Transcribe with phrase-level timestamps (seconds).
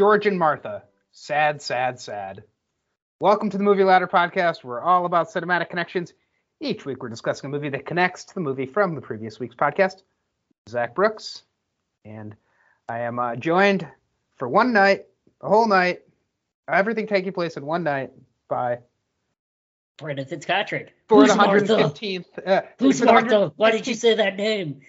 [0.00, 0.84] George and Martha.
[1.12, 2.42] Sad, sad, sad.
[3.20, 4.64] Welcome to the Movie Ladder Podcast.
[4.64, 6.14] We're all about cinematic connections.
[6.58, 9.54] Each week we're discussing a movie that connects to the movie from the previous week's
[9.54, 9.96] podcast.
[10.70, 11.42] Zach Brooks,
[12.06, 12.34] and
[12.88, 13.86] I am uh, joined
[14.36, 15.04] for one night,
[15.42, 16.00] a whole night,
[16.66, 18.10] everything taking place in one night
[18.48, 18.78] by
[19.98, 20.94] Brendan Fitzpatrick.
[21.08, 21.76] for Who's the Martha?
[21.76, 22.24] 115th.
[22.46, 23.52] Uh, Who's Martha?
[23.56, 24.80] Why did you say that name?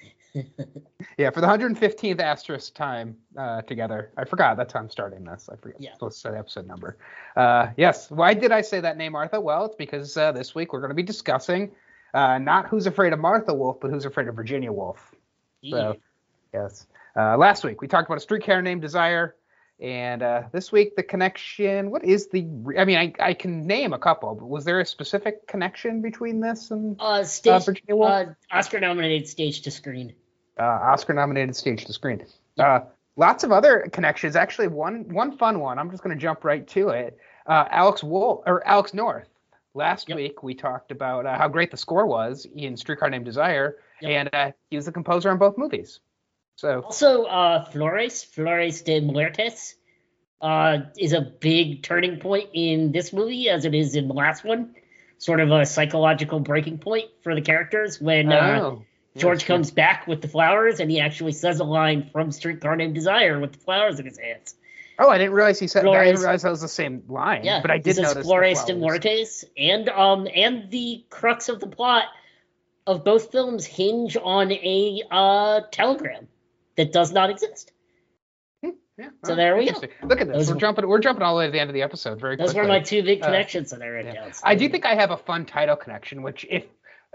[1.18, 4.12] Yeah, for the 115th asterisk time uh, together.
[4.18, 4.58] I forgot.
[4.58, 5.50] That's how I'm starting this.
[5.52, 5.82] I forget.
[5.82, 5.92] Yeah.
[6.00, 6.98] Let's say episode number.
[7.36, 8.10] Uh, yes.
[8.10, 9.40] Why did I say that name, Martha?
[9.40, 11.72] Well, it's because uh, this week we're going to be discussing
[12.14, 15.14] uh, not Who's Afraid of Martha Wolf, but Who's Afraid of Virginia Woolf.
[15.70, 15.98] So,
[16.54, 16.88] yes.
[17.16, 19.36] Uh, last week we talked about a streetcar named Desire,
[19.80, 21.92] and uh, this week the connection.
[21.92, 22.48] What is the?
[22.78, 26.40] I mean, I, I can name a couple, but was there a specific connection between
[26.40, 28.12] this and uh, stage, Virginia Woolf?
[28.12, 30.14] uh, Oscar nominated stage to screen.
[30.60, 32.26] Uh, Oscar nominated stage to screen.
[32.58, 32.82] Uh,
[33.16, 34.36] lots of other connections.
[34.36, 35.80] Actually, one one fun one.
[35.80, 37.18] I'm just going to jump right to it.
[37.48, 39.28] Uh, Alex Wolf or Alex North.
[39.74, 40.16] Last Yep.
[40.18, 44.12] week we talked about uh, how great the score was in Streetcar Named Desire, Yep.
[44.12, 46.00] and uh, he was the composer on both movies.
[46.58, 49.76] So Also, uh, Flores, Flores de Muertes,
[50.42, 54.44] uh, is a big turning point in this movie, as it is in the last
[54.44, 54.76] one.
[55.20, 58.86] Sort of a psychological breaking point for the characters when uh, oh,
[59.18, 62.96] George comes back with the flowers and he actually says a line from Streetcar Named
[62.96, 64.56] Desire with the flowers in his hands.
[65.00, 65.80] Oh, I didn't realize he said.
[65.82, 67.44] I Flores- didn't realize that was the same line.
[67.44, 68.26] Yeah, but I did notice.
[68.26, 72.06] Flores de Mortes, and um, and the crux of the plot
[72.88, 76.28] of both films hinge on a uh telegram
[76.78, 77.72] that does not exist.
[78.98, 79.80] Yeah, So oh, there we go.
[80.04, 80.36] Look at this.
[80.38, 80.88] Those we're were- jumping.
[80.88, 82.20] We're jumping all the way to the end of the episode.
[82.20, 82.78] Very Those were quickly.
[82.78, 84.14] my two big Uh, connections that I wrote Yeah.
[84.14, 84.34] down.
[84.34, 86.66] So I do think I have a fun title connection, which if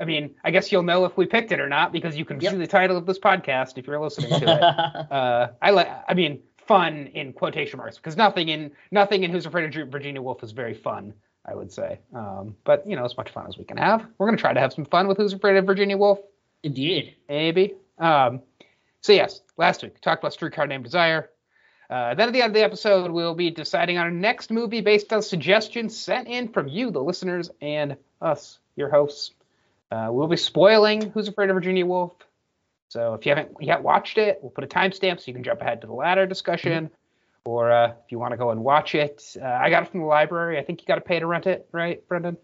[0.01, 2.41] I mean, I guess you'll know if we picked it or not because you can
[2.41, 2.53] Yep.
[2.53, 4.63] see the title of this podcast if you're listening to it.
[5.13, 9.47] uh, I like, I mean, fun in quotation marks because nothing in nothing in Who's
[9.47, 11.15] Afraid of Virginia Woolf is very fun.
[11.49, 14.05] I would say, um, but you know, as much fun as we can have.
[14.19, 16.19] We're gonna try to have some fun with Who's Afraid of Virginia Woolf,
[16.65, 17.15] Indeed.
[17.29, 17.75] maybe.
[17.99, 18.43] Um,
[19.01, 21.31] so yes, last week we talked about Streetcar Named Desire.
[21.89, 24.81] Uh, then at the end of the episode, we'll be deciding on our next movie
[24.81, 29.31] based on suggestions sent in from you, the listeners, and us, your hosts.
[29.91, 32.13] Uh, we'll be spoiling Who's Afraid of Virginia Woolf.
[32.89, 35.61] So if you haven't yet watched it, we'll put a timestamp so you can jump
[35.61, 36.91] ahead to the latter discussion.
[37.45, 40.01] Or uh, if you want to go and watch it, uh, I got it from
[40.01, 40.59] the library.
[40.59, 42.37] I think you got to pay to rent it, right, Brendan?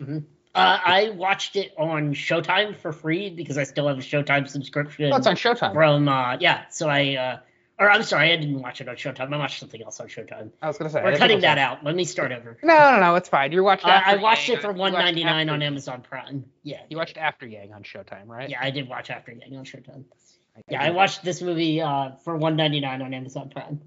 [0.55, 5.13] Uh, I watched it on Showtime for free because I still have a Showtime subscription
[5.13, 5.73] Oh, it's on Showtime.
[5.73, 6.65] from uh, yeah.
[6.71, 7.39] So I uh,
[7.83, 9.33] or I'm sorry, I didn't watch it on Showtime.
[9.33, 10.51] I watched something else on Showtime.
[10.63, 11.85] I was gonna say We're cutting that out.
[11.85, 12.57] Let me start over.
[12.63, 13.53] No, no, no, it's fine.
[13.53, 13.85] You watched.
[13.85, 16.45] Uh, I watched Yang it for on- you watched 199 on Amazon Prime.
[16.63, 18.49] Yeah, You watched After Yang on Showtime, right?
[18.49, 20.05] yeah, I did watch After Yang on Showtime.
[20.57, 23.81] I- I Yeah, I watched this movie uh, for 199 on Amazon Prime.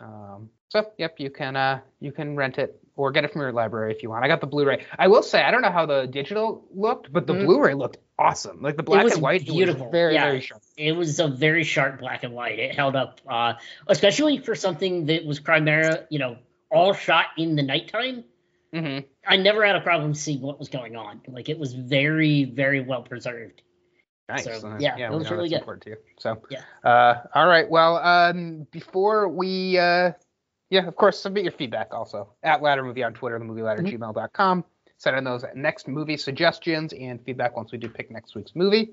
[0.00, 3.52] Um, so yep, you can uh you can rent it or get it from your
[3.52, 4.24] library if you want.
[4.24, 4.84] I got the Blu-ray.
[4.98, 7.44] I will say I don't know how the digital looked, but the Mhm.
[7.46, 8.62] Blu-ray looked awesome.
[8.62, 9.90] Like the black and white, it beautiful.
[9.90, 10.24] very Yeah.
[10.24, 10.62] very sharp.
[10.76, 12.58] It was a very sharp black and white.
[12.58, 13.54] It held up, uh,
[13.86, 16.36] especially for something that was primarily, you know,
[16.70, 18.24] all shot in the nighttime.
[18.72, 21.20] hmm I never had a problem seeing what was going on.
[21.28, 23.62] Like it was very, very well preserved.
[24.28, 24.44] Nice.
[24.44, 25.58] So, Uh, yeah, it was really good.
[25.60, 25.96] important to you.
[26.18, 26.60] So Yeah.
[26.84, 27.68] Uh, all right.
[27.68, 30.12] Well, um, before we uh,
[30.68, 33.82] yeah, of course, submit your feedback also at Ladder Movie on Twitter, the movie ladder
[33.82, 33.98] Mhm.
[33.98, 34.64] gmail.com.
[34.98, 38.90] Send in those next movie suggestions and feedback once we do pick next week's movie.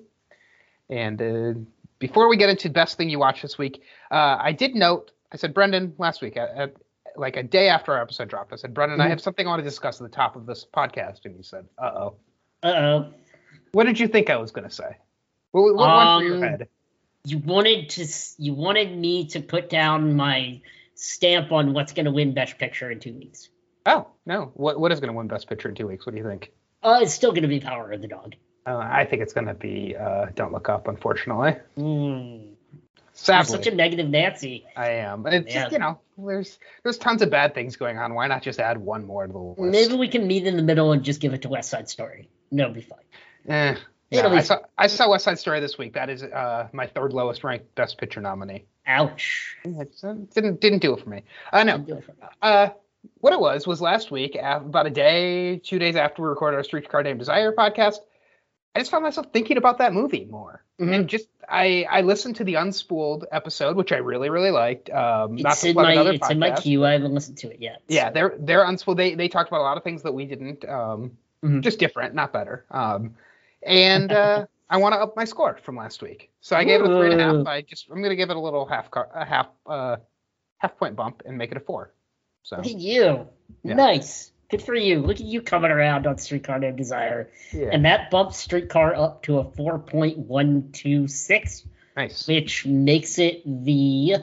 [0.90, 1.60] And uh,
[2.08, 5.38] before we get into best thing you watched this week, uh, I did note I
[5.38, 6.74] said Brendan last week, at, at,
[7.16, 9.10] like a day after our episode dropped, I said Brendan, I Mhm.
[9.12, 11.66] have something I want to discuss at the top of this podcast, and you said,
[11.78, 12.16] "Uh oh."
[12.62, 13.14] Uh oh.
[13.72, 14.98] What did you think I was going to say?
[15.52, 16.68] What, what went through your Um, head?
[17.26, 18.06] You wanted to.
[18.38, 20.62] You wanted me to put down my
[20.96, 23.48] stamp on what's going to win Best Picture in two weeks.
[23.86, 24.52] Oh no!
[24.56, 26.06] What what is going to win Best Picture in two weeks?
[26.06, 26.52] What do you think?
[26.84, 28.36] Uh, it's still going to be Power of the Dog.
[28.66, 31.56] Uh, I think it's going to be uh, Don't Look Up, unfortunately.
[31.78, 32.54] Mm.
[33.28, 34.66] You're such a negative Nancy.
[34.76, 35.26] I am.
[35.28, 35.62] It's Yeah.
[35.64, 38.16] just, you know, there's there's tons of bad things going on.
[38.16, 39.60] Why not just add one more to the list?
[39.60, 42.30] Maybe we can meet in the middle and just give it to West Side Story.
[42.50, 43.00] No, it'll be fine.
[43.48, 43.76] Eh,
[44.12, 45.94] no, I saw I saw West Side Story this week.
[45.94, 48.66] That is uh, my third lowest ranked Best Picture nominee.
[48.88, 49.58] Ouch.
[49.64, 49.96] It
[50.34, 51.24] didn't didn't do it for me.
[51.52, 51.78] I know.
[51.78, 52.28] Didn't do it for me.
[52.42, 52.70] Uh,
[53.20, 56.64] what it was was last week, about a day, two days after we recorded our
[56.64, 57.98] Streetcar Named Desire podcast.
[58.76, 60.94] I just found myself thinking about that movie more, Mhm.
[60.96, 64.90] and just I I listened to the unspooled episode, which I really really liked.
[64.90, 66.84] Um, not It's in my it's in my queue.
[66.86, 67.82] I haven't listened to it yet.
[67.88, 68.98] Yeah, so- they're they're unspooled.
[68.98, 70.68] They they talked about a lot of things that we didn't.
[70.68, 71.62] Um, Mhm.
[71.62, 72.66] just different, not better.
[72.72, 73.16] Um,
[73.62, 76.90] and uh, I want to up my score from last week, so I gave it
[76.90, 77.46] a three and a half.
[77.48, 79.98] I just I'm gonna give it a little half car, a half uh
[80.58, 81.92] half point bump and make it a four.
[82.42, 83.28] So Look at you.
[83.64, 83.76] Yeah.
[83.76, 84.32] Nice.
[84.54, 85.00] Good for you.
[85.00, 87.32] Look at you coming around on Streetcar Named Desire.
[87.52, 91.66] yeah, And that bumps Streetcar up to a 4.126,
[91.98, 92.28] nice.
[92.28, 94.18] which makes it the.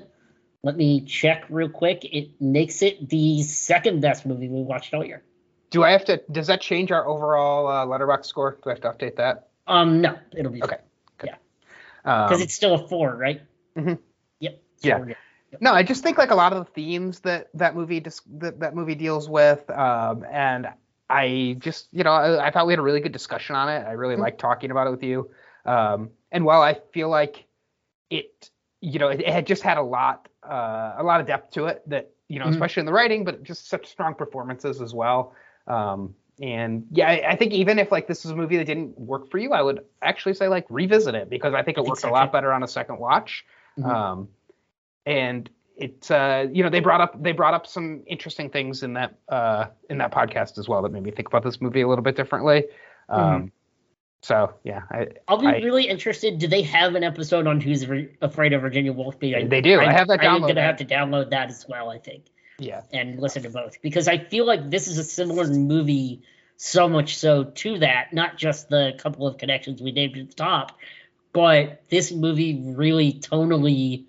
[0.62, 2.04] Let me check real quick.
[2.04, 5.24] It makes it the second best movie we watched all year.
[5.70, 6.22] Do I have to?
[6.30, 8.56] Does that change our overall uh, Letterboxd score?
[8.62, 9.48] Do I have to update that?
[9.66, 10.76] Um, no, it'll be Okay.
[11.24, 11.34] Yeah.
[12.04, 13.42] Because Um, it's still a four, right?
[13.76, 13.98] Mhm.
[14.38, 14.62] Yep.
[14.82, 14.98] Yeah.
[15.00, 15.16] we're good.
[15.60, 18.60] No, I just think like a lot of the themes that that movie dis- that
[18.60, 20.68] that movie deals with, um, and
[21.08, 23.84] I just you know I, I thought we had a really good discussion on it.
[23.86, 24.20] I really Mhm.
[24.20, 25.30] liked talking about it with you.
[25.64, 27.44] Um, and while I feel like
[28.10, 28.50] it,
[28.80, 31.66] you know, it, it had just had a lot uh, a lot of depth to
[31.66, 32.50] it that you know, Mhm.
[32.50, 35.34] especially in the writing, but just such strong performances as well.
[35.66, 38.98] Um, and yeah, I, I think even if like this is a movie that didn't
[38.98, 41.82] work for you, I would actually say like revisit it because I think it I
[41.84, 43.44] think worked so, a lot better on a second watch.
[43.78, 43.84] Mhm.
[43.84, 44.28] Um,
[45.06, 48.94] and it's uh, you know they brought up they brought up some interesting things in
[48.94, 51.88] that uh, in that podcast as well that made me think about this movie a
[51.88, 52.64] little bit differently.
[53.08, 53.52] Um,
[54.22, 56.38] So yeah, I, I'll be I- really interested.
[56.38, 59.18] Do they have an episode on Who's Vir- Afraid of Virginia Woolf?
[59.18, 59.80] Because They do.
[59.80, 61.88] I have that I'm gonna have to download that as well.
[61.88, 62.24] I think.
[62.58, 66.20] yeah and listen to both because I feel like this is a similar movie,
[66.58, 70.34] so much so to that, not just the couple of connections we named at the
[70.34, 70.78] top,
[71.32, 74.04] but this movie really tonally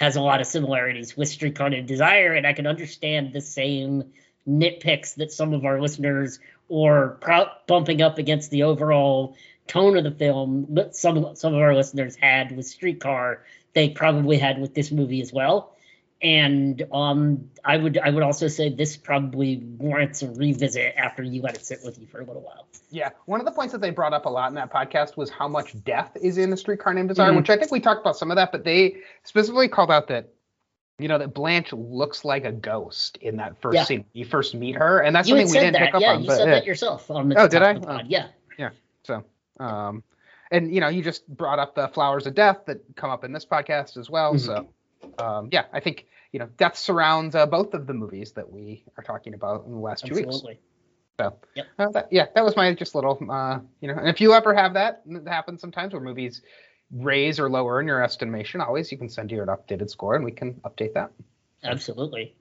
[0.00, 4.04] has a lot of similarities with Streetcar Named Desire, and I can understand the same
[4.48, 9.36] nitpicks that some of our listeners or pro- bumping up against the overall
[9.66, 13.44] tone of the film that some some of our listeners had with Streetcar,
[13.74, 15.76] they probably had with this movie as well
[16.22, 21.42] and um, I would I would also say this probably warrants a revisit after you
[21.42, 22.66] let it sit with you for a little while.
[22.90, 23.10] yeah.
[23.26, 25.48] One of the points that they brought up a lot in that podcast was how
[25.48, 27.36] much death is in the Streetcar Named Desire, Mhm.
[27.38, 30.28] which I think we talked about some of that, but they specifically called out that.
[30.98, 33.84] You know that Blanche looks like a ghost in that first Yeah.
[33.84, 34.04] scene.
[34.12, 36.12] You first meet her, and that's you something we didn't that, pick up yeah.
[36.12, 36.20] on.
[36.20, 36.54] you but, said yeah.
[36.56, 37.78] that yourself on the Oh, did I?
[37.78, 38.04] pod.
[38.06, 38.26] Yeah,
[39.04, 39.24] So,
[39.58, 40.02] um,
[40.50, 43.32] and you know, you just brought up the flowers of death that come up in
[43.32, 44.34] this podcast as well.
[44.34, 44.40] Mhm.
[44.40, 44.68] So,
[45.18, 48.84] um, yeah, I think you know, death surrounds uh, both of the movies that we
[48.96, 50.26] are talking about in the last two weeks.
[50.26, 50.60] absolutely.
[51.18, 51.66] So, Yep.
[51.78, 54.54] uh, that, yeah, that was my just little, uh, you know, and if you ever
[54.54, 56.40] have that, it happens sometimes where movies
[56.90, 60.32] raise or lower in your estimation, always you can send your updated score and we
[60.32, 61.10] can update that.
[61.62, 62.34] Absolutely.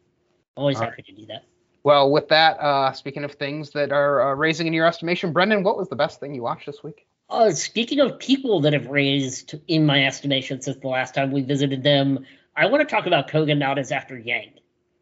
[0.55, 1.43] Always All happy to do that.
[1.83, 5.63] Well, with that, uh, speaking of things that are uh, raising in your estimation, Brendan,
[5.63, 7.05] what was the best thing you watched this week?
[7.29, 11.41] Uh, speaking of people that have raised in my estimation since the last time we
[11.41, 12.25] visited them,
[12.59, 14.51] I want to talk about Kogonada's After Yang,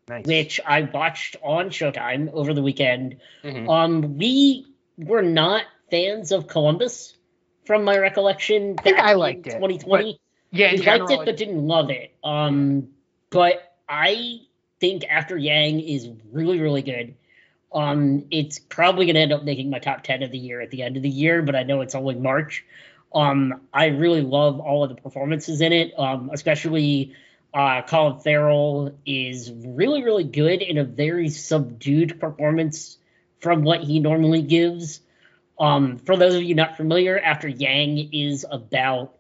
[0.08, 0.26] Nice.
[0.26, 3.18] which I watched on Showtime over the weekend.
[3.44, 3.68] Mhm.
[3.68, 7.18] Um, we were not fans of Columbus,
[7.66, 8.76] from my recollection.
[8.78, 10.20] I think back I in liked it, 2020.
[10.52, 12.12] yeah, in we liked it, but didn't love it.
[12.24, 12.90] Um,
[13.32, 14.42] but I
[14.80, 17.16] think After Yang is really, really good.
[17.74, 20.84] Um, it's probably gonna end up making my top ten of the year at the
[20.84, 22.64] end of the year, but I know it's only March.
[23.14, 27.14] Um, I really love all of the performances in it, um, especially
[27.58, 33.00] uh, Colin Farrell is really, really good in a very subdued performance
[33.40, 35.00] from what he normally gives.
[35.60, 39.16] Um, for those of you not familiar, After Yang is about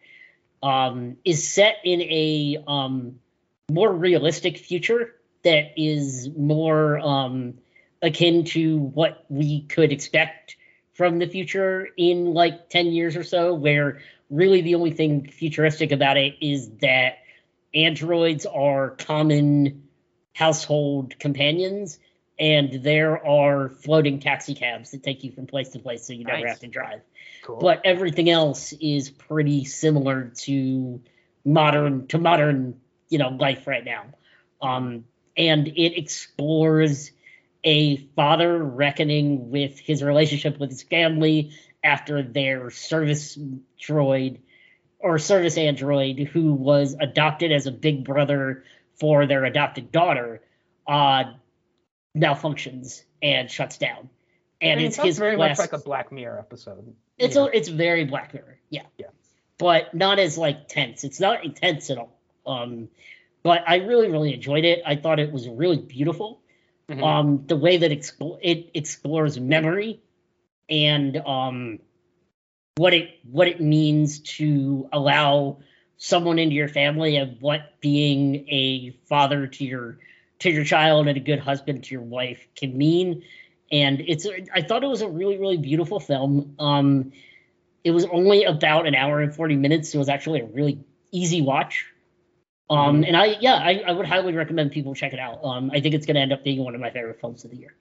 [0.61, 3.19] um, is set in a um,
[3.71, 7.55] more realistic future that is more um,
[8.03, 10.57] akin to what we could expect
[10.93, 15.91] from the future in like 10 years or so, where really the only thing futuristic
[15.91, 17.17] about it is that
[17.85, 19.87] androids are common
[20.33, 21.99] household companions
[22.39, 26.23] and there are floating taxi cabs that take you from place to place so you
[26.23, 26.49] never Nice.
[26.49, 27.01] have to drive
[27.43, 27.57] cool.
[27.59, 31.01] but everything else is pretty similar to
[31.45, 32.79] modern to modern
[33.09, 34.05] you know life right now
[34.61, 35.05] um
[35.35, 37.11] and it explores
[37.63, 41.51] a father reckoning with his relationship with his family
[41.83, 43.37] after their service
[43.79, 44.39] droid
[44.99, 48.63] or service android who was adopted as a big brother
[48.99, 50.41] for their adopted daughter
[50.87, 51.23] uh
[52.15, 54.09] malfunctions and shuts down
[54.61, 56.95] and I mean, it's his very much like a Black Mirror episode.
[57.17, 58.83] it's a, it's very Black Mirror, yeah.
[58.97, 59.07] Yeah.
[59.59, 61.03] But not as like tense.
[61.03, 62.17] It's not intense at all.
[62.45, 62.89] Um,
[63.43, 64.81] but I really really enjoyed it.
[64.85, 66.41] I thought it was really beautiful.
[66.89, 67.03] Mhm.
[67.03, 69.99] Um, the way that expo- it explores memory
[70.69, 71.79] and um,
[72.77, 75.57] what it what it means to allow
[75.97, 79.97] someone into your family and what being a father to your
[80.39, 83.23] to your child and a good husband to your wife can mean.
[83.71, 86.55] And it's i thought it was a really really beautiful film.
[86.59, 87.11] Um
[87.83, 89.91] it was only about an hour and 40 minutes.
[89.91, 90.79] So it was actually a really
[91.11, 91.85] easy watch.
[92.69, 95.43] Um, and I yeah, I, I would highly recommend people check it out.
[95.43, 97.57] Um, I think it's gonna end up being one of my favorite films of the
[97.57, 97.75] year.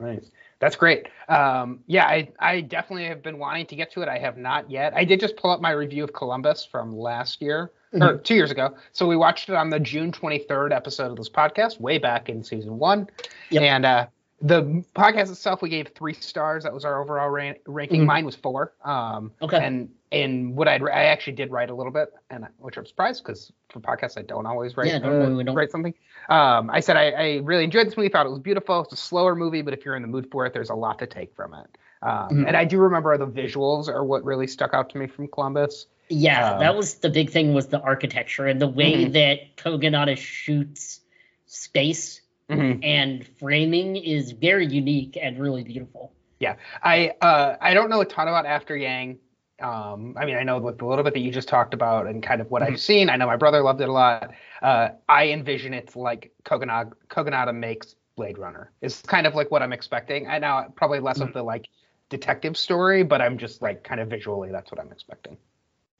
[0.00, 0.30] Nice.
[0.60, 1.08] That's great.
[1.28, 4.08] Um, yeah, I, I definitely have been wanting to get to it.
[4.08, 4.92] I have not yet.
[4.94, 8.02] I did just pull up my review of Columbus from last year mm-hmm.
[8.02, 8.74] or two years ago.
[8.92, 12.42] So we watched it on the June 23rd episode of this podcast, way back in
[12.42, 13.08] season one.
[13.50, 13.62] Yep.
[13.62, 14.06] And uh,
[14.40, 16.64] the podcast itself, we gave three stars.
[16.64, 18.00] That was our overall ran- ranking.
[18.00, 18.06] Mm-hmm.
[18.06, 18.74] Mine was four.
[18.84, 19.64] Um, okay.
[19.64, 23.22] And and what I'd I actually did write a little bit, and which I'm surprised
[23.22, 25.54] because for podcasts I don't always write yeah, uh, don't.
[25.54, 25.94] write something.
[26.28, 28.08] Um, I said I, I, really enjoyed this movie.
[28.08, 28.82] Thought it was beautiful.
[28.82, 30.98] It's a slower movie, but if you're in the mood for it, there's a lot
[31.00, 31.78] to take from it.
[32.02, 32.46] Um, mm-hmm.
[32.46, 35.86] And I do remember the visuals are what really stuck out to me from Columbus.
[36.08, 39.12] Yeah, um, that was the big thing was the architecture and the way mm-hmm.
[39.12, 41.00] that Kogonada shoots
[41.46, 42.80] space mm-hmm.
[42.82, 46.12] and framing is very unique and really beautiful.
[46.40, 49.18] Yeah, I uh, I don't know a ton about After Yang.
[49.60, 52.22] Um, I mean, I know with the little bit that you just talked about and
[52.22, 52.74] kind of what mm-hmm.
[52.74, 53.10] I've seen.
[53.10, 54.32] I know my brother loved it a lot.
[54.62, 58.72] Uh, I envision it's like Kogonada, Kogonada makes Blade Runner.
[58.82, 60.28] It's kind of like what I'm expecting.
[60.28, 61.28] I know probably less mm-hmm.
[61.28, 61.68] of the like
[62.08, 65.36] detective story, but I'm just like kind of visually that's what I'm expecting.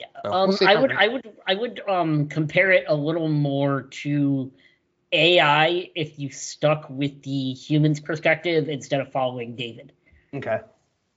[0.01, 0.07] Yeah.
[0.25, 3.83] So um, we'll I would, I would, I would um compare it a little more
[3.83, 4.53] to
[5.13, 9.93] AI if you stuck with the human's perspective instead of following David.
[10.35, 10.59] Okay.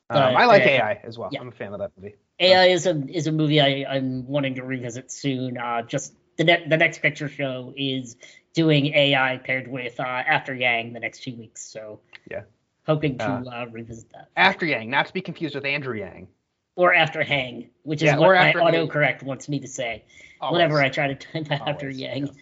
[0.10, 1.29] Um, I like uh, AI as well.
[1.31, 1.41] Yeah.
[1.41, 2.15] I'm a fan of that movie.
[2.41, 5.57] AI is a is a movie I, I'm wanting to revisit soon.
[5.57, 8.15] Uh, just the ne- the next picture show is
[8.53, 11.63] doing AI paired with uh, After Yang the next two weeks.
[11.63, 12.41] So yeah,
[12.86, 14.29] hoping to uh, uh, revisit that.
[14.36, 16.27] After Yang, not to be confused with Andrew Yang.
[16.75, 20.05] Or After Hang, which is yeah, what my autocorrect wants me to say
[20.39, 20.53] Always.
[20.53, 22.27] whenever I try to type After Yang.
[22.27, 22.33] Yeah.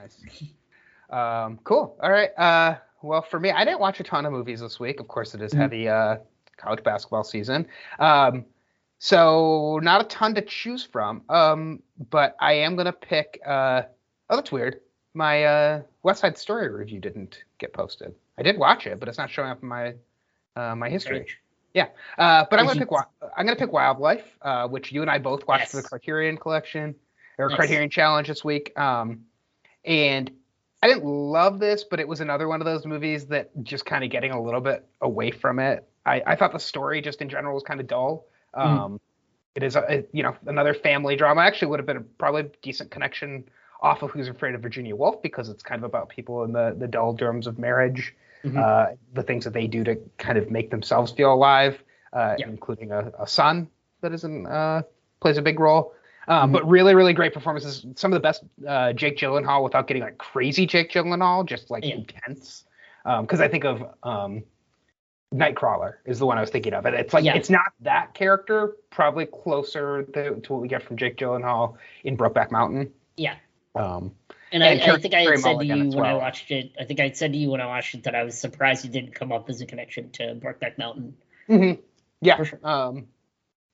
[0.00, 0.42] Nice.
[1.08, 1.96] Um, cool.
[2.02, 2.30] All right.
[2.36, 4.98] Uh, well, for me, I didn't watch a ton of movies this week.
[4.98, 5.60] Of course, it is mm-hmm.
[5.60, 6.16] heavy uh,
[6.56, 7.68] college basketball season.
[7.98, 8.46] Um,
[8.98, 11.22] so not a ton to choose from.
[11.28, 13.40] Um, but I am gonna pick.
[13.44, 13.82] Uh,
[14.30, 14.80] oh, that's weird.
[15.14, 18.14] My uh, West Side Story review didn't get posted.
[18.38, 19.94] I did watch it, but it's not showing up in my
[20.56, 21.26] uh, my history.
[21.74, 21.88] Yeah,
[22.18, 22.88] uh, but I'm gonna pick.
[23.36, 25.70] I'm gonna pick Wildlife, uh, which you and I both watched yes.
[25.72, 26.94] for the Criterion Collection
[27.38, 27.56] or yes.
[27.56, 28.78] Criterion Challenge this week.
[28.78, 29.26] Um,
[29.84, 30.30] and
[30.82, 34.04] I didn't love this, but it was another one of those movies that just kind
[34.04, 35.88] of getting a little bit away from it.
[36.04, 38.26] I, I thought the story just in general was kind of dull.
[38.54, 38.78] Mm-hmm.
[38.78, 39.00] Um, mm.
[39.54, 41.40] It is, a, you know, another family drama.
[41.40, 43.44] Actually, would have been a, probably a decent connection
[43.80, 46.74] off of Who's Afraid of Virginia Woolf because it's kind of about people in the
[46.78, 48.58] the doldrums of marriage, mm-hmm.
[48.58, 52.48] uh, the things that they do to kind of make themselves feel alive, uh, yeah.
[52.48, 53.68] including a, a, son
[54.00, 54.82] that is in, uh,
[55.20, 55.94] plays a big role.
[56.28, 56.52] Um, mm-hmm.
[56.52, 57.86] But really, really great performances.
[57.94, 61.84] Some of the best uh, Jake Gyllenhaal without getting like crazy Jake Gyllenhaal, just like
[61.84, 61.94] yeah.
[61.94, 62.64] intense.
[63.04, 64.42] Because um, I think of um,
[65.34, 66.86] Nightcrawler is the one I was thinking of.
[66.86, 67.34] And it's like yeah.
[67.34, 72.16] it's not that character, probably closer to, to, what we get from Jake Gyllenhaal in
[72.16, 72.92] Brokeback Mountain.
[73.16, 73.34] Yeah.
[73.74, 74.12] Um,
[74.52, 76.04] and, and I, I, think I had said to you when well.
[76.04, 76.72] I watched it.
[76.80, 78.90] I think I said to you when I watched it that I was surprised you
[78.90, 81.16] didn't come up as a connection to Brokeback Mountain.
[81.48, 81.80] Mm-hmm.
[82.20, 82.42] Yeah.
[82.42, 82.60] Sure.
[82.62, 83.08] Um,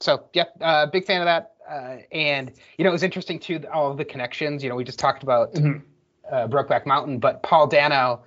[0.01, 1.53] so yeah, uh, big fan of that.
[1.71, 4.63] Uh, and you know, it was interesting too all of the connections.
[4.63, 5.79] You know, we just talked about mm-hmm.
[6.31, 8.23] uh, Brokeback Mountain, but Paul Dano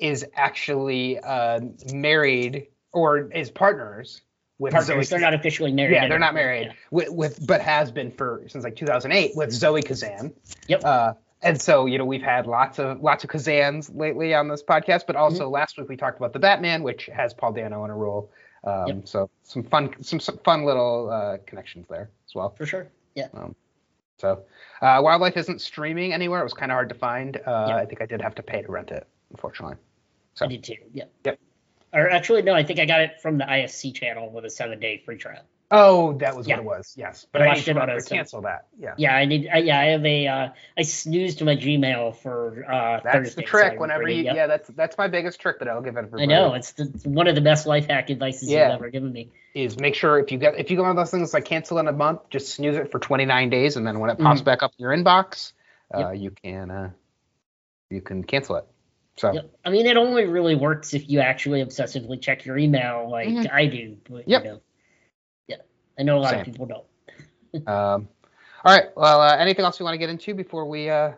[0.00, 1.60] is actually uh,
[1.92, 4.22] married or is partners
[4.58, 5.08] with partners.
[5.08, 5.94] Zoe they're not officially married.
[5.94, 6.68] Yeah, they're not married.
[6.68, 6.72] Yeah.
[6.90, 10.32] With, with, but has been for since like 2008 with Zoe Kazan.
[10.68, 10.84] Yep.
[10.84, 14.62] Uh, and so you know we've had lots of lots of Kazans lately on this
[14.62, 15.54] podcast, but also mm-hmm.
[15.54, 18.30] last week we talked about the Batman, which has Paul Dano in a role.
[18.62, 19.08] Um, yep.
[19.08, 22.50] So some fun, some, some fun little uh, connections there as well.
[22.50, 22.90] For sure.
[23.14, 23.28] Yeah.
[23.32, 23.54] Um,
[24.18, 24.42] so
[24.82, 26.40] uh, Wildlife isn't streaming anywhere.
[26.40, 27.36] It was kind of hard to find.
[27.38, 27.76] Uh, yep.
[27.78, 29.76] I think I did have to pay to rent it, unfortunately.
[30.34, 30.46] So.
[30.46, 30.76] I did too.
[30.92, 31.04] Yeah.
[31.24, 31.38] Yep.
[31.92, 34.78] Or actually, no, I think I got it from the IFC channel with a seven
[34.78, 35.42] day free trial.
[35.72, 36.56] Oh, that was yeah.
[36.56, 36.94] what it was.
[36.98, 38.66] Yes, but I, I need to remember to cancel that.
[38.76, 38.94] Yeah.
[38.98, 39.48] Yeah, I need.
[39.52, 40.26] I, yeah, I have a.
[40.26, 42.64] Uh, I snoozed my Gmail for.
[42.68, 43.74] Uh, that's Thursday, the trick.
[43.74, 44.34] So whenever you, yep.
[44.34, 46.24] yeah, that's that's my biggest trick that I'll give everybody.
[46.24, 48.64] I know it's, the, it's one of the best life hack advices yeah.
[48.72, 49.30] you've ever given me.
[49.54, 51.86] Is make sure if you get if you go on those things like cancel in
[51.86, 54.46] a month, just snooze it for 29 days, and then when it pops mm.
[54.46, 55.52] back up in your inbox,
[55.94, 56.20] uh, yep.
[56.20, 56.90] you can uh,
[57.90, 58.66] you can cancel it.
[59.20, 59.54] So yep.
[59.66, 63.54] I mean, it only really works if you actually obsessively check your email like mm-hmm.
[63.54, 63.98] I do.
[64.08, 64.44] But, yep.
[64.44, 64.60] You know.
[65.46, 65.56] Yeah,
[65.98, 66.40] I know a lot Same.
[66.40, 67.68] of people don't.
[67.68, 68.08] um,
[68.64, 68.86] all right.
[68.96, 70.88] Well, uh, anything else you want to get into before we?
[70.88, 71.12] Uh,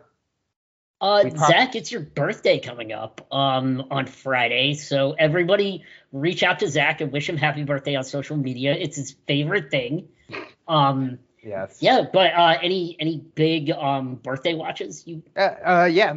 [0.99, 6.59] uh, we Zach, it's your birthday coming up um, on Friday, so everybody reach out
[6.59, 8.73] to Zach and wish him happy birthday on social media.
[8.73, 10.09] It's his favorite thing.
[10.67, 11.77] Um, yes.
[11.81, 15.05] Yeah, but uh, any any big um, birthday watches?
[15.05, 15.21] You?
[15.35, 16.13] Uh, uh, yeah,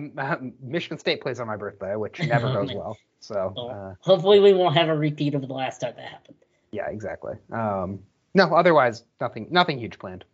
[0.60, 2.96] Michigan State plays on my birthday, which never goes well.
[3.20, 6.36] So well, uh, hopefully we won't have a repeat of the last time that happened.
[6.70, 7.34] Yeah, exactly.
[7.50, 8.00] Um,
[8.34, 10.24] no, otherwise nothing nothing huge planned.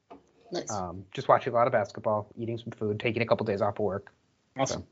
[0.51, 0.71] Nice.
[0.71, 3.79] Um, just watching a lot of basketball, eating some food, taking a couple days off
[3.79, 4.13] of work.
[4.59, 4.85] awesome.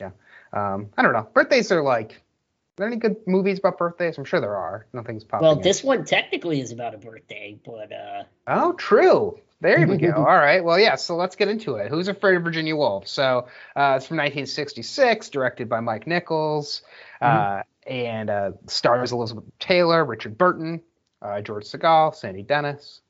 [0.00, 0.10] Yeah.
[0.54, 1.28] Um, I don't know.
[1.34, 2.22] Birthdays are like.
[2.72, 4.16] Are there any good movies about birthdays?
[4.16, 4.86] I'm sure there are.
[4.94, 5.46] Nothing's popping.
[5.46, 5.62] Well, in.
[5.62, 9.38] this one technically is about a birthday, but uh, Oh, true.
[9.60, 10.12] There we go.
[10.16, 10.64] All right.
[10.64, 10.94] Well, yeah.
[10.94, 11.88] So let's get into it.
[11.90, 13.06] Who's Afraid of Virginia Woolf?
[13.06, 16.80] So uh, it's from 1966, directed by Mike Nichols,
[17.20, 20.80] uh, and uh, stars Elizabeth Taylor, Richard Burton,
[21.20, 23.02] uh, George Segal, Sandy Dennis.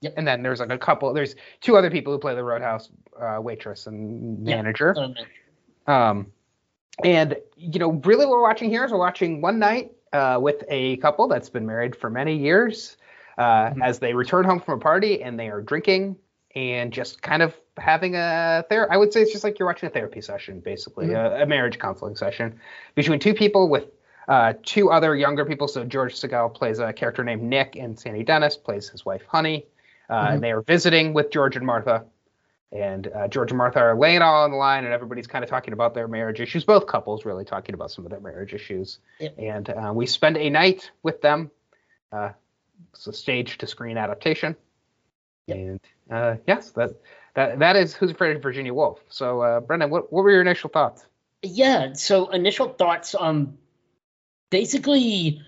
[0.00, 0.14] Yep.
[0.16, 1.12] And then there's like a couple.
[1.12, 2.88] There's two other people who play the Roadhouse
[3.20, 4.96] uh, waitress and manager.
[4.98, 5.14] um,
[5.86, 6.32] Um,
[7.04, 10.64] and you know, really, what we're watching here is we're watching one night uh, with
[10.68, 12.96] a couple that's been married for many years,
[13.38, 13.82] uh, Mhm.
[13.82, 16.16] as they return home from a party and they are drinking
[16.54, 19.86] and just kind of having a ther- I would say it's just like you're watching
[19.86, 22.60] a therapy session, basically a, a marriage counseling session
[22.94, 23.86] between two people with
[24.28, 25.66] uh, two other younger people.
[25.66, 29.66] So George Segal plays a character named Nick, and Sandy Dennis plays his wife Honey.
[30.10, 30.32] Uh, Mhm.
[30.34, 32.04] And they are visiting with George and Martha
[32.72, 35.44] and uh, George and Martha are laying it all on the line, and everybody's kind
[35.44, 36.64] of talking about their marriage issues.
[36.64, 38.98] Both couples really talking about some of their marriage issues.
[39.20, 39.34] Yep.
[39.38, 41.50] And uh, we spend a night with them.
[42.10, 42.30] Uh,
[42.92, 44.56] it's a stage to screen adaptation.
[45.46, 45.56] Yep.
[45.56, 46.96] And uh, yes, that
[47.34, 49.00] that that is Who's Afraid of Virginia Woolf.
[49.08, 51.04] So, uh, Brendan, what what were your initial thoughts?
[51.42, 51.92] yeah.
[51.94, 53.14] So initial thoughts.
[53.18, 53.58] Um,
[54.50, 55.42] basically,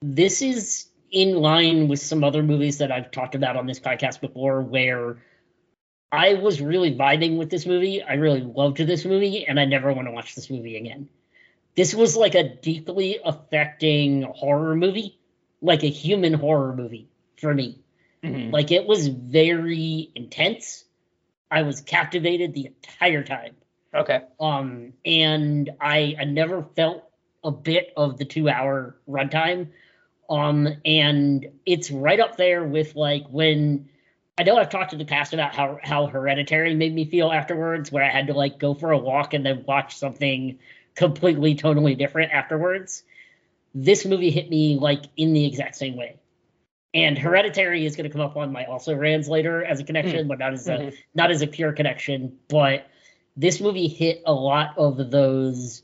[0.00, 4.20] this is in line with some other movies that I've talked about on this podcast
[4.20, 5.18] before, where
[6.10, 8.02] I was really vibing with this movie.
[8.02, 11.08] I really loved this movie, and I never want to watch this movie again.
[11.74, 15.18] This was like a deeply affecting horror movie,
[15.60, 17.80] like a human horror movie for me.
[18.50, 20.84] Like it was very intense.
[21.50, 23.54] I was captivated the entire time.
[23.94, 24.22] Okay.
[24.40, 27.04] Um, and I, I never felt
[27.44, 29.68] a bit of the two hour runtime.
[30.28, 33.90] Um, and it's right up there with like when
[34.38, 37.90] I know I've talked in the past about how how hereditary made me feel afterwards,
[37.90, 40.58] where I had to like go for a walk and then watch something
[40.94, 43.02] completely totally different afterwards.
[43.74, 46.16] This movie hit me like in the exact same way.
[46.94, 50.28] And Hereditary is going to come up on my also rans later as a connection,
[50.28, 50.94] but not as a Mhm.
[51.14, 52.38] not as a pure connection.
[52.48, 52.86] But
[53.36, 55.82] this movie hit a lot of those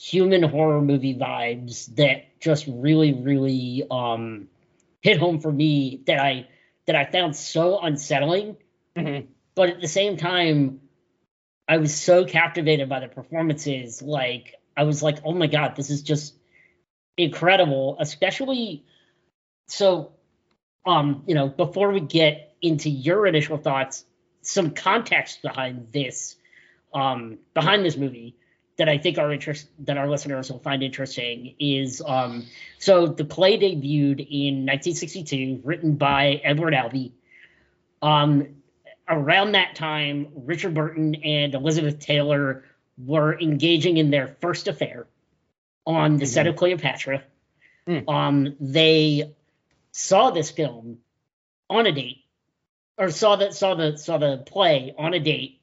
[0.00, 4.48] human horror movie vibes that just really, really um,
[5.00, 6.00] hit home for me.
[6.06, 6.48] That I
[6.86, 8.56] that I found so unsettling,
[8.96, 9.28] Mhm.
[9.54, 10.80] but at the same time,
[11.68, 14.02] I was so captivated by the performances.
[14.02, 16.34] Like I was like, oh my god, this is just
[17.16, 17.96] incredible.
[18.00, 18.84] Especially
[19.68, 20.12] so,
[20.84, 24.04] um, you know, before we get into your initial thoughts,
[24.42, 26.36] some context behind this,
[26.92, 28.36] um, behind this movie
[28.78, 32.46] that I think our interest that our listeners will find interesting is um,
[32.78, 37.12] so the play debuted in 1962, written by Edward Albee.
[38.00, 38.62] Um,
[39.08, 42.64] around that time, Richard Burton and Elizabeth Taylor
[42.98, 45.06] were engaging in their first affair
[45.86, 47.22] on the set of Cleopatra.
[47.86, 48.08] Mm.
[48.08, 49.34] Um, they
[49.90, 50.98] saw this film
[51.68, 52.24] on a date,
[52.96, 55.60] or saw the saw the saw the play on a date,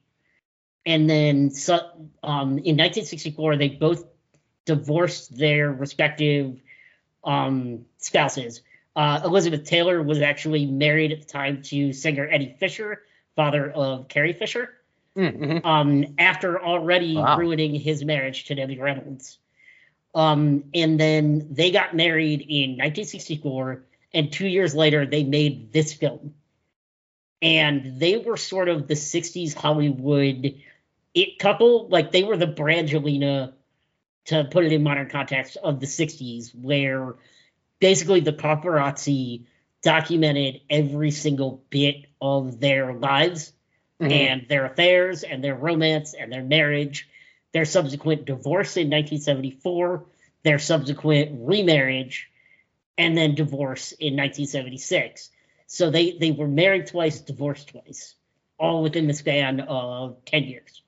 [0.90, 1.76] and then so,
[2.24, 4.06] um, in 1964 they both
[4.66, 6.60] divorced their respective
[7.24, 8.62] um, spouses.
[8.96, 13.04] Uh, Elizabeth Taylor was actually married at the time to singer Eddie Fisher,
[13.36, 14.76] father of Carrie Fisher
[15.16, 15.66] Mhm.
[15.66, 17.38] um, after already Wow.
[17.38, 19.38] ruining his marriage to Debbie Reynolds.
[20.16, 25.94] Um, and then they got married in 1964, and two years later, they made this
[25.94, 26.34] film.
[27.42, 30.56] And they were sort of the 60s Hollywood
[31.14, 31.88] it couple.
[31.90, 33.54] Like they were the Brangelina,
[34.26, 37.16] to put it in modern context, of the 60s, where
[37.80, 39.46] basically the paparazzi
[39.82, 43.54] documented every single bit of their lives
[44.00, 44.12] Mhm.
[44.12, 47.08] and their affairs and their romance and their marriage,
[47.54, 50.06] their subsequent divorce in 1974,
[50.44, 52.30] their subsequent remarriage,
[52.98, 55.32] and then divorce in 1976.
[55.68, 58.16] So they they were married twice, divorced twice,
[58.58, 60.82] all within the span of 10 years.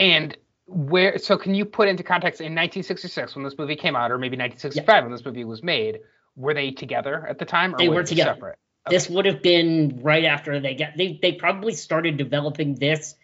[0.00, 0.36] And
[0.66, 1.18] where?
[1.18, 4.36] So can you put into context in 1966 when this movie came out, or maybe
[4.36, 6.00] 1965 when this movie was made?
[6.36, 8.34] Were they together at the time, or They were they together.
[8.34, 8.58] Separate?
[8.88, 13.14] This would have been right after they got they they probably started developing this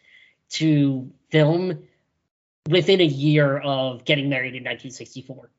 [0.50, 1.82] to film
[2.68, 5.50] within a year of getting married in 1964.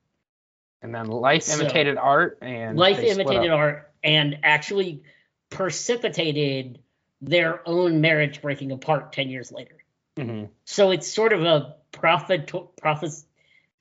[0.84, 5.02] And then life So- imitated art, and life imitated art and actually
[5.50, 6.80] precipitated
[7.22, 9.77] their own marriage breaking apart 10 years later
[10.18, 10.50] Mhm.
[10.66, 12.52] so it's sort of a prophet
[12.82, 13.26] prophes,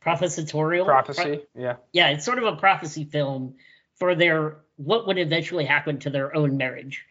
[0.01, 1.43] prophesitorial prophecy.
[1.55, 1.77] Yeah.
[1.93, 3.55] yeah it's sort of a prophecy film
[3.97, 7.07] for their what would eventually happen to their own marriage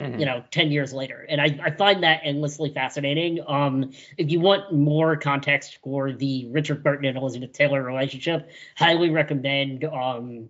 [0.00, 0.20] Mhm.
[0.20, 4.38] you know 10 years later and I, I find that endlessly fascinating um if you
[4.40, 10.48] want more context for the richard burton and elizabeth taylor relationship highly recommend um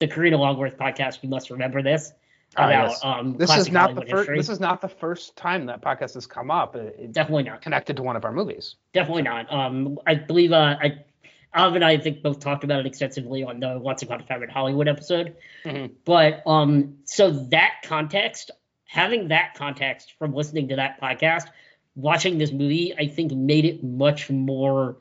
[0.00, 2.12] the karina longworth podcast you must remember this
[2.54, 3.00] about yes.
[3.04, 4.12] um This is not the first.
[4.12, 4.36] history.
[4.36, 6.74] This is not the first time that podcast has come up.
[6.76, 8.76] It, it definitely not connected to one of our movies.
[8.92, 11.04] definitely not um i believe uh i
[11.52, 14.44] Av and I, think both talked about it extensively on the Once Upon a Time
[14.44, 15.34] in Hollywood episode.
[15.64, 15.90] Mhm.
[16.04, 18.52] But um, so that context,
[18.86, 21.48] having that context from listening to that podcast,
[21.96, 24.98] watching this movie, I think made it much more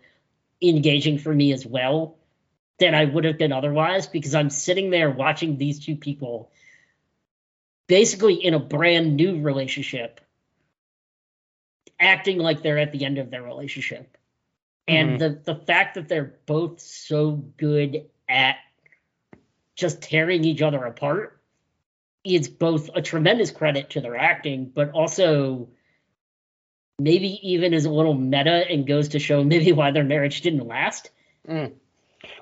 [0.60, 2.18] engaging for me as well
[2.80, 6.52] than I would have been otherwise because I'm sitting there watching these two people
[7.90, 10.22] basically in a brand new relationship
[12.00, 14.16] acting like they're at the end of their relationship.
[14.88, 18.56] And the the fact that they're both so good at
[19.76, 21.40] just tearing each other apart
[22.24, 25.70] is both a tremendous credit to their acting, but also
[26.98, 30.68] maybe even is a little meta and goes to show maybe why their marriage didn't
[30.68, 31.12] last.
[31.48, 31.74] Mm.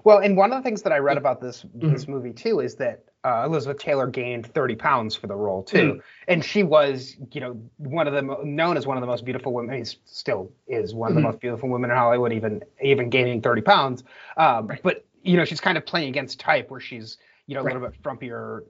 [0.03, 1.91] Well, and one of the things that I read about this Mm-hmm.
[1.91, 5.95] this movie too is that uh, Elizabeth Taylor gained 30 pounds for the role too,
[5.95, 6.01] Mm.
[6.27, 9.25] and she was, you know, one of the mo- known as one of the most
[9.25, 9.71] beautiful women.
[9.71, 11.25] I mean, still is one of the Mhm.
[11.25, 14.03] most beautiful women in Hollywood, even even gaining 30 pounds.
[14.37, 14.79] Um, Right.
[14.83, 17.73] But you know, she's kind of playing against type, where she's you know a Right.
[17.73, 18.61] little bit frumpier,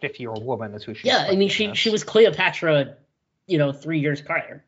[0.00, 1.04] 50 year old woman is who she's.
[1.06, 2.96] Yeah, I mean she she was Cleopatra,
[3.46, 4.64] you know, three years prior.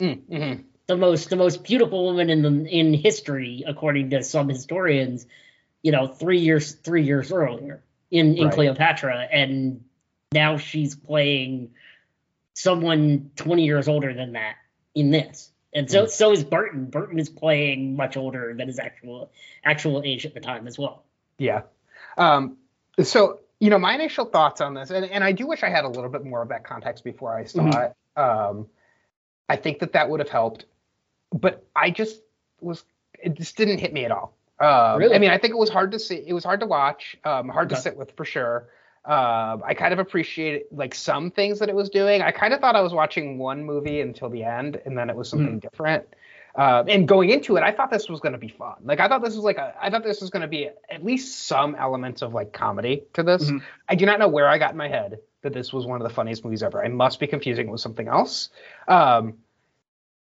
[0.00, 0.64] Mm, mhm.
[0.86, 5.26] the most the most beautiful woman in the in history, according to some historians.
[5.82, 7.82] You know, three years three years earlier
[8.14, 8.54] in in Right.
[8.54, 9.84] Cleopatra, and
[10.32, 11.70] now she's playing
[12.54, 14.56] someone twenty years older than that
[14.94, 15.50] in this.
[15.74, 16.08] And so Mm.
[16.10, 16.86] so is Burton.
[16.86, 19.30] Burton is playing much older than his actual
[19.64, 21.02] actual age at the time as well.
[21.38, 21.62] Yeah.
[22.16, 22.56] Um,
[23.02, 25.84] so, you know, my initial thoughts on this, and, and I do wish I had
[25.84, 27.90] a little bit more of that context before I saw Mhm.
[27.90, 28.20] it.
[28.20, 28.68] Um,
[29.48, 30.66] I think that that would have helped,
[31.32, 32.22] but I just
[32.60, 32.84] was,
[33.18, 34.32] it just didn't hit me at all.
[34.64, 35.14] Um, Really?
[35.14, 37.48] I mean, I think it was hard to see, it was hard to watch, um,
[37.48, 38.68] hard to sit with for sure.
[39.04, 42.22] Um, I kind of appreciated like some things that it was doing.
[42.22, 45.16] I kind of thought I was watching one movie until the end, and then it
[45.16, 46.06] was something different.
[46.56, 48.76] Uh, and going into it, I thought this was going to be fun.
[48.84, 51.04] Like I thought this was like a, I thought this was going to be at
[51.04, 53.50] least some elements of like comedy to this.
[53.50, 53.60] Mhm.
[53.88, 56.08] I do not know where I got in my head that this was one of
[56.08, 56.82] the funniest movies ever.
[56.82, 58.50] I must be confusing it with something else.
[58.88, 59.38] Um,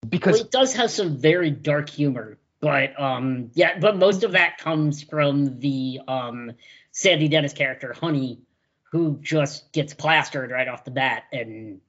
[0.09, 4.33] because Well, it does have some very dark humor, but um, yeah, but most of
[4.33, 6.53] that comes from the um
[6.93, 8.41] Sandy Dennis character, Honey,
[8.91, 11.81] who just gets plastered right off the bat, and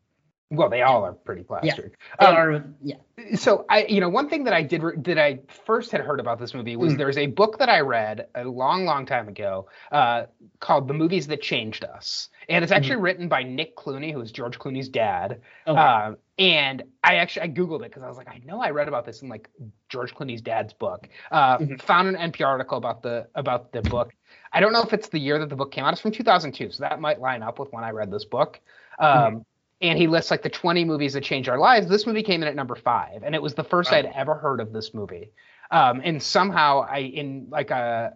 [0.49, 1.95] well, they all are pretty plastered.
[2.19, 2.95] they Um, are yeah.
[3.35, 6.19] so I, you know, one thing that I did re- that I first had heard
[6.19, 6.97] about this movie was Mm.
[6.99, 10.25] there's a book that I read a long, long time ago uh,
[10.59, 14.31] called "The Movies That Changed Us," and it's actually written by Nick Clooney, who is
[14.31, 15.41] George Clooney's dad.
[15.65, 15.79] Okay.
[15.79, 18.87] Um, and I actually I googled it because I was like, I know I read
[18.87, 19.49] about this in like
[19.89, 21.07] George Clooney's dad's book.
[21.31, 21.81] Uh, Mhm.
[21.83, 24.13] Found an NPR article about the about the book.
[24.51, 25.93] I don't know if it's the year that the book came out.
[25.93, 28.59] It's from 2002, so that might line up with when I read this book.
[28.99, 29.45] Um,
[29.81, 31.87] And he lists like the 20 movies that changed our lives.
[31.87, 33.97] This movie came in at number five, and it was the first Wow.
[33.97, 35.31] I'd ever heard of this movie.
[35.71, 38.15] Um, and somehow I, in like a,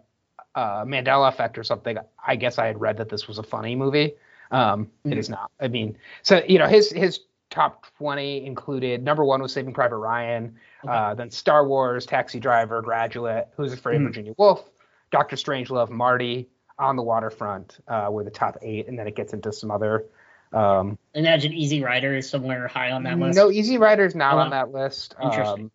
[0.56, 3.76] a Mandela effect or something, I guess I had read that this was a funny
[3.76, 4.16] movie.
[4.50, 5.18] Um, It Mhm.
[5.18, 5.52] is not.
[5.60, 7.20] I mean, so you know, his his
[7.58, 10.94] top 20 included number one was Saving Private Ryan, Okay.
[10.94, 14.64] uh, then Star Wars, Taxi Driver, Graduate, Who's Afraid of Virginia Woolf,
[15.12, 19.34] Doctor Strangelove, Marty, On the Waterfront uh, were the top eight, and then it gets
[19.34, 20.06] into some other.
[20.54, 23.36] Um, Imagine Easy Rider is somewhere high on that list.
[23.36, 25.16] no, Easy Rider's not Oh, on that list.
[25.22, 25.64] Interesting.
[25.66, 25.72] Um,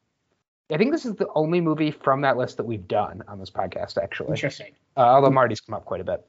[0.71, 3.51] I think this is the only movie from that list that we've done on this
[3.51, 4.31] podcast, actually.
[4.31, 4.73] Interesting.
[4.97, 6.25] Uh, although Marty's come up quite a bit.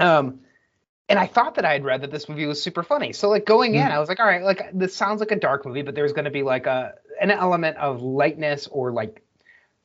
[0.00, 0.40] Um,
[1.08, 3.12] and I thought that I had read that this movie was super funny.
[3.12, 3.90] So like going in, Mhm.
[3.90, 6.24] I was like, all right, like this sounds like a dark movie, but there's going
[6.24, 9.22] to be like a an element of lightness or like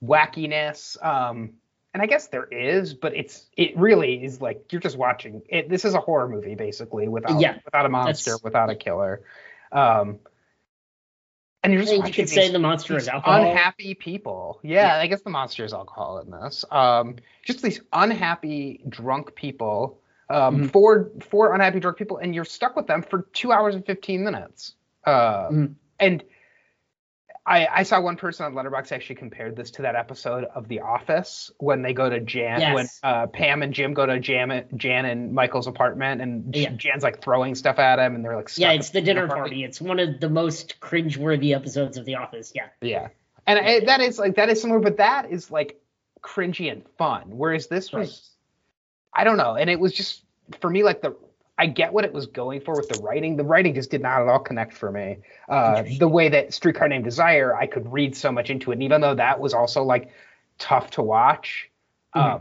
[0.03, 0.97] wackiness.
[1.03, 1.53] Um,
[1.93, 5.69] and I guess there is, but it's it really is like you're just watching it.
[5.69, 9.21] This is a horror movie basically without Yeah, without a monster, without a killer.
[9.71, 10.19] Um,
[11.61, 13.41] and you're just You could say the monster is alcohol.
[13.41, 14.59] unhappy people.
[14.63, 15.01] Yeah, Yeah.
[15.01, 16.63] I guess the monster is alcohol in this.
[16.71, 19.98] Um, just these unhappy drunk people.
[20.29, 20.71] Um, Mhm.
[20.71, 24.23] four four unhappy drunk people, and you're stuck with them for two hours and fifteen
[24.23, 24.75] minutes.
[25.05, 25.75] Uh, Mhm.
[25.99, 26.23] And
[27.45, 30.81] I, I saw one person on Letterboxd actually compared this to that episode of The
[30.81, 32.75] Office when they go to Jan, Yes.
[32.75, 36.69] when uh, Pam and Jim go to Jan, Jan and Michael's apartment, and Yeah.
[36.73, 39.63] Jan's like throwing stuff at him, and they're like, yeah, it's the dinner party.
[39.63, 42.51] It's one of the most cringeworthy episodes of The Office.
[42.53, 42.67] Yeah.
[42.81, 43.07] Yeah,
[43.47, 45.81] and I, that is like that is similar, but that is like
[46.21, 47.23] cringy and fun.
[47.29, 48.29] Whereas this was,
[49.13, 50.23] I don't know, and it was just
[50.61, 51.15] for me like the
[51.57, 53.35] I get what it was going for with the writing.
[53.35, 55.17] The writing just did not at all connect for me.
[55.49, 58.83] Uh, the way that Streetcar Named Desire, I could read so much into it, and
[58.83, 60.09] even though that was also like
[60.57, 61.69] tough to watch,
[62.15, 62.35] Mhm.
[62.35, 62.39] uh,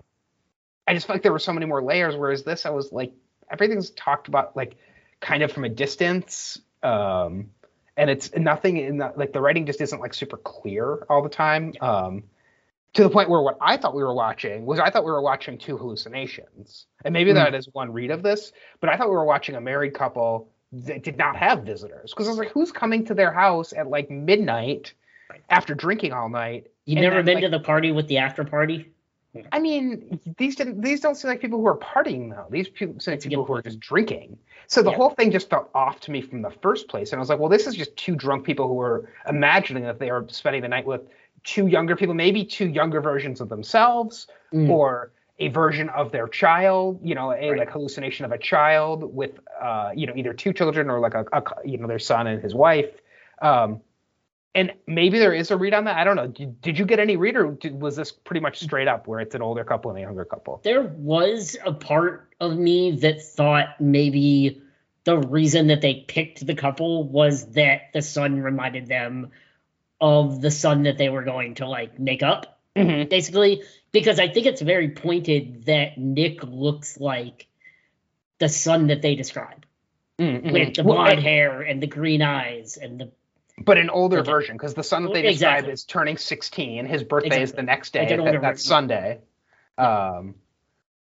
[0.86, 2.16] I just felt like there were so many more layers.
[2.16, 3.12] Whereas this, I was like,
[3.50, 4.76] everything's talked about like
[5.20, 7.50] kind of from a distance, um,
[7.96, 11.28] and it's nothing in the, like the writing just isn't like super clear all the
[11.28, 11.72] time.
[11.80, 12.22] Um,
[12.94, 15.20] to the point where what I thought we were watching was I thought we were
[15.22, 16.86] watching two hallucinations.
[17.04, 17.34] And maybe Mm.
[17.34, 20.48] that is one read of this, but I thought we were watching a married couple
[20.72, 22.12] that did not have visitors.
[22.12, 24.92] Because I was like, who's coming to their house at like midnight
[25.50, 26.66] after drinking all night?
[26.86, 28.90] You And never then, been like- to the party with the after party?
[29.52, 32.46] I mean, these didn't these don't seem like people who are partying though.
[32.50, 34.38] These people seem like people who are just drinking.
[34.66, 34.96] So the Yeah.
[34.96, 37.12] whole thing just felt off to me from the first place.
[37.12, 39.98] And I was like, well, this is just two drunk people who are imagining that
[40.00, 41.02] they are spending the night with
[41.44, 44.70] two younger people, maybe two younger versions of themselves, Mm.
[44.70, 47.58] or a version of their child, you know, a Right.
[47.58, 51.24] like hallucination of a child with uh, you know, either two children or like a,
[51.32, 52.90] a you know, their son and his wife.
[53.40, 53.80] Um
[54.54, 55.96] and maybe there is a read on that.
[55.96, 56.26] I don't know.
[56.26, 59.20] Did, did you get any read, or did, was this pretty much straight up where
[59.20, 60.60] it's an older couple and a younger couple?
[60.64, 64.60] There was a part of me that thought maybe
[65.04, 69.30] the reason that they picked the couple was that the son reminded them
[70.00, 73.08] of the son that they were going to like make up, Mm-hmm.
[73.08, 73.62] basically.
[73.90, 77.46] Because I think it's very pointed that Nick looks like
[78.38, 79.64] the son that they describe
[80.20, 80.50] Mm-hmm.
[80.50, 83.10] with the blonde hair and the green eyes and the
[83.60, 84.30] but an older Okay.
[84.30, 85.72] version because the son that they describe Exactly.
[85.72, 86.86] is turning 16.
[86.86, 88.06] His birthday is the next day.
[88.06, 88.58] that- that's version.
[88.58, 89.18] Sunday.
[89.76, 90.34] Um,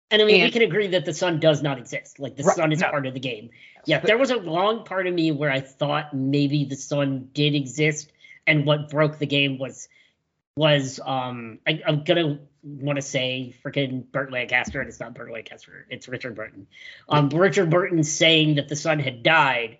[0.09, 2.19] And I mean, we can agree that the sun does not exist.
[2.19, 2.89] Like the Right, sun is no.
[2.89, 3.49] part of the game.
[3.85, 7.53] Yeah, there was a long part of me where I thought maybe the sun did
[7.55, 8.11] exist,
[8.47, 9.87] and what broke the game was
[10.55, 15.31] was um I, I'm gonna want to say freaking Burt Lancaster, and it's not Burt
[15.31, 16.67] Lancaster, it's Richard Burton.
[17.07, 19.77] Um, Richard Burton saying that the son had died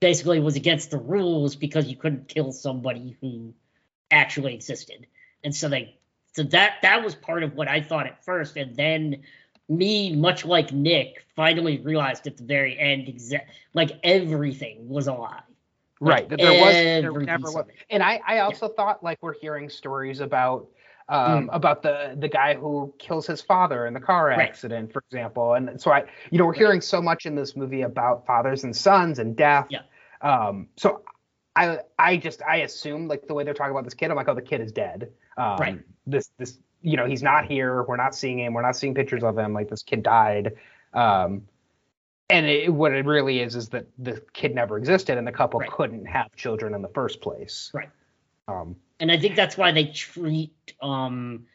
[0.00, 3.52] basically was against the rules because you couldn't kill somebody who
[4.10, 5.06] actually existed,
[5.42, 5.98] and so they
[6.34, 9.22] so that that was part of what I thought at first, and then
[9.68, 15.14] me, much like Nick, finally realized at the very end, exa- like everything was a
[15.14, 15.40] lie.
[16.02, 16.28] Right.
[16.28, 17.66] That there was there never was.
[17.90, 20.68] And I, I also thought like we're hearing stories about
[21.08, 24.40] um, about the the guy who kills his father in the car Right.
[24.40, 25.54] accident, for example.
[25.54, 28.74] And so I, you know, we're hearing so much in this movie about fathers and
[28.74, 29.66] sons and death.
[29.70, 29.80] Yeah.
[30.20, 31.02] Um, so
[31.56, 34.28] I I just I assume like the way they're talking about this kid, I'm like,
[34.28, 35.10] oh, the kid is dead.
[35.36, 35.80] Um, Right.
[36.06, 37.82] This this you know he's not here.
[37.84, 38.54] We're not seeing him.
[38.54, 39.52] We're not seeing pictures of him.
[39.52, 40.52] Like this kid died.
[40.94, 41.42] Um,
[42.32, 45.60] and it, what it really is is that the kid never existed, and the couple
[45.60, 45.70] Right.
[45.70, 47.70] couldn't have children in the first place.
[47.74, 47.90] Right.
[48.48, 51.46] Um, And I think that's why they treat um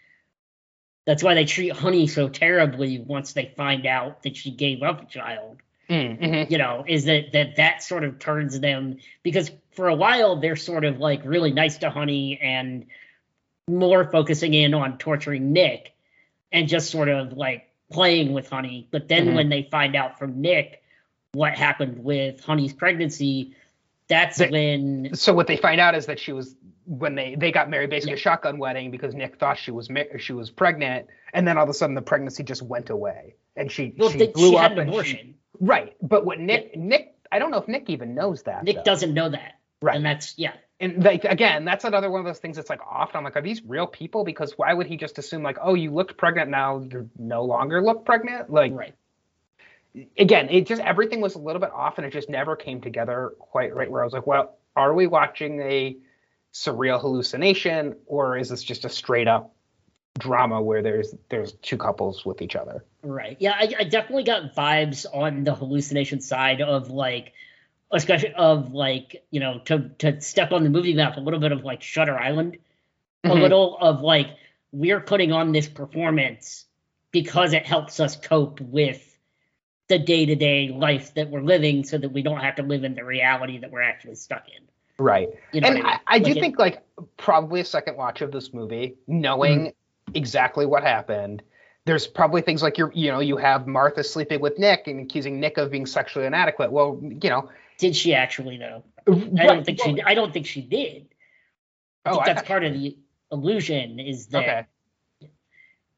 [1.05, 5.01] that's why they treat Honey so terribly once they find out that she gave up
[5.03, 5.61] a child.
[5.89, 6.51] mm, mhm.
[6.51, 10.57] You know, is that that that sort of turns them because for a while they're
[10.57, 12.87] sort of like really nice to Honey and
[13.69, 15.93] more focusing in on torturing Nick
[16.51, 18.87] and just sort of like playing with Honey.
[18.91, 19.35] But then Mhm.
[19.35, 20.81] when they find out from Nick
[21.33, 23.55] what happened with Honey's pregnancy,
[24.07, 27.51] that's They- when So what they find out is that she was when they they
[27.51, 31.45] got married basically a shotgun wedding because Nick thought she was she was pregnant, and
[31.47, 34.51] then all of a sudden the pregnancy just went away, and she well, she blew
[34.51, 35.35] she up had an and she- abortion.
[35.59, 35.95] right.
[36.01, 38.63] But what Nick Nick I don't know if Nick even knows that.
[38.63, 38.83] Nick though.
[38.83, 39.55] doesn't know that.
[39.81, 39.97] Right.
[39.97, 40.53] And that's yeah.
[40.79, 43.15] And like again, that's another one of those things that's like off.
[43.15, 44.23] I'm like, are these real people?
[44.23, 47.81] Because why would he just assume like, oh, you looked pregnant now, you no longer
[47.81, 48.51] look pregnant?
[48.51, 48.95] Like Right.
[50.17, 53.33] again, it just everything was a little bit off, and it just never came together
[53.39, 53.89] quite right.
[53.89, 55.97] Where I was like, well, are we watching a
[56.53, 59.53] surreal hallucination, or is this just a straight up
[60.19, 62.83] drama where there's there's two couples with each other?
[63.01, 63.37] Right.
[63.39, 67.33] Yeah, I, I definitely got vibes on the hallucination side of like
[67.91, 71.51] especially of like, you know, to to step on the movie map a little bit
[71.51, 72.57] of like Shutter Island.
[73.23, 73.41] A Mhm.
[73.41, 74.27] little of like
[74.71, 76.65] we're putting on this performance
[77.11, 79.17] because it helps us cope with
[79.87, 83.03] the day-to-day life that we're living so that we don't have to live in the
[83.03, 84.63] reality that we're actually stuck in.
[84.99, 85.29] Right.
[85.53, 85.99] You know and I, mean?
[86.07, 86.83] I do Like it- think like
[87.15, 90.11] probably a second watch of this movie, knowing Mm-hmm.
[90.15, 91.41] exactly what happened,
[91.85, 95.39] there's probably things like you're you know you have Martha sleeping with Nick and accusing
[95.39, 96.71] Nick of being sexually inadequate.
[96.71, 98.83] Well, you know, did she actually though?
[99.07, 101.07] I don't think well, she I don't think she did.
[102.05, 102.97] I Oh, think I that's thought part of the
[103.31, 104.67] illusion is that
[105.21, 105.29] Okay.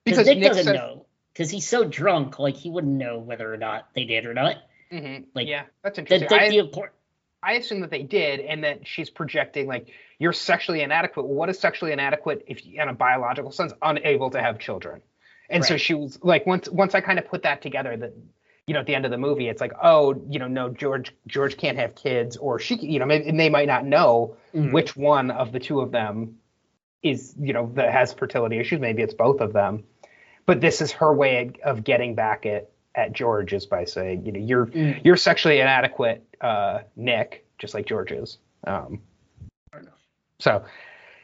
[0.05, 3.51] because Nick, Nick doesn't says, know because he's so drunk, like he wouldn't know whether
[3.51, 4.57] or not they did or not.
[4.91, 6.27] Mhm, like, yeah, that's interesting.
[6.31, 6.93] I, import-
[7.43, 11.25] I assume that they did, and that she's projecting like you're sexually inadequate.
[11.25, 15.01] What is sexually inadequate if, you, in a biological sense, unable to have children?
[15.49, 18.13] And so she was like, once once I kind of put that together, that
[18.69, 21.11] you know, at the end of the movie, it's like, oh, you know, no, George
[21.25, 24.71] George can't have kids, or she, you know, maybe, and they might not know Mhm.
[24.71, 26.37] which one of the two of them
[27.01, 28.79] is, you know, that has fertility issues.
[28.79, 29.85] Maybe it's both of them,
[30.45, 34.33] but this is her way of getting back at at George is by saying, you
[34.33, 35.03] know, you're Mm.
[35.03, 38.37] you're sexually inadequate, uh, Nick, just like George is.
[38.65, 39.01] Um,
[40.37, 40.63] so,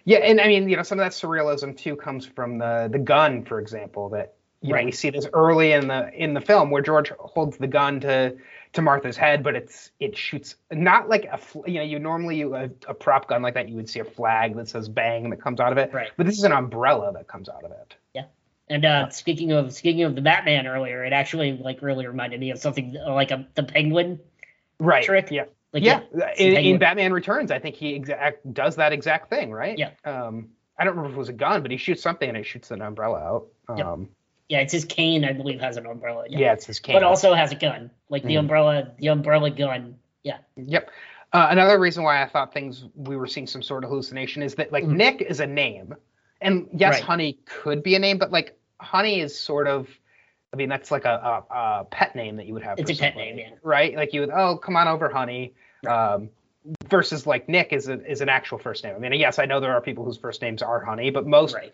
[0.03, 2.97] yeah, and I mean, you know, some of that surrealism too comes from the the
[2.99, 4.34] gun, for example, that
[4.65, 4.85] you know Right.
[4.85, 8.35] we see this early in the in the film where George holds the gun to
[8.73, 12.37] to Martha's head, but it's it shoots not like a fl- you know you normally
[12.37, 15.29] you, a, a prop gun like that you would see a flag that says bang
[15.29, 16.11] that comes out of it, Right.
[16.17, 17.95] but this is an umbrella that comes out of it.
[18.13, 18.25] Yeah.
[18.67, 22.51] And uh, speaking of speaking of the Batman earlier, it actually like really reminded me
[22.51, 24.19] of something like a the Penguin
[24.79, 25.03] Right.
[25.03, 25.29] trick.
[25.31, 25.45] Yeah.
[25.71, 26.01] Like yeah.
[26.11, 29.77] some In, in Batman Returns, I think he exact does that exact thing, right?
[29.77, 29.91] Yeah.
[30.03, 32.45] Um, I don't remember if it was a gun, but he shoots something and it
[32.45, 33.47] shoots an umbrella out.
[33.77, 33.85] Yep.
[34.49, 36.25] Yeah, it's his cane, I believe, has an umbrella.
[36.29, 36.53] yeah.
[36.53, 36.95] it's his cane.
[36.95, 38.39] but also has a gun, like the Mhm.
[38.39, 39.97] umbrella, the umbrella gun.
[40.23, 40.89] Yeah, Yep.
[41.33, 44.55] Uh, another reason why I thought things we were seeing some sort of hallucination is
[44.55, 44.95] that like Mhm.
[44.97, 45.95] Nick is a name,
[46.41, 47.03] and yes, Right.
[47.03, 49.89] Honey could be a name, but like Honey is sort of,
[50.53, 52.77] I mean, that's like a, a, a pet name that you would have.
[52.79, 53.49] It's for a pet name, yeah.
[53.63, 53.95] Right?
[53.95, 55.53] Like you would, oh, come on over, Honey.
[55.87, 56.29] Um,
[56.89, 58.95] versus like Nick is a, is an actual first name.
[58.95, 61.53] I mean, yes, I know there are people whose first names are Honey, but most,
[61.55, 61.73] right.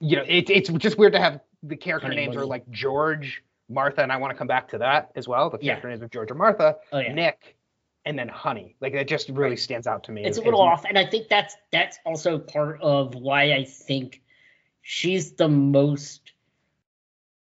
[0.00, 3.42] you know, it, it's just weird to have the character Honey names are like George,
[3.68, 5.50] Martha, and I want to come back to that as well.
[5.50, 5.72] The Yeah.
[5.72, 6.76] character names of George or Martha.
[6.92, 7.12] Oh yeah.
[7.12, 7.56] Nick,
[8.04, 8.76] and then Honey.
[8.80, 10.24] Like that just really stands out to me.
[10.24, 13.64] it's a little as- off and i think that's that's also part of why i
[13.64, 14.22] think
[14.82, 16.32] she's the most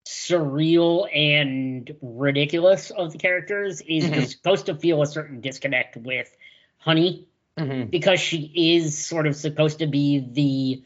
[0.06, 4.26] surreal and ridiculous of the characters is Mhm.
[4.26, 6.34] supposed to feel a certain disconnect with
[6.78, 7.90] honey Mhm.
[7.90, 10.82] because she is sort of supposed to be the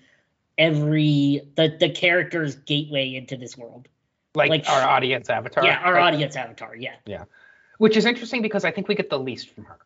[0.59, 3.89] every the the character's gateway into this world
[4.35, 5.65] Like, Like our audience avatar.
[5.65, 6.15] yeah our right?
[6.15, 7.25] audience avatar yeah Yeah.
[7.79, 9.79] Which is interesting because I think we get the least from her.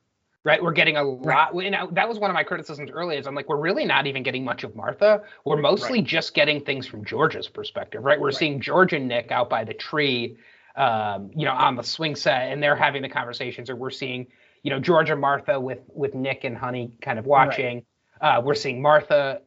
[0.42, 0.62] Right?
[0.62, 1.52] We're getting a lot.
[1.54, 3.18] And I- that was one of my criticisms earlier.
[3.18, 5.22] Is I'm like, we're really not even getting much of Martha.
[5.44, 8.02] We're mostly just getting things from George's perspective.
[8.04, 8.18] Right?
[8.18, 8.34] We're Right.
[8.36, 10.38] seeing George and Nick out by the tree,
[10.76, 13.68] um, you know, on the swing set, and they're having the conversations.
[13.68, 14.28] Or we're seeing,
[14.62, 17.84] you know, George and Martha with with Nick and Honey kind of watching.
[18.20, 19.42] Uh, we're seeing Martha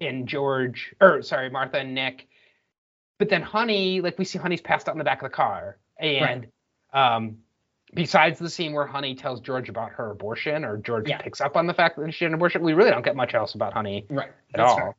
[0.00, 2.28] and George, or sorry, Martha and Nick.
[3.18, 5.78] But then Honey, like we see Honey's passed out in the back of the car,
[5.98, 6.46] and
[6.92, 7.38] um,
[7.94, 11.18] besides the scene where Honey tells George about her abortion, or George Yeah.
[11.18, 13.34] picks up on the fact that she had an abortion, we really don't get much
[13.34, 14.76] else about Honey right at That's all.
[14.76, 14.94] fair.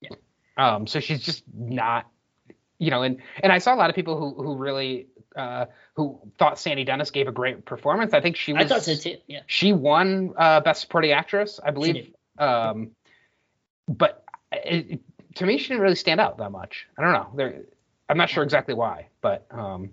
[0.00, 0.08] Yeah.
[0.56, 2.06] Um, so she's just not,
[2.78, 6.18] you know, and and I saw a lot of people who who really uh, who
[6.38, 8.14] thought Sandy Dennis gave a great performance.
[8.14, 11.60] I think she was i thought so too yeah she won uh, best supporting actress,
[11.62, 12.12] I believe.
[12.38, 12.92] Um,
[13.88, 15.00] but it, it-
[15.34, 16.88] to me, she didn't really stand out that much.
[16.98, 17.28] I don't know.
[17.36, 17.62] There,
[18.08, 19.90] I'm not sure exactly why, but um,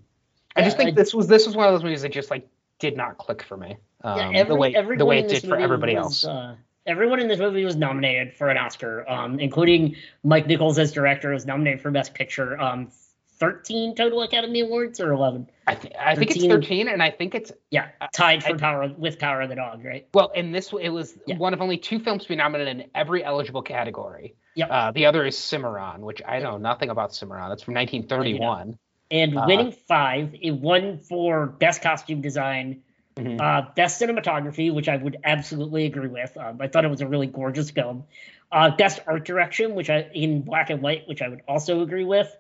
[0.56, 2.48] I just think I- this was this was one of those movies that just like
[2.80, 3.78] did not click for me.
[4.04, 6.26] Um, yeah, every, the way the way it did for everybody was, else.
[6.26, 6.56] Uh,
[6.88, 11.32] everyone in this movie was nominated for an Oscar, um, including Mike Nichols as director
[11.32, 12.60] was nominated for Best Picture.
[12.60, 12.90] Um,
[13.38, 15.50] thirteen total Academy Awards or eleven?
[15.68, 16.50] I, th- I think it's 13.
[16.50, 19.84] 13, and I think it's Yeah, tied for I- Power with Power of the Dog,
[19.84, 20.08] right?
[20.14, 20.30] well.
[20.36, 21.38] In this, it was Yeah.
[21.38, 24.36] one of only two films to be nominated in every eligible category.
[24.56, 24.68] Yep.
[24.72, 27.52] Uh, the other is Cimarron, which I know nothing about Cimarron.
[27.52, 28.78] It's from 1931.
[29.12, 32.82] And Uh, winning five, it won for Best Costume Design,
[33.18, 33.40] Mhm.
[33.42, 36.36] uh, Best Cinematography, which I would absolutely agree with.
[36.38, 38.04] Um, I thought it was a really gorgeous film.
[38.52, 42.04] Uh, Best Art Direction, which I in black and white, which I would also agree
[42.04, 42.36] with,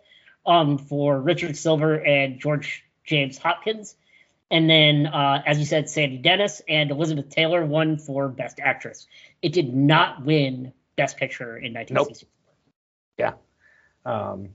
[0.46, 3.96] um, for Richard Sylbert and George James Hopkins.
[4.52, 9.08] And then, uh, as you said, Sandy Dennis and Elizabeth Taylor won for Best Actress.
[9.42, 12.28] It did not win Best Picture in 1960.
[14.06, 14.50] Um,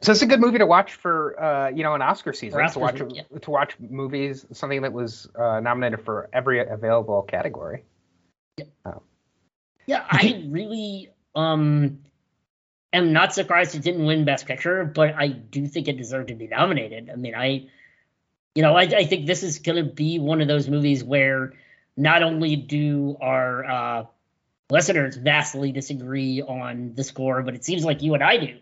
[0.00, 2.72] so it's a good movie to watch for uh, you know an Oscar season For
[2.72, 3.22] to watch yeah.
[3.42, 7.84] to watch movies something that was uh, nominated for every available category.
[8.56, 8.64] Yeah,
[9.86, 11.98] Yeah, I really um
[12.92, 16.34] am not surprised it didn't win Best Picture, but I do think it deserved to
[16.34, 17.10] be nominated.
[17.10, 17.68] I mean, I,
[18.54, 21.54] you know, I, I think this is going to be one of those movies where
[21.96, 24.04] not only do our uh,
[24.70, 28.58] listeners vastly disagree on the score, but it seems like you and I do.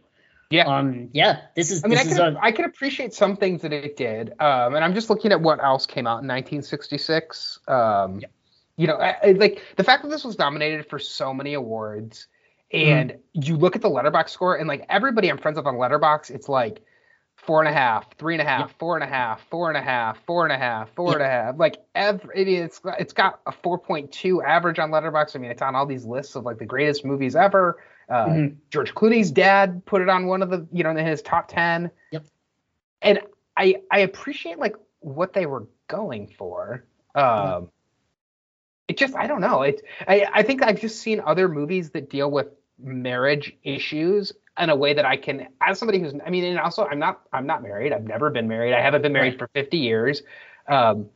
[0.51, 0.65] Yeah.
[0.67, 1.11] Um.
[1.13, 1.41] Yeah.
[1.55, 1.85] This is.
[1.85, 4.75] I mean, I is can a, I can appreciate some things that it did, um,
[4.75, 7.59] and I'm just looking at what else came out in 1966.
[7.69, 8.29] Um, Yeah.
[8.77, 12.29] You know, I, I- like the fact that this was nominated for so many awards,
[12.73, 13.19] and Mm-hmm.
[13.43, 16.49] you look at the Letterboxd score, and like everybody I'm friends with on Letterboxd, it's
[16.49, 16.81] like
[17.37, 19.81] four and a half, three and a half, four and a half, four and a
[19.83, 21.57] half, four and a half, four and a half.
[21.59, 25.37] Like every, I mean, it's got- it's got a 4.2 average on Letterboxd.
[25.37, 27.79] I mean, it's on all these lists of like the greatest movies ever.
[28.09, 28.57] Uh, Mhm.
[28.71, 31.91] George Clooney's dad put it on one of the, you know, in his top 10.
[32.11, 32.25] Yep.
[33.03, 33.21] And
[33.57, 36.85] I I appreciate like what they were going for.
[37.15, 37.71] Um,
[38.89, 39.63] it just I don't know.
[39.63, 42.49] It I I think I've just seen other movies that deal with
[42.79, 46.85] marriage issues in a way that I can, as somebody who's, I mean, and also
[46.85, 47.93] I'm not I'm not married.
[47.93, 48.75] I've never been married.
[48.75, 50.23] I haven't been married for 50 years.
[50.69, 51.09] Um,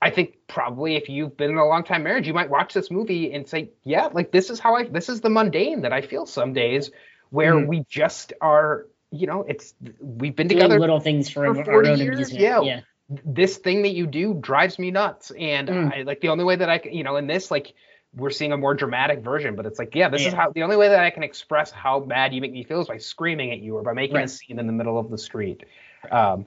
[0.00, 2.90] I think probably if you've been in a long time marriage, you might watch this
[2.90, 6.02] movie and say, yeah, like this is how I, this is the mundane that I
[6.02, 6.90] feel some days
[7.30, 7.66] where Mhm.
[7.66, 11.64] we just are, you know, it's we've been Doing together little things for, for our
[11.64, 12.60] 40 own years, yeah.
[12.60, 12.80] yeah.
[13.08, 15.92] this thing that you do drives me nuts and Mm.
[15.92, 17.72] I, like the only way that i can you know in this like
[18.16, 20.76] we're seeing a more dramatic version but it's like yeah this is how the only
[20.76, 23.58] way that i can express how mad you make me feel is by screaming at
[23.60, 25.64] you or by making a scene in the middle of the street
[26.10, 26.46] um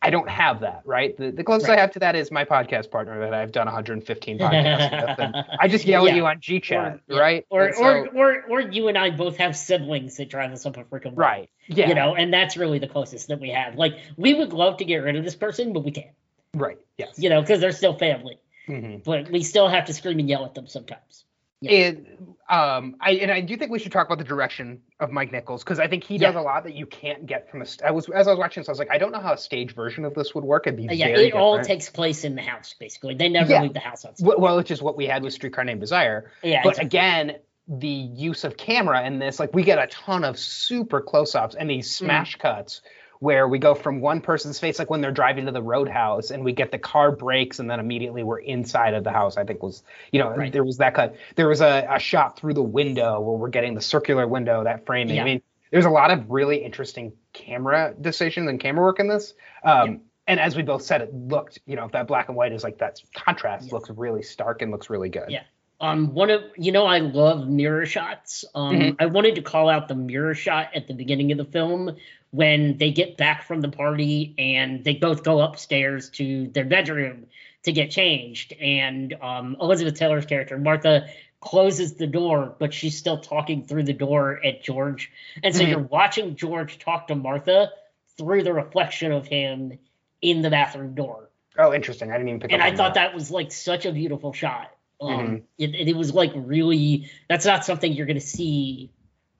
[0.00, 1.76] i don't have that right the, the closest Right.
[1.78, 5.66] i have to that is my podcast partner that i've done 115 podcasts with i
[5.66, 7.18] just yell at you on gchat Or- yeah.
[7.18, 10.64] right Or, so- or, or, or you and I both have siblings that drive us
[10.66, 11.26] up a freaking wall.
[11.26, 13.74] right yeah You know, and that's really the closest that we have.
[13.74, 16.14] Like, we would love to get rid of this person, but we can't.
[16.54, 18.38] right yes You know, because they're still family.
[18.68, 19.02] Mhm.
[19.04, 21.24] But we still have to scream and yell at them sometimes.
[21.60, 21.72] Yeah.
[21.72, 22.06] And
[22.48, 25.64] um, I and I do think we should talk about the direction of Mike Nichols
[25.64, 26.40] because I think he does Yeah.
[26.40, 27.66] a lot that you can't get from a.
[27.66, 29.32] st- I was as I was watching this, I was like, I don't know how
[29.32, 30.68] a stage version of this would work.
[30.68, 33.14] It'd be Uh, yeah, it all takes place in the house, basically.
[33.16, 33.62] They never Yeah.
[33.62, 36.30] leave the house on Well, well, which is what we had with Streetcar Named Desire.
[36.44, 36.86] Yeah, but exactly.
[36.86, 41.54] again, the use of camera in this, like we get a ton of super close-ups
[41.56, 41.92] and these Mm.
[41.98, 42.82] smash cuts
[43.20, 46.44] where we go from one person's face, like when they're driving to the roadhouse, and
[46.44, 49.36] we get the car brakes, and then immediately we're inside of the house.
[49.36, 50.52] I think was, you know, Right.
[50.52, 51.16] there was that cut.
[51.36, 54.86] There was a, a shot through the window where we're getting the circular window, that
[54.86, 55.16] framing.
[55.16, 55.22] Yeah.
[55.22, 59.34] I mean, there's a lot of really interesting camera decisions and camera work in this.
[59.64, 59.96] Um, Yeah.
[60.28, 62.78] And as we both said, it looked, you know, that black and white is like
[62.78, 63.72] that contrast Yes.
[63.72, 65.30] looks really stark and looks really good.
[65.30, 65.42] Yeah.
[65.80, 68.44] Um, one of you know I love mirror shots.
[68.54, 68.96] Um, Mhm.
[68.98, 71.96] I wanted to call out the mirror shot at the beginning of the film
[72.30, 77.26] when they get back from the party and they both go upstairs to their bedroom
[77.62, 78.52] to get changed.
[78.60, 81.08] And um, Elizabeth Taylor's character Martha
[81.40, 85.10] closes the door, but she's still talking through the door at George.
[85.44, 85.70] And so Mhm.
[85.70, 87.70] you're watching George talk to Martha
[88.16, 89.78] through the reflection of him
[90.20, 92.10] in the bathroom door Oh, interesting.
[92.10, 94.32] I didn't even pick and up And I thought that was like such a beautiful
[94.32, 94.70] shot.
[95.00, 95.42] Um, Mhm.
[95.58, 98.90] it, it was like really that's not something you're gonna see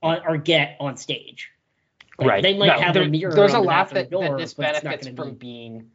[0.03, 1.51] on, or get on stage.
[2.19, 2.43] Like, right.
[2.43, 3.33] They might No, have there- a mirror.
[3.33, 5.91] There's a the lot that, door, that this but it's not benefits from be- being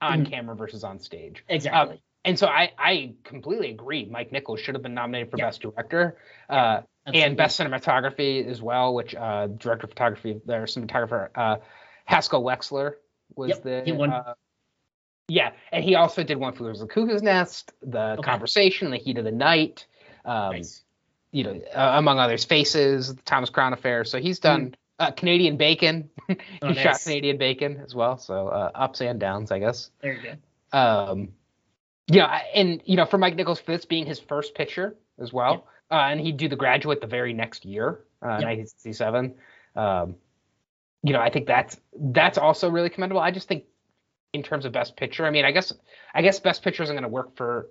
[0.00, 0.30] on Mhm.
[0.30, 1.44] camera versus on stage.
[1.48, 2.00] exactly.
[2.26, 4.06] And so I, I completely agree.
[4.06, 5.46] Mike Nichols should have been nominated for Yeah.
[5.46, 6.16] Best Director
[6.48, 7.22] uh, Absolutely.
[7.22, 11.56] and Best Cinematography as well, which uh, Director of Photography, their cinematographer, uh,
[12.06, 12.94] Haskell Wexler
[13.36, 13.82] was Yep, the.
[13.84, 14.10] he won.
[15.28, 18.22] Yeah, and he also did one for the Cuckoo's Nest, The Okay.
[18.22, 19.86] Conversation, The Heat of the Night.
[20.24, 20.82] Um, nice.
[21.32, 24.04] you know, uh, among others, Faces, the Thomas Crown Affair.
[24.04, 26.10] So he's done uh, Canadian Bacon.
[26.28, 27.04] he Oh, shot nice.
[27.04, 28.18] Canadian Bacon as well.
[28.18, 29.90] So uh, ups and downs, I guess.
[30.00, 30.22] There you
[30.72, 30.78] go.
[30.78, 31.28] Um,
[32.08, 35.32] yeah, I- and you know, for Mike Nichols, for this being his first picture as
[35.32, 38.58] well, uh, and he'd do The Graduate the very next year, uh, Yep.
[38.58, 39.34] 1967.
[39.76, 40.16] Um,
[41.02, 43.20] you know, I think that's that's also really commendable.
[43.20, 43.64] I just think
[44.34, 45.72] in terms of Best Picture, I mean, I guess
[46.12, 47.70] I guess Best Picture isn't going to work for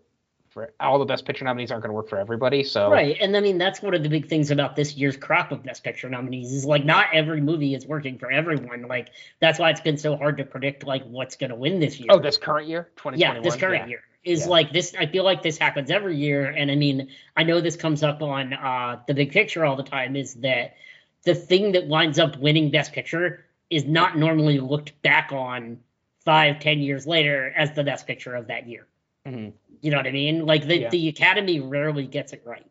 [0.49, 2.63] for all the Best Picture nominees aren't going to work for everybody.
[2.63, 5.51] So Right, and I mean that's one of the big things about this year's crop
[5.51, 8.83] of Best Picture nominees is like not every movie is working for everyone.
[8.83, 9.09] Like
[9.39, 12.07] that's why it's been so hard to predict like what's going to win this year.
[12.11, 13.35] Oh, this current year, 2021.
[13.35, 14.47] yeah this current year is Yeah.
[14.47, 17.75] like this i feel like this happens every year and i mean i know this
[17.75, 20.75] comes up on uh the big picture all the time is that
[21.23, 25.77] the thing that winds up winning best picture is not normally looked back on
[26.25, 28.87] five ten years later as the best picture of that year
[29.27, 29.53] Mhm.
[29.81, 30.89] you know what i mean like the, Yeah.
[30.89, 32.65] the academy rarely gets it right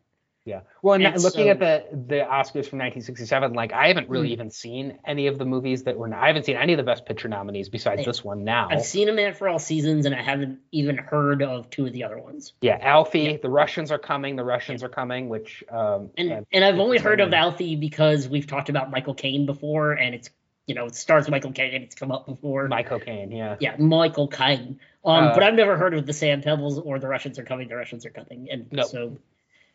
[0.45, 0.63] Yeah.
[0.81, 4.27] Well, and And looking so- at the the Oscars from 1967, like I haven't really
[4.27, 4.31] Mm.
[4.37, 6.13] even seen any of the movies that were.
[6.13, 8.67] I haven't seen any of the Best Picture nominees besides I- this one now.
[8.69, 11.93] i've seen a man for all seasons and i haven't even heard of two of
[11.93, 13.37] the other ones yeah, Alfie.
[13.37, 14.35] The Russians are coming.
[14.35, 15.29] The Russians are coming.
[15.29, 19.13] Which um and yeah, and i've only heard of alfie because we've talked about michael
[19.13, 20.29] caine before and it's
[20.65, 23.31] you know it stars michael caine it's come up before Michael cocaine.
[23.31, 23.57] Yeah.
[23.59, 24.79] Yeah, Michael Caine.
[25.05, 27.67] Um, Uh, but I've never heard of the Sand Pebbles or the Russians are coming.
[27.67, 28.85] The Russians are coming, and Nope.
[28.87, 28.99] so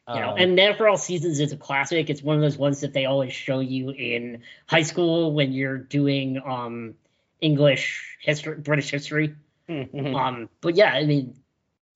[0.09, 2.09] you know, Um, and then for all seasons, it's a classic.
[2.09, 5.77] It's one of those ones that they always show you in high school when you're
[5.77, 6.95] doing um
[7.43, 9.35] English history, British history.
[9.69, 10.15] mhm.
[10.17, 11.35] Um, but yeah, I mean,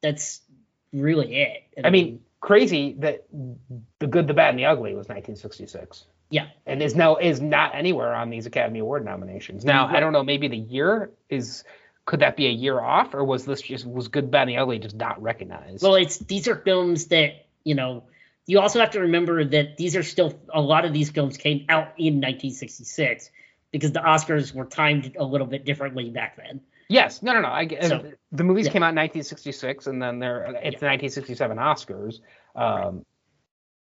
[0.03, 0.43] that's
[0.93, 1.63] really it.
[1.83, 3.25] I mean, crazy that
[3.99, 6.05] the good, the bad, and the ugly was 1966.
[6.33, 6.49] Yeah.
[6.65, 9.67] And is now is not anywhere on these Academy Award nominations.
[9.67, 10.25] Now I don't know.
[10.25, 11.63] Maybe the year is.
[12.05, 14.57] Could that be a year off, or was this just was good, bad, and the
[14.57, 15.85] ugly just not recognized?
[15.85, 18.05] Well, it's these are films that you know.
[18.47, 21.67] You also have to remember that these are still a lot of these films came
[21.69, 23.31] out in 1966
[23.71, 26.63] because the Oscars were timed a little bit differently back then.
[26.89, 27.49] Yes, no, no, no.
[27.49, 28.73] I So- the movies yeah.
[28.73, 32.21] came out in 1966, and then they're it's the 1967 Oscars.
[32.57, 33.05] Um,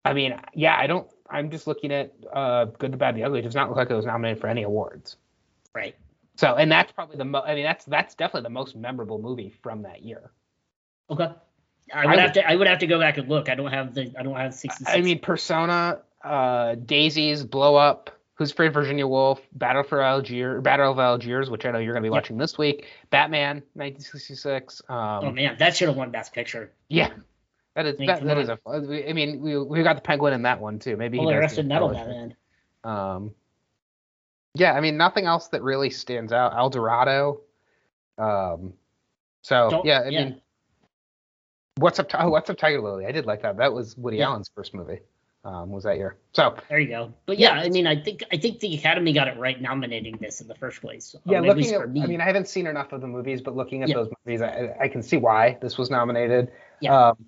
[0.04, 1.08] I mean, yeah, I don't.
[1.34, 3.40] I'm just looking at uh, Good, the Bad, the Ugly.
[3.40, 5.18] It does not look like it was nominated for any awards.
[5.74, 5.96] Right.
[6.36, 7.26] So, and that's probably the.
[7.26, 10.32] Mo- I mean, that's that's definitely the most memorable movie from that year.
[11.10, 11.30] Okay.
[11.94, 13.50] I I would would- have to I would have to go back and look.
[13.50, 14.90] I don't have the I don't have 66.
[14.90, 20.62] I mean, Persona, uh, Daisies, Blow Up, Who's Afraid of Virginia Woolf, Battle for Algiers,
[20.64, 24.82] Battle of Algiers, which I know you're going to be watching this week, Batman, 1966.
[24.90, 26.72] Um, oh man, that should have won Best Picture.
[26.90, 27.12] Yeah,
[27.76, 28.60] that is I mean, that, that is a.
[29.10, 30.96] I mean, we we got the penguin in that one too.
[30.98, 32.08] Maybe All he does Arrested get Metal fellowship.
[32.08, 32.36] Batman.
[32.84, 33.32] Um,
[34.56, 36.56] yeah, I mean, nothing else that really stands out.
[36.56, 37.42] El Dorado.
[38.18, 38.74] Um,
[39.42, 40.24] so Don't- yeah, I yeah.
[40.26, 40.42] mean,
[41.78, 42.08] what's up?
[42.14, 43.06] Oh, what's up, Tiger Lily?
[43.08, 43.58] I did like that.
[43.58, 44.28] That was Woody Yeah.
[44.28, 45.00] Allen's first movie.
[45.46, 46.16] Um, was that year?
[46.32, 47.14] So There you go.
[47.26, 47.64] But yeah, Yeah.
[47.64, 50.56] I mean, I think I think the Academy got it right nominating this in the
[50.56, 51.16] first place.
[51.26, 51.82] yeah, Um, looking at.
[51.82, 52.02] for me.
[52.02, 53.96] I mean, I haven't seen enough of the movies, but looking at Yeah.
[53.96, 56.50] those movies, I, I can see why this was nominated.
[56.80, 57.10] Yeah.
[57.10, 57.26] Um,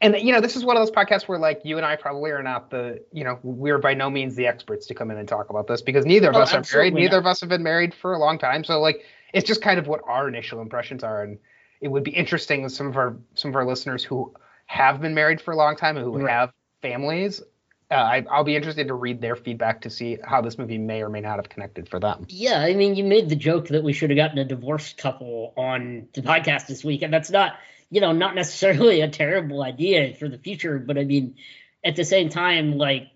[0.00, 2.30] and you know, this is one of those podcasts where like you and I probably
[2.30, 5.28] are not the, you know, we're by no means the experts to come in and
[5.28, 6.94] talk about this because neither of Oh, us are married.
[6.94, 7.18] Neither not.
[7.20, 8.64] of us have been married for a long time.
[8.64, 11.38] So like, it's just kind of what our initial impressions are, and
[11.80, 14.34] it would be interesting with some of our some of our listeners who
[14.66, 16.30] have been married for a long time and who Right.
[16.30, 17.42] have families.
[17.90, 21.02] Uh, I, I'll be interested to read their feedback to see how this movie may
[21.02, 22.24] or may not have connected for them.
[22.28, 25.52] Yeah, I mean, you made the joke that we should have gotten a divorced couple
[25.56, 27.56] on the podcast this week, and that's not,
[27.90, 30.78] you know, not necessarily a terrible idea for the future.
[30.78, 31.36] But I mean,
[31.84, 33.08] at the same time, like,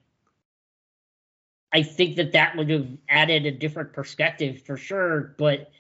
[1.73, 5.35] I think that that would have added a different perspective for sure.
[5.39, 5.71] But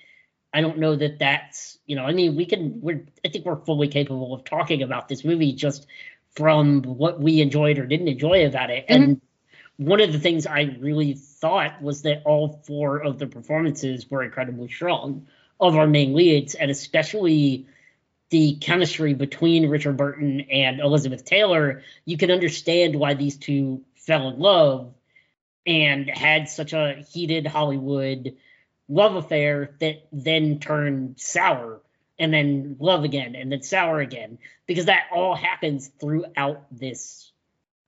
[0.52, 3.64] I don't know that that's, you know, I mean, we can, we're, I think we're
[3.64, 5.86] fully capable of talking about this movie just
[6.34, 8.84] from what we enjoyed or didn't enjoy about it.
[8.88, 9.84] And mm-hmm.
[9.86, 14.22] one of the things I really thought was that all four of the performances were
[14.22, 15.26] incredibly strong
[15.60, 17.66] of our main leads, and especially
[18.30, 21.82] the chemistry between Richard Burton and Elizabeth Taylor.
[22.04, 24.92] You can understand why these two fell in love
[25.66, 28.36] and had such a heated Hollywood
[28.88, 31.80] love affair that then turned sour
[32.18, 37.30] and then love again and then sour again because that all happens throughout this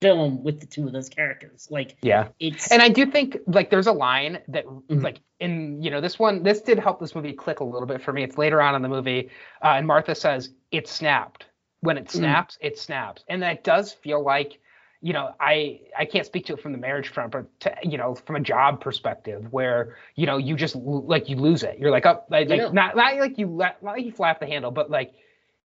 [0.00, 2.28] film with the two of those characters like Yeah.
[2.38, 5.02] it's And I do think like there's a line that Mhm.
[5.02, 8.00] like in you know this one this did help this movie click a little bit
[8.02, 8.22] for me.
[8.22, 9.30] It's later on in the movie,
[9.62, 11.46] uh, and Martha says it snapped.
[11.82, 14.58] When it snaps, it snaps, and that does feel like
[15.00, 17.96] you know I I can't speak to it from the marriage front, but to, you
[17.96, 21.78] know from a job perspective where you know you just like you lose it.
[21.78, 24.46] You're like oh like, like not not like you let not like you flap the
[24.46, 25.12] handle, but like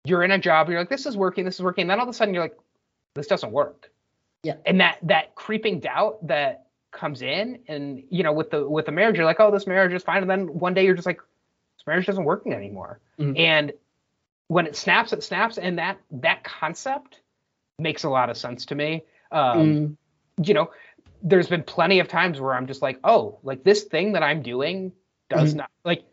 [0.04, 0.68] you're in a job.
[0.68, 1.82] You're like this is working, this is working.
[1.82, 2.56] And then all of a sudden you're like
[3.14, 3.90] this doesn't work
[4.64, 8.92] and that that creeping doubt that comes in and you know with the with the
[8.92, 10.22] marriage you're like oh this marriage is fine.
[10.22, 13.00] And then one day you're just like this marriage isn't working anymore.
[13.18, 13.38] Mhm.
[13.38, 13.72] and
[14.48, 15.58] when it snaps it snaps.
[15.58, 17.20] And that that concept
[17.78, 19.04] makes a lot of sense to me.
[19.32, 19.58] Um
[20.38, 20.70] Mm, you know
[21.22, 24.42] there's been plenty of times where i'm just like oh like this thing that i'm
[24.42, 24.92] doing
[25.30, 25.56] does Mhm.
[25.58, 26.04] not like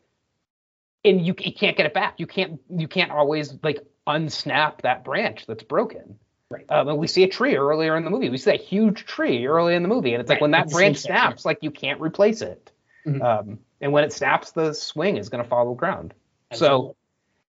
[1.06, 2.16] and you, you can't get it back.
[2.18, 6.18] You can't you can't always like unsnap that branch that's broken
[6.54, 6.66] Right.
[6.70, 9.46] um, and we see a tree earlier in the movie we see that huge tree
[9.46, 11.26] early in the movie and it's like when that the branch swing set, yeah.
[11.28, 12.72] snaps like you can't replace it
[13.06, 13.22] Mhm.
[13.22, 16.14] um, and when it snaps the swing is going to follow the ground
[16.52, 16.78] absolutely.
[16.78, 16.96] so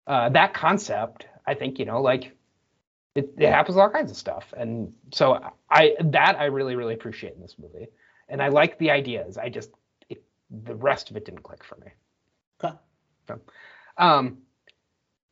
[0.07, 2.35] uh, that concept, I think, you know, like
[3.13, 4.51] it, it happens all kinds of stuff.
[4.57, 5.39] And so
[5.69, 7.89] I that I really, really appreciate in this movie.
[8.27, 9.37] And I like the ideas.
[9.37, 9.69] I just
[10.09, 11.91] it, the rest of it didn't click for me.
[12.63, 12.75] Okay.
[13.99, 14.39] Um,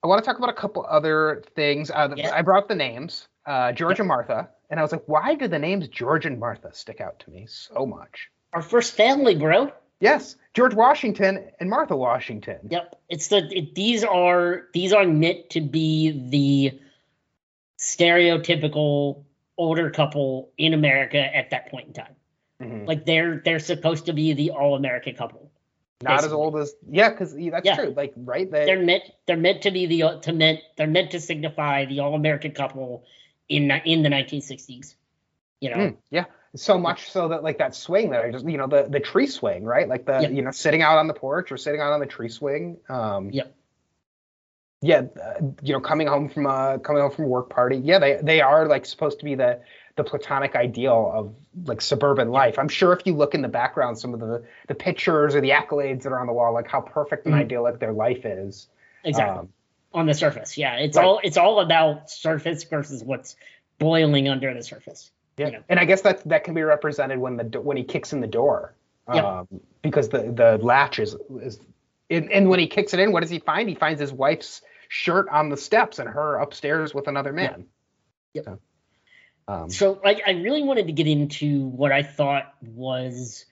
[0.03, 1.89] I want to talk about a couple other things.
[1.89, 2.35] Uh, Yeah.
[2.35, 5.47] I brought up the names, uh, George and Martha, and I was like, why do
[5.47, 8.29] the names George and Martha stick out to me so much?
[8.53, 12.59] our first family bro Yes, George Washington and Martha Washington.
[12.69, 16.79] Yep, it's the it, these are these are meant to be the
[17.79, 19.23] stereotypical
[19.57, 22.15] older couple in America at that point in time.
[22.61, 22.87] Mhm.
[22.87, 25.51] Like they're they're supposed to be the all American couple.
[26.03, 27.75] Not as old as yeah, because that's Yeah.
[27.75, 27.93] true.
[27.97, 31.19] Like right, they, They're meant they're meant to be the to meant they're meant to
[31.19, 33.03] signify the all American couple
[33.49, 34.95] in the- in the 1960s.
[35.59, 36.25] You know, Mm, yeah.
[36.55, 39.27] So much so that like that swing that I just you know the the tree
[39.27, 40.29] swing right like the Yeah.
[40.29, 42.77] you know sitting out on the porch or sitting out on the tree swing.
[42.89, 43.53] Um, Yep.
[44.81, 47.77] Yeah, uh, you know, coming home from a coming home from a work party.
[47.77, 49.61] Yeah, they they are like supposed to be the
[49.95, 51.33] the platonic ideal of
[51.65, 52.59] like suburban life.
[52.59, 55.49] I'm sure if you look in the background, some of the the pictures or the
[55.49, 57.39] accolades that are on the wall, like how perfect and Mhm.
[57.39, 58.67] idyllic their life is.
[59.03, 59.39] exactly.
[59.39, 59.49] Um,
[59.93, 61.05] On the surface, yeah, it's Right.
[61.05, 63.35] all it's all about surface versus what's
[63.79, 65.11] boiling under the surface.
[65.37, 65.63] Yeah, you know.
[65.69, 68.27] and I guess that that can be represented when the when he kicks in the
[68.27, 68.73] door,
[69.13, 69.23] Yep.
[69.23, 69.47] um,
[69.81, 71.59] because the the latch is is
[72.09, 73.67] and, and when he kicks it in, what does he find?
[73.69, 77.65] He finds his wife's shirt on the steps and her upstairs with another man.
[78.33, 78.45] Yep.
[78.45, 78.59] So,
[79.47, 83.45] um, So I, I really wanted to get into what I thought was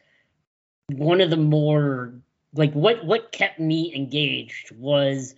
[0.89, 2.13] one of the more
[2.53, 5.35] like what what kept me engaged was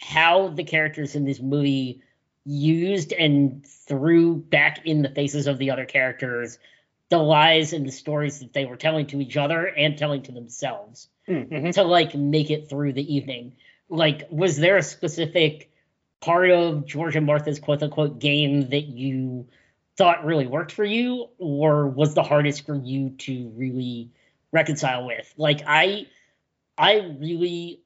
[0.00, 2.02] how the characters in this movie
[2.44, 6.58] used and threw back in the faces of the other characters
[7.12, 10.32] the lies and the stories that they were telling to each other and telling to
[10.32, 11.74] themselves mhm.
[11.74, 13.54] to like make it through the evening.
[13.90, 15.70] Like, was there a specific
[16.22, 19.46] part of George and Martha's quote unquote game that you
[19.98, 24.10] thought really worked for you, or was the hardest for you to really
[24.50, 25.34] reconcile with?
[25.36, 26.06] Like, I
[26.78, 27.81] I really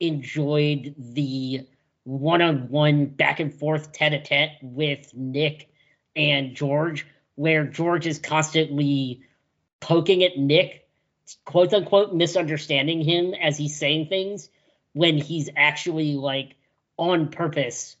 [0.00, 1.66] enjoyed the
[2.04, 5.68] one-on-one back and forth tete-a-tete with Nick
[6.14, 9.22] and George, where George is constantly
[9.80, 10.86] poking at Nick,
[11.44, 14.48] quote unquote, misunderstanding him as he's saying things
[14.92, 16.56] when he's actually like
[16.96, 17.96] on purpose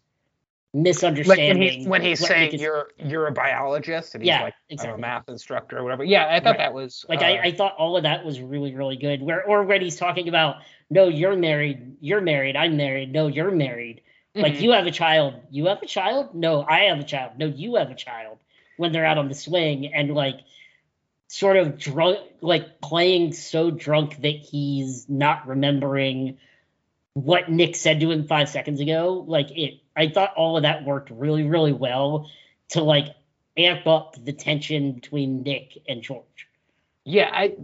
[0.72, 1.62] like when misunderstanding.
[1.62, 4.98] he's when he's saying is- you're you're a biologist and he's Yeah, like I'm exactly.
[4.98, 6.02] a math instructor or whatever.
[6.04, 6.58] Yeah, I thought Right.
[6.58, 9.44] that was like uh, I, I thought all of that was really really good where
[9.44, 10.56] or when he's talking about
[10.90, 11.96] no you're married.
[12.00, 12.56] You're married.
[12.56, 13.12] I'm married.
[13.12, 14.02] No you're married.
[14.34, 14.62] Like mhm.
[14.62, 15.34] you have a child.
[15.50, 16.34] You have a child?
[16.34, 17.32] No i have a child.
[17.38, 18.38] No you have a child
[18.76, 20.40] when they're out on the swing and like
[21.28, 26.38] sort of drunk like playing so drunk that he's not remembering
[27.14, 29.24] what nick said to him five seconds ago.
[29.26, 32.30] Like it i thought all of that worked really really well
[32.70, 33.14] to like
[33.56, 36.48] amp up the tension between nick and george.
[37.04, 37.54] Yeah, I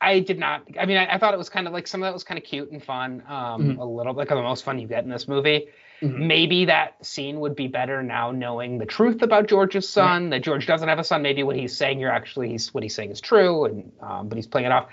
[0.00, 0.62] I did not.
[0.78, 2.38] I mean, I, I thought it was kind of like some of that was kind
[2.38, 3.22] of cute and fun.
[3.26, 3.78] Um, Mhm.
[3.78, 5.66] a little like the most fun you get in this movie.
[6.00, 6.18] Mhm.
[6.26, 10.30] Maybe that scene would be better now knowing the truth about George's son.
[10.30, 11.22] That George doesn't have a son.
[11.22, 14.36] Maybe what he's saying, you're actually he's what he's saying is true, and um, but
[14.36, 14.86] he's playing it off.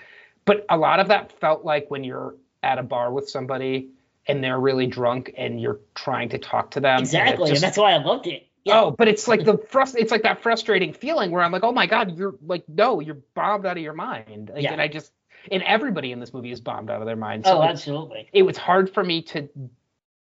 [0.45, 3.89] But a lot of that felt like when you're at a bar with somebody
[4.28, 6.93] and they're really drunk and you're trying to talk to them.
[6.97, 8.47] and Exactly, just- and that's why I loved it.
[8.66, 8.82] Yeah.
[8.82, 11.72] Oh, but it's like the frust- it's like that frustrating feeling where I'm like, oh
[11.72, 14.49] my god, you're like, no, you're bombed out of your mind.
[14.53, 14.74] Like, Yeah.
[14.74, 15.11] And I just,
[15.51, 17.43] and everybody in this movie is bombed out of their mind.
[17.45, 18.30] oh, So it, absolutely.
[18.34, 19.47] it was hard for me to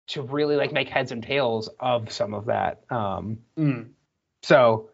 [0.07, 2.83] to really like make heads and tails of some of that.
[2.89, 3.91] Um, Mm.
[4.41, 4.89] so,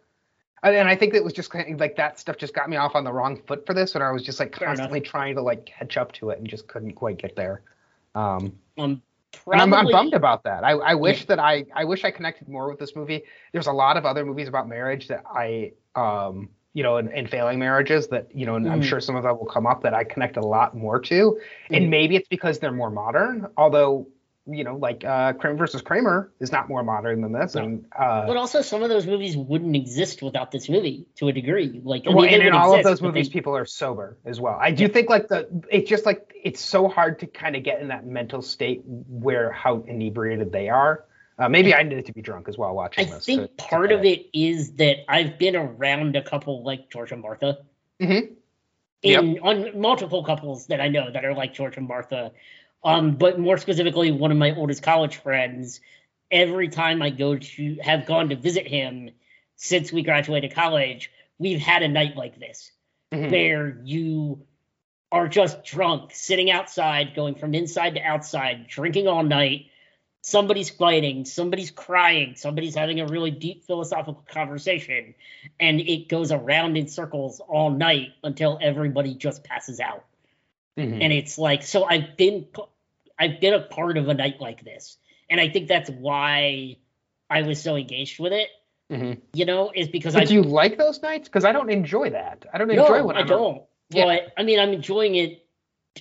[0.62, 2.94] and I think it was just kind of like that stuff just got me off
[2.94, 4.76] on the wrong foot for this, and I was just like Fair enough.
[4.78, 7.62] constantly trying to like catch up to it and just couldn't quite get there.
[8.14, 9.02] Um, Um,
[9.50, 10.64] and I'm, I'm bummed about that.
[10.64, 13.22] I, I wish that I I wish I connected more with this movie.
[13.52, 17.28] There's a lot of other movies about marriage that I um you know and, and
[17.28, 18.84] failing marriages that you know and I'm Mhm.
[18.84, 21.38] sure some of that will come up that I connect a lot more to.
[21.70, 21.76] Mhm.
[21.76, 23.48] And maybe it's because they're more modern.
[23.56, 24.06] Although
[24.52, 27.54] you know like uh Kramer versus Kramer is not more modern than this.
[27.54, 27.64] No.
[27.64, 31.32] And uh, But also, some of those movies wouldn't exist without this movie to a
[31.32, 31.80] degree.
[31.82, 34.18] Like, I well, mean, and in would all of those movies, they- people are sober
[34.24, 34.58] as well.
[34.60, 37.80] I do think like the it's just like it's so hard to kind of get
[37.80, 41.04] in that mental state where how inebriated they are.
[41.38, 43.16] Uh, maybe I needed to be drunk as well I watching this.
[43.16, 47.22] I think part of it is that I've been around a couple like George and
[47.22, 47.58] Martha.
[47.98, 48.34] Mm-hmm.
[49.02, 52.32] In on multiple couples that I know that are like George and Martha.
[52.82, 55.80] Um, but more specifically, one of my oldest college friends.
[56.30, 59.10] Every time I go to have gone to visit him
[59.56, 62.70] since we graduated college, we've had a night like this.
[63.12, 63.30] Mhm.
[63.32, 64.46] where you
[65.10, 69.66] are just drunk, sitting outside, going from inside to outside, drinking all night.
[70.22, 75.14] Somebody's fighting, somebody's crying, somebody's having a really deep philosophical conversation,
[75.58, 80.04] and it goes around in circles all night until everybody just passes out.
[80.78, 81.02] Mhm.
[81.02, 82.46] And it's like, so I've been,
[83.18, 84.96] I've been a part of a night like this,
[85.28, 86.76] and I think that's why
[87.28, 88.48] I was so engaged with it.
[88.90, 89.20] Mhm.
[89.32, 91.28] You know, is because But I do you like those nights?
[91.28, 92.44] Because I don't enjoy that.
[92.52, 93.62] I don't no, enjoy when I I'm don't.
[93.90, 94.04] Yeah.
[94.04, 95.46] But I mean, I'm enjoying it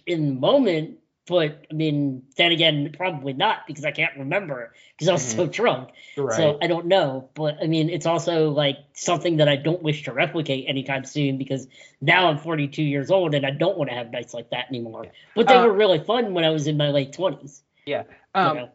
[0.05, 0.99] in the moment.
[1.30, 5.46] But I mean, then again, probably not because I can't remember because I was so
[5.46, 5.90] drunk.
[6.18, 6.36] right.
[6.36, 7.30] So I don't know.
[7.36, 11.38] But I mean, it's also like something that I don't wish to replicate anytime soon
[11.38, 11.68] because
[12.02, 15.06] now I'm 42 years old and I don't want to have nights like that anymore.
[15.36, 17.62] But they Uh, were really fun when I was in my late 20s.
[17.86, 18.04] yeah.
[18.36, 18.70] you Um, know?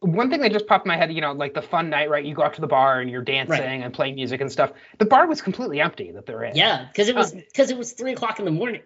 [0.00, 2.24] one thing that just popped in my head, you know, like the fun night, right?
[2.24, 4.70] You go out to the bar and you're dancing and playing music and stuff.
[4.98, 6.54] The bar was completely empty that they're in.
[6.54, 8.82] Yeah, because it was uh, because it was three o'clock in the morning.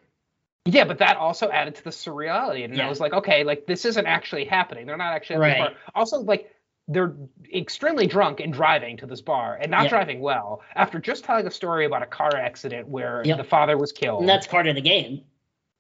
[0.67, 2.65] Yeah, but that also added to the surreality.
[2.65, 4.87] And I was like, okay, like this isn't actually happening.
[4.87, 5.59] They're not actually at Right.
[5.59, 5.73] bar.
[5.95, 6.55] Also, like
[6.87, 7.15] they're
[7.55, 9.91] extremely drunk and driving to this bar and not Yeah.
[9.91, 13.39] driving well after just telling a story about a car accident where Yep.
[13.39, 14.21] the father was killed.
[14.21, 15.23] And that's part of the game.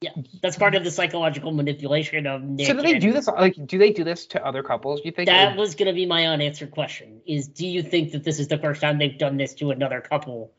[0.00, 2.66] Yeah, that's part of the psychological manipulation of Nick.
[2.66, 5.12] so do they do this like do they do this to other couples, do you
[5.12, 5.26] think?
[5.28, 8.48] That was going to be my unanswered question: Is do you think that this is
[8.48, 10.52] the first time they've done this to another couple?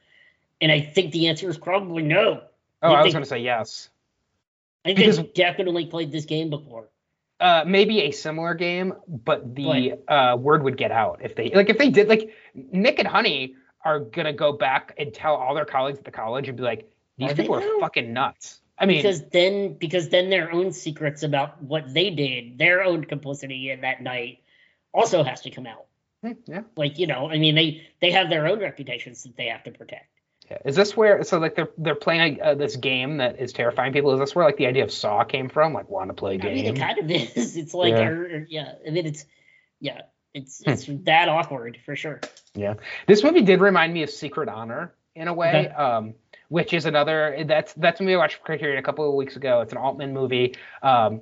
[0.60, 2.44] And I think the answer is probably no.
[2.84, 3.90] oh, you I was gonna say yes.
[4.84, 6.90] I think Because- they've definitely played this game before.
[7.40, 11.70] uh, maybe a similar game, but the uh, word would get out if they like
[11.70, 15.66] if they did like Nick and Honey are gonna go back and tell all their
[15.66, 18.62] colleagues at the college and be like, these Are people are fucking nuts.
[18.78, 23.06] I mean, because then because then their own secrets about what they did, their own
[23.06, 24.44] complicity in that night,
[24.94, 25.86] also has to come out.
[26.24, 29.48] hmm, yeah, Like you know, I mean, they they have their own reputations that they
[29.48, 30.10] have to protect.
[30.66, 34.14] Is this where so like they're they're playing uh, this game that is terrifying people?
[34.14, 35.74] Is this where like the idea of Saw came from?
[35.74, 36.76] Like want to play a I mean, game?
[36.76, 37.58] it kind of is.
[37.58, 38.12] It's like, Yeah.
[38.30, 38.74] yeah, yeah.
[38.88, 39.26] I mean, it's
[39.80, 40.02] yeah,
[40.34, 40.72] it's Hmm.
[40.72, 42.22] it's that awkward for sure.
[42.54, 42.76] Yeah,
[43.08, 45.76] this movie did remind me of Secret Honor in a way, Okay.
[45.76, 46.14] um,
[46.50, 49.36] which is another that's that's a movie I watched for Criterion a couple of weeks
[49.36, 49.62] ago.
[49.62, 50.56] It's an Altman movie.
[50.84, 51.22] Um,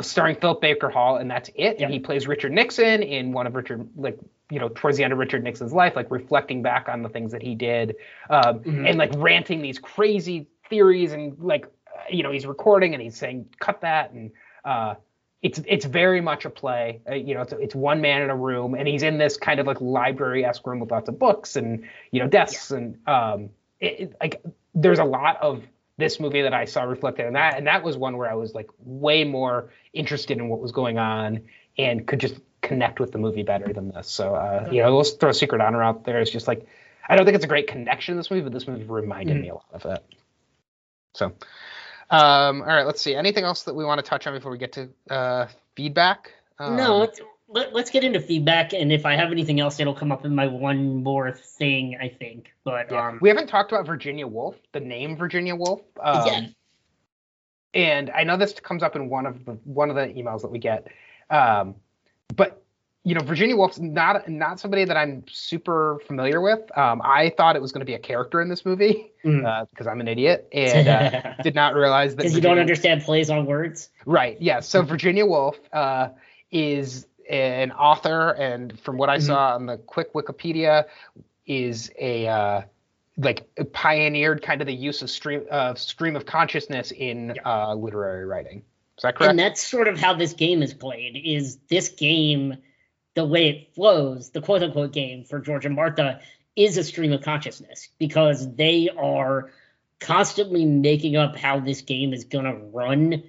[0.00, 1.80] starring Philip Baker Hall, and that's it.
[1.80, 4.18] And he plays Richard Nixon in one of Richard, like
[4.52, 7.32] you know, towards the end of Richard Nixon's life, like reflecting back on the things
[7.32, 7.96] that he did,
[8.28, 8.86] um, Mhm.
[8.86, 13.16] and like ranting these crazy theories, and like uh, you know, he's recording and he's
[13.16, 14.30] saying, "Cut that," and
[14.66, 14.96] uh,
[15.40, 17.00] it's it's very much a play.
[17.10, 19.58] Uh, you know, it's it's one man in a room, and he's in this kind
[19.58, 23.48] of like library esque room with lots of books and you know desks, and um,
[23.80, 24.42] it, it, like
[24.74, 25.62] there's a lot of
[25.96, 28.54] this movie that I saw reflected in that, and that was one where I was
[28.54, 31.40] like way more interested in what was going on
[31.78, 34.08] and could just connect with the movie better than this.
[34.08, 36.20] So uh, you know, let's throw Secret Honor out there.
[36.20, 36.66] It's just like
[37.08, 39.40] I don't think it's a great connection in this movie, but this movie reminded Mhm.
[39.42, 40.04] me a lot of it.
[41.14, 41.26] So,
[42.10, 43.14] um, all right, let's see.
[43.14, 46.32] Anything else that we want to touch on before we get to uh, feedback?
[46.58, 49.94] Um, no, let's let, let's get into feedback, and if I have anything else, it'll
[49.94, 52.52] come up in my one more thing, I think.
[52.64, 53.08] But Yeah.
[53.08, 55.82] um, we haven't talked about Virginia Woolf, the name Virginia Woolf.
[56.00, 56.46] Um, Yeah.
[57.74, 60.50] And I know this comes up in one of the one of the emails that
[60.50, 60.88] we get,
[61.30, 61.74] um,
[62.36, 62.58] but
[63.04, 66.60] you know, Virginia Woolf's not not somebody that I'm super familiar with.
[66.78, 69.44] Um, I thought it was going to be a character in this movie Mhm.
[69.44, 72.18] uh, because I'm an idiot and uh, did not realize that.
[72.18, 73.88] because you don't understand plays on words.
[74.06, 74.40] Right.
[74.40, 74.60] Yeah.
[74.60, 76.10] So Virginia Woolf uh,
[76.52, 79.22] is an author, and from what I Mhm.
[79.26, 80.84] saw on the quick Wikipedia,
[81.44, 82.62] is a uh,
[83.16, 88.26] like pioneered kind of the use of stream of stream of consciousness in uh, literary
[88.26, 88.62] writing.
[88.98, 89.30] Is that correct?
[89.30, 91.20] And that's sort of how this game is played.
[91.24, 92.58] Is this game,
[93.14, 96.20] the way it flows, the quote unquote game for George and Martha
[96.56, 99.50] is a stream of consciousness because they are
[99.98, 103.22] constantly making up how this game is gonna run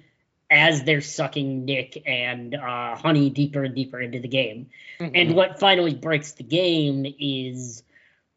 [0.50, 4.68] as they're sucking Nick and uh, Honey deeper and deeper into the game.
[5.00, 5.10] Mhm.
[5.14, 7.82] And what finally breaks the game is,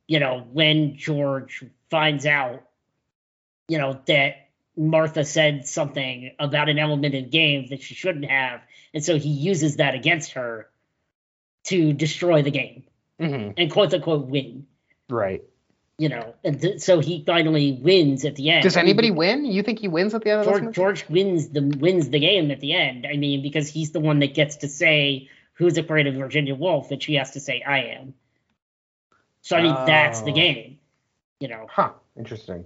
[0.07, 2.63] you know, when George finds out,
[3.67, 4.47] you know, that
[4.78, 8.61] Martha said something about an element in the game that she shouldn't have.
[8.93, 10.69] And so he uses that against her
[11.65, 12.84] to destroy the game
[13.19, 13.55] Mhm.
[13.57, 14.67] and quote unquote win,
[15.09, 15.41] right.
[15.97, 16.36] you know.
[16.43, 18.63] And th- so he finally wins at the end.
[18.63, 19.45] Does I mean, anybody win?
[19.45, 20.45] You think he wins at the end of?
[20.45, 20.75] George?
[20.75, 23.05] George wins the wins the game at the end.
[23.11, 26.91] I mean, because he's the one that gets to say who's afraid of Virginia Woolf,
[26.91, 28.13] and she has to say I am.
[29.41, 30.36] So I mean, that's the Oh.
[30.36, 30.80] game.
[31.39, 31.91] You know, Huh.
[32.17, 32.65] Interesting.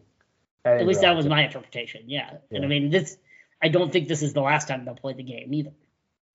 [0.65, 2.03] At least that was my interpretation.
[2.07, 2.35] Yeah.
[2.51, 3.17] and I mean, this.
[3.63, 5.71] I don't think this is the last time they'll play the game either.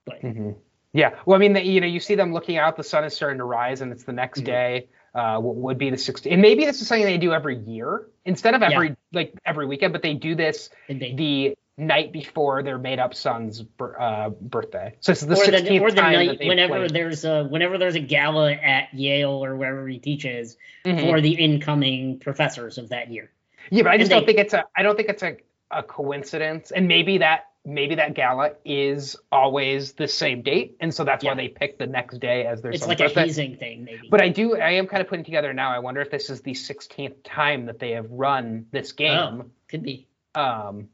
[0.04, 0.50] But hmm
[0.92, 1.14] Yeah.
[1.26, 3.38] Well, I mean, the, you know, you see them looking out, the sun is starting
[3.38, 4.44] to rise, and it's the next Mhm.
[4.44, 4.88] day.
[5.14, 6.32] Uh, what would be the 16th?
[6.32, 9.92] And maybe this is something they do every year instead of every like every weekend,
[9.92, 13.64] but they do this they, the night before their made up son's
[13.98, 14.94] uh, birthday.
[15.00, 16.90] So it's the or 16th the or the night whenever played.
[16.90, 21.00] there's a whenever there's a gala at Yale or wherever he teaches Mhm.
[21.00, 23.30] for the incoming professors of that year.
[23.70, 25.36] Yeah, but I just don't think it's a I don't think it's a,
[25.70, 26.70] a coincidence.
[26.70, 31.32] And maybe that maybe that gala is always the same date, and so that's Yeah.
[31.32, 34.08] why they pick the next day as their It's like a hazing thing, maybe.
[34.08, 35.72] But I do, I am kind of putting together now.
[35.72, 39.50] I wonder if this is the 16th time that they have run this game.
[39.68, 40.06] Could be.
[40.34, 40.88] Um,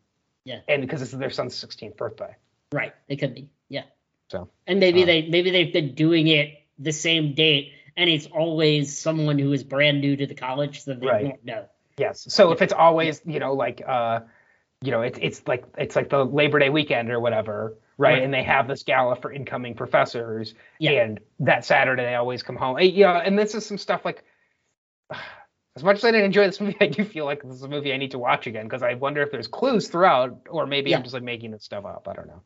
[0.45, 0.61] Yeah.
[0.67, 2.35] And because this is their son's 16th birthday.
[2.73, 2.95] Right.
[3.07, 3.51] It could be.
[3.69, 3.85] Yeah.
[4.31, 8.27] So, And maybe uh, they maybe they've been doing it the same date and it's
[8.27, 11.25] always someone who is brand new to the college so they Right.
[11.27, 11.67] won't know.
[11.99, 12.27] Yes.
[12.33, 14.21] So if it's always, you know, like, uh,
[14.81, 18.15] you know, it's it's like it's like the Labor Day weekend or whatever, right?
[18.15, 18.23] Right.
[18.23, 21.03] And they have this gala for incoming professors, Yeah.
[21.03, 22.79] and that Saturday they always come home.
[22.79, 24.25] Eh, You know, and this is some stuff like.
[25.75, 27.69] As much as I didn't enjoy this movie, I do feel like this is a
[27.69, 30.91] movie I need to watch again because I wonder if there's clues throughout, or maybe
[30.91, 30.99] Yeah.
[30.99, 32.07] I'm just like making this stuff up.
[32.09, 32.43] I don't know.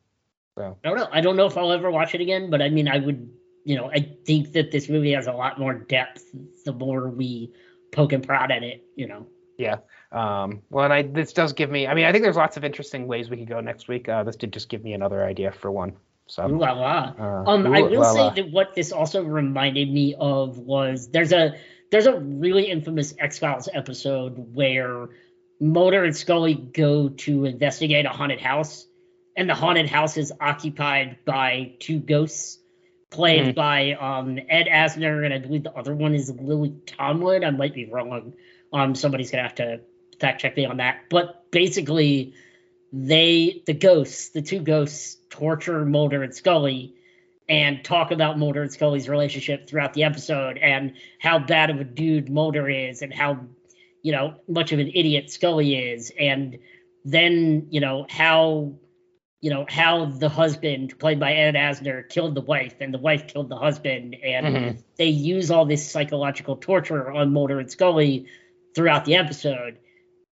[0.56, 1.08] So I don't know.
[1.10, 3.28] I don't know if I'll ever watch it again, but I mean I would
[3.64, 6.22] you know, I think that this movie has a lot more depth
[6.64, 7.52] the more we
[7.92, 9.26] poke and prod at it, you know.
[9.58, 9.76] Yeah.
[10.12, 11.86] Um, well, and I this does give me.
[11.86, 14.08] I mean, I think there's lots of interesting ways we could go next week.
[14.08, 15.94] Uh, this did just give me another idea for one.
[16.28, 16.48] So.
[16.48, 17.14] Ooh la la.
[17.18, 18.30] Uh, Um, I will la say la.
[18.30, 21.54] that what this also reminded me of was there's a
[21.90, 25.08] there's a really infamous X Files episode where
[25.60, 28.86] Mulder and Scully go to investigate a haunted house,
[29.36, 32.58] and the haunted house is occupied by two ghosts
[33.10, 33.54] played Mhm.
[33.54, 37.44] by um, Ed Asner, and I believe the other one is Lily Tomlin.
[37.44, 38.34] I might be wrong.
[38.76, 39.80] Um, somebody's gonna have to
[40.20, 41.04] fact check me on that.
[41.08, 42.34] But basically,
[42.92, 46.94] they the ghosts, the two ghosts, torture Mulder and Scully,
[47.48, 51.84] and talk about Mulder and Scully's relationship throughout the episode, and how bad of a
[51.84, 53.40] dude Mulder is, and how
[54.02, 56.58] you know much of an idiot Scully is, and
[57.04, 58.74] then you know how
[59.40, 63.26] you know how the husband played by Ed Asner killed the wife and the wife
[63.26, 64.82] killed the husband and Mhm.
[64.96, 68.26] they use all this psychological torture on Mulder and Scully
[68.76, 69.78] throughout the episode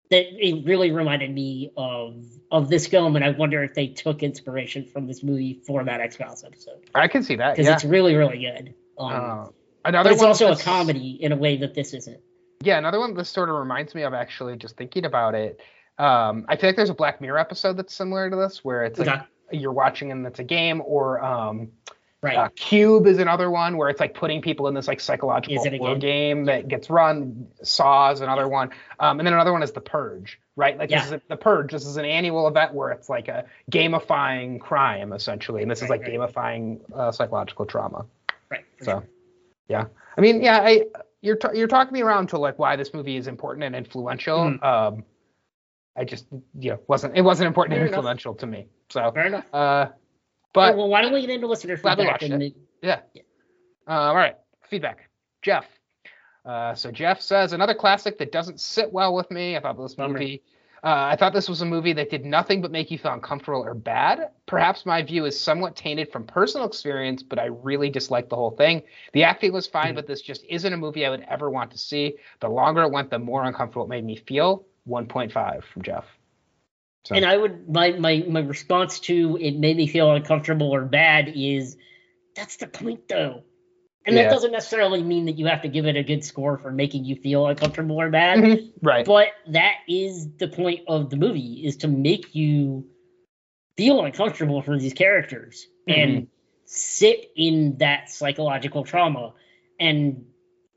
[0.09, 4.23] that it really reminded me of of this film and I wonder if they took
[4.23, 7.55] inspiration from this movie for that X-Files episode I can see that.
[7.55, 7.75] because Yeah.
[7.75, 9.45] it's really really good um, Uh,
[9.85, 12.19] another it's also a comedy in a way that this isn't
[12.63, 15.59] Yeah, another one this sort of reminds me of actually just thinking about it.
[15.97, 18.97] Um, I feel like there's a Black Mirror episode that's similar to this, where it's
[18.99, 19.21] like Okay.
[19.51, 21.69] you're watching and it's a game, or um,
[22.21, 25.57] right uh, Cube is another one where it's like putting people in this like psychological
[25.59, 25.99] Is it a game?
[25.99, 27.47] game that gets run.
[27.63, 28.69] Saw is another one,
[28.99, 30.77] um, and then another one is The Purge, right?
[30.77, 31.71] Like this is a, The Purge.
[31.71, 35.89] This is an annual event where it's like a gamifying crime essentially, and this is
[35.89, 36.13] like right.
[36.13, 38.05] gamifying uh, psychological trauma.
[38.49, 39.07] right So, sure.
[39.67, 39.85] yeah,
[40.17, 40.85] I mean, yeah, I
[41.21, 44.39] you're t- you're talking me around to like why this movie is important and influential.
[44.39, 44.63] Mhm.
[44.63, 45.03] Um,
[45.97, 46.25] I just
[46.57, 47.97] you know wasn't it wasn't important Fair and enough.
[47.99, 48.67] influential to me.
[48.89, 49.87] So, fair enough uh,
[50.53, 52.55] but well why don't we get into listener feedback and it.
[53.87, 54.35] uh, all right,
[54.69, 55.09] feedback,
[55.41, 55.65] Jeff.
[56.43, 59.55] Uh, so Jeff says another classic that doesn't sit well with me.
[59.55, 60.41] I thought this movie.
[60.83, 63.61] Uh, I thought this was a movie that did nothing but make you feel uncomfortable
[63.63, 64.31] or bad.
[64.47, 68.49] Perhaps my view is somewhat tainted from personal experience, but I really disliked the whole
[68.49, 68.81] thing.
[69.13, 69.95] The acting was fine, Mhm.
[69.97, 72.17] but this just isn't a movie I would ever want to see.
[72.39, 74.65] The longer it went, the more uncomfortable it made me feel.
[74.87, 76.05] 1.5 from Jeff.
[77.03, 80.85] So, And I would my my my response to it made me feel uncomfortable or
[80.85, 81.77] bad is
[82.35, 83.43] that's the point though.
[84.05, 84.23] And Yeah.
[84.23, 87.05] that doesn't necessarily mean that you have to give it a good score for making
[87.05, 88.39] you feel uncomfortable or bad.
[88.39, 89.05] Mhm, right.
[89.05, 92.87] But that is the point of the movie is to make you
[93.77, 96.27] feel uncomfortable for these characters and
[96.65, 99.33] sit in that psychological trauma.
[99.79, 100.25] And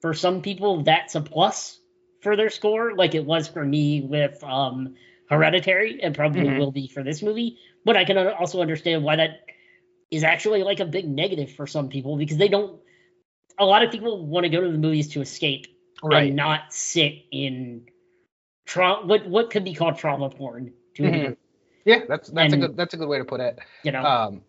[0.00, 1.80] for some people that's a plus
[2.20, 4.94] for their score, like it was for me with um
[5.28, 6.58] Hereditary and probably Mhm.
[6.58, 7.58] will be for this movie.
[7.84, 9.46] But I can also understand why that
[10.10, 12.80] is actually like a big negative for some people because they don't
[13.58, 15.66] a lot of people want to go to the movies to escape
[16.02, 16.26] Right.
[16.26, 17.88] and not sit in
[18.66, 21.12] trauma what what could be called trauma porn to a Mhm.
[21.12, 21.36] degree,
[21.84, 23.58] Yeah, that's that's and- a good that's a good way to put it.
[23.82, 24.42] you know Um,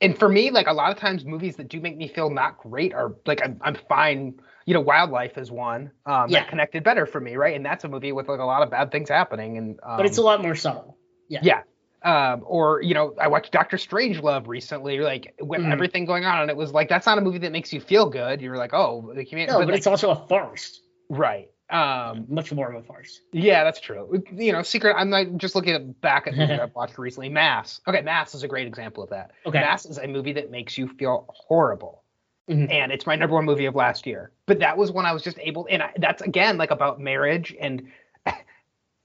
[0.00, 2.58] and for me, like a lot of times, movies that do make me feel not
[2.58, 4.40] great are like I'm, I'm fine.
[4.68, 6.40] You know, Wildlife is one um, Yeah.
[6.40, 7.56] that connected better for me, right?
[7.56, 10.04] And that's a movie with like a lot of bad things happening, and um, but
[10.04, 10.98] it's a lot more subtle
[11.28, 11.62] yeah yeah.
[12.02, 15.72] Um, or you know, I watched Doctor Strangelove recently, like with Mhm.
[15.72, 18.10] everything going on, and it was like that's not a movie that makes you feel
[18.10, 18.42] good.
[18.42, 21.48] You're like, oh, like, you no but it's also a farce right.
[21.70, 24.22] Um, much more of a farce yeah, that's true.
[24.32, 24.96] You know, Secret.
[24.98, 27.30] I'm like just looking at back at movies I've watched recently.
[27.30, 27.80] Mass.
[27.88, 29.30] Okay, Mass is a great example of that.
[29.46, 32.04] okay Mass is a movie that makes you feel horrible.
[32.48, 32.70] Mhm.
[32.72, 34.30] And it's my number one movie of last year.
[34.46, 37.54] But that was when I was just able, and I, that's again like about marriage.
[37.60, 37.88] And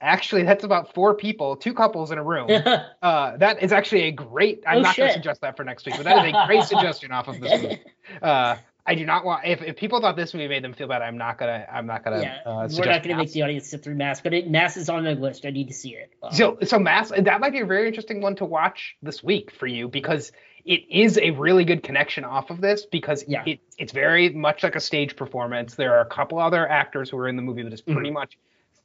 [0.01, 2.49] actually, that's about four people, two couples in a room.
[3.03, 4.63] Uh, that is actually a great.
[4.65, 6.63] I'm Oh, not going to suggest that for next week, but that is a great
[6.73, 7.81] suggestion off of this movie.
[8.21, 8.55] Uh,
[8.85, 9.45] I do not want.
[9.45, 11.65] If, if people thought this movie made them feel bad, I'm not gonna.
[11.71, 12.21] I'm not gonna.
[12.21, 13.17] yeah uh, we're not to Mass.
[13.17, 15.67] make the audience sit through mass but it mass is on my list i need
[15.69, 18.45] to see it Uh, So, so Mass, that might be a very interesting one to
[18.45, 20.33] watch this week for you because
[20.65, 23.43] it is a really good connection off of this because Yeah.
[23.45, 25.75] it, it's very much like a stage performance.
[25.75, 28.13] There are a couple other actors who are in the movie, but it's pretty Mm-hmm.
[28.13, 28.37] much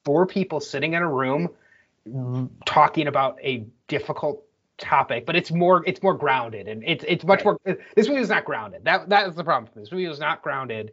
[0.04, 1.48] four people sitting in a room
[2.66, 4.42] talking about a difficult
[4.78, 7.58] topic, but it's more it's more grounded and it's it's much more.
[7.94, 8.84] This movie is not grounded.
[8.84, 9.70] That that is the problem.
[9.74, 10.92] This movie is not grounded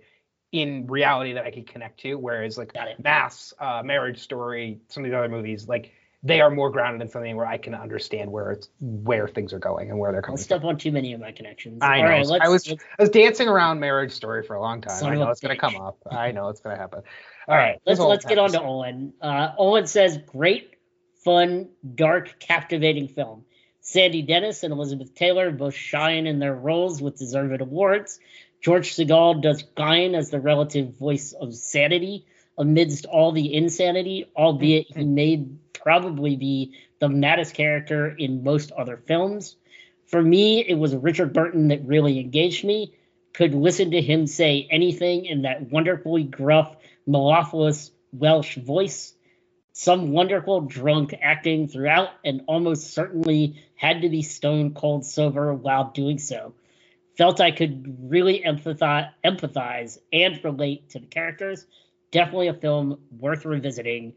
[0.51, 2.15] in reality that I could connect to.
[2.15, 2.73] Whereas like
[3.03, 5.91] Mass, uh, Marriage Story, some of these other movies, like
[6.23, 9.59] they are more grounded in something where I can understand where it's where things are
[9.59, 10.43] going and where they're coming from.
[10.43, 11.79] step on too many of my connections.
[11.83, 12.07] I know.
[12.07, 14.97] right, I was let's- I was dancing around Marriage Story for a long time.
[14.97, 15.97] Son I know it's gonna come up.
[16.09, 17.01] I know it's gonna happen.
[17.47, 18.61] all right, let's let's get on to.
[18.61, 19.13] Owen.
[19.21, 20.75] Uh, Owen says, "Great,
[21.23, 23.45] fun, dark, captivating film.
[23.87, 28.19] Sandy Dennis and Elizabeth Taylor both shine in their roles with deserved awards.
[28.59, 32.25] George Segal does fine as the relative voice of sanity
[32.57, 38.97] amidst all the insanity, albeit he may probably be the maddest character in most other
[38.97, 39.55] films.
[40.07, 42.95] For me, it was Richard Burton that really engaged me.
[43.35, 46.75] Could listen to him say anything in that wonderfully gruff,
[47.05, 49.13] mellifluous Welsh voice.
[49.77, 55.91] some wonderful drunk acting throughout, and almost certainly had to be stone cold sober while
[55.93, 56.53] doing so.
[57.17, 61.65] Felt I could really empathize, empathize and relate to the characters.
[62.11, 64.13] Definitely a film worth revisiting.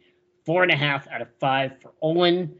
[0.46, 2.58] Four and a half out of five for Owen.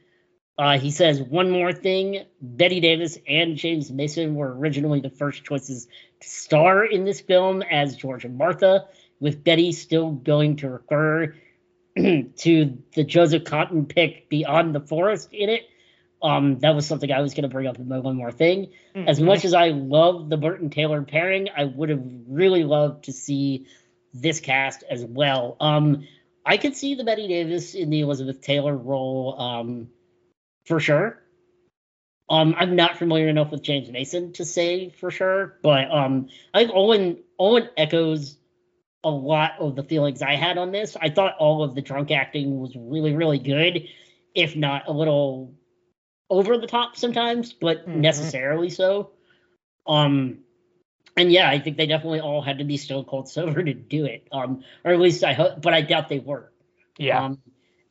[0.57, 5.45] Uh, he says one more thing: Bette Davis and James Mason were originally the first
[5.45, 5.87] choices
[6.21, 8.87] to star in this film as George and Martha,
[9.21, 11.35] with Bette still going to refer
[11.97, 15.69] to the Joseph Cotten pick Beyond the Forest in it.
[16.21, 18.73] Um, that was something I was going to bring up in my one more thing.
[18.95, 19.09] Mm-hmm.
[19.09, 23.13] As much as I love the Burton Taylor pairing, I would have really loved to
[23.13, 23.67] see
[24.13, 25.57] this cast as well.
[25.61, 26.09] Um,
[26.45, 29.89] I could see the Bette Davis in the Elizabeth Taylor role um,
[30.65, 31.23] for sure.
[32.31, 36.61] Um, I'm not familiar enough with James Mason to say for sure, but um, I
[36.61, 38.37] think Owen Owen echoes
[39.03, 40.97] a lot of the feelings I had on this.
[41.01, 43.89] I thought all of the drunk acting was really, really good,
[44.35, 45.55] if not a little
[46.31, 48.01] over the top sometimes, but mm-hmm.
[48.01, 49.11] necessarily so.
[49.87, 50.39] Um,
[51.17, 54.05] and yeah, I think they definitely all had to be stone cold sober to do
[54.05, 54.27] it.
[54.33, 56.53] Um, or at least I hope, but I doubt they were.
[56.97, 57.25] Yeah.
[57.25, 57.39] Um,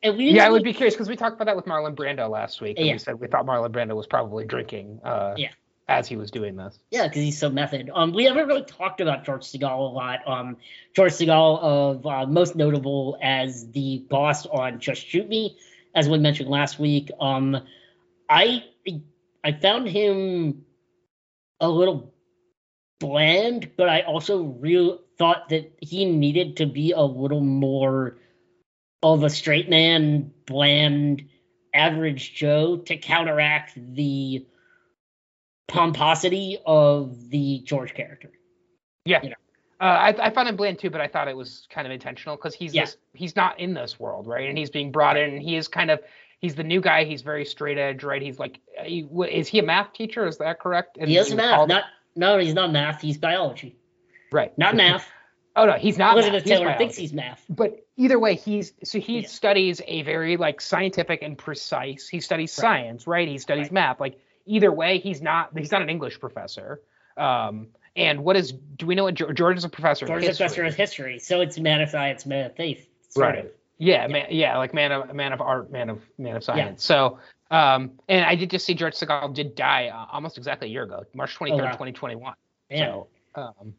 [0.02, 2.30] and we yeah, I would be curious because we talked about that with Marlon Brando
[2.30, 2.78] last week.
[2.78, 2.92] And yeah.
[2.92, 5.00] We said we thought Marlon Brando was probably drinking.
[5.04, 5.50] Uh, yeah.
[5.88, 6.78] As he was doing this.
[6.90, 7.90] Yeah, because he's so method.
[7.92, 10.20] Um, we haven't really talked about George Segal a lot.
[10.28, 10.58] Um,
[10.94, 15.56] George Segal of uh, most notable as the boss on Just Shoot Me,
[15.94, 17.10] as we mentioned last week.
[17.18, 17.62] Um,
[18.28, 18.64] I
[19.44, 20.64] I found him
[21.60, 22.14] a little
[23.00, 28.18] bland, but I also real thought that he needed to be a little more
[29.02, 31.28] of a straight man, bland,
[31.72, 34.46] average Joe to counteract the
[35.68, 38.32] pomposity of the George character.
[39.04, 39.22] Yeah.
[39.22, 39.36] You know?
[39.80, 42.36] Uh, I, I found him bland too, but I thought it was kind of intentional
[42.36, 42.84] because he's yeah.
[42.84, 44.48] this, he's not in this world, right?
[44.48, 46.00] And he's being brought in, and he is kind of
[46.40, 47.04] he's the new guy.
[47.04, 48.22] He's very straight edge, right?
[48.22, 50.26] He's like, he, is he a math teacher?
[50.26, 50.98] Is that correct?
[50.98, 51.68] And he is math.
[51.68, 51.84] Not
[52.16, 53.00] no, he's not math.
[53.00, 53.76] He's biology.
[54.32, 54.56] Right.
[54.58, 55.06] Not math.
[55.56, 56.14] oh no, he's not.
[56.14, 56.58] Elizabeth math.
[56.58, 57.44] Taylor thinks he's math.
[57.48, 59.28] But either way, he's so he yeah.
[59.28, 62.08] studies a very like scientific and precise.
[62.08, 62.62] He studies right.
[62.62, 63.28] science, right?
[63.28, 63.72] He studies right.
[63.72, 64.00] math.
[64.00, 65.56] Like either way, he's not.
[65.56, 66.80] He's not an English professor.
[67.16, 68.52] Um, and what is?
[68.52, 70.06] Do we know what George is a professor?
[70.06, 72.88] George is a professor of history, so it's of science, of faith.
[73.16, 73.46] Right.
[73.46, 73.50] Of.
[73.78, 76.82] Yeah, yeah, man, yeah, like man of man of art, man of man of science.
[76.82, 76.86] Yeah.
[76.86, 77.18] So,
[77.50, 80.82] um, and I did just see George Segal did die uh, almost exactly a year
[80.82, 81.76] ago, March twenty third, oh, wow.
[81.76, 82.34] twenty twenty one.
[82.76, 83.74] So, um,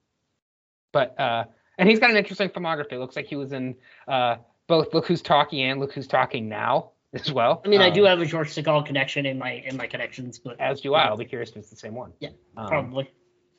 [0.91, 1.43] but uh,
[1.77, 2.93] and he's got an interesting filmography.
[2.93, 3.75] It looks like he was in
[4.07, 4.37] uh
[4.67, 7.61] both Look Who's Talking and Look Who's Talking Now as well.
[7.65, 10.39] I mean, um, I do have a George Segal connection in my in my connections,
[10.39, 11.03] but as do I.
[11.05, 12.13] I'll be curious if it's the same one.
[12.19, 13.11] Yeah, um, probably.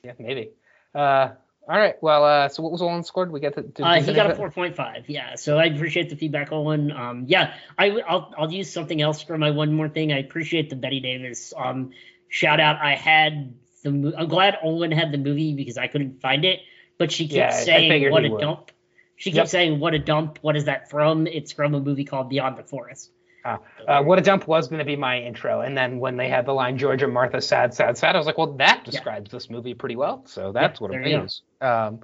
[0.02, 0.52] Yeah, maybe.
[0.94, 1.30] Uh,
[1.70, 1.94] all right.
[2.02, 3.30] Well, uh, so what was Owen scored?
[3.30, 3.62] We got to.
[3.62, 5.08] to uh, he got a four point five.
[5.08, 5.36] Yeah.
[5.36, 6.90] So I appreciate the feedback, Owen.
[6.90, 10.12] Um, yeah, I I'll I'll use something else for my one more thing.
[10.12, 11.92] I appreciate the Bette Davis um
[12.28, 12.80] shout out.
[12.82, 13.54] I had
[13.84, 14.14] the.
[14.18, 16.58] I'm glad Owen had the movie because I couldn't find it,
[16.98, 18.40] but she kept yeah, saying what a would.
[18.40, 18.72] dump.
[19.14, 19.48] She kept yep.
[19.48, 20.40] saying what a dump.
[20.42, 21.28] What is that from?
[21.28, 23.12] It's from a movie called Beyond the Forest.
[23.44, 23.56] Uh,
[23.88, 26.46] uh, what a dump was going to be my intro, and then when they had
[26.46, 29.36] the line George and Martha sad, sad, sad, I was like, well, that describes yeah.
[29.36, 30.22] this movie pretty well.
[30.26, 31.42] So that's yeah, what it means.
[31.60, 32.00] Um,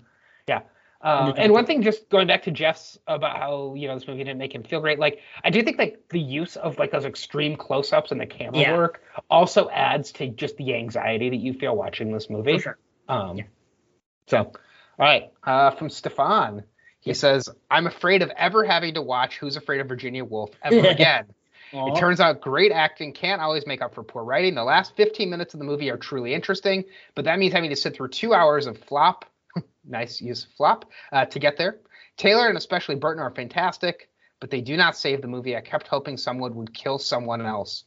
[0.49, 0.63] yeah.
[1.03, 4.25] Uh, and one thing, just going back to Jeff's about how you know this movie
[4.25, 4.99] didn't make him feel great.
[4.99, 8.59] Like I do think like the use of like those extreme close-ups and the camera
[8.59, 8.77] yeah.
[8.77, 12.57] work also adds to just the anxiety that you feel watching this movie.
[12.59, 12.79] For sure.
[13.09, 13.41] Um,
[14.27, 14.53] So, all
[14.99, 16.65] right, uh, from Stefan.
[17.07, 20.89] He says, I'm afraid of ever having to watch Who's Afraid of Virginia Woolf ever
[20.89, 21.27] again.
[21.73, 24.57] it turns out great acting can't always make up for poor writing.
[24.57, 26.85] The last 15 minutes of the movie are truly interesting,
[27.15, 29.25] but that means having to sit through two hours of flop,
[29.85, 31.79] nice use of flop, uh, to get there.
[32.17, 34.09] Taylor and especially Burton are fantastic,
[34.41, 35.57] but they do not save the movie.
[35.57, 37.85] I kept hoping someone would kill someone else.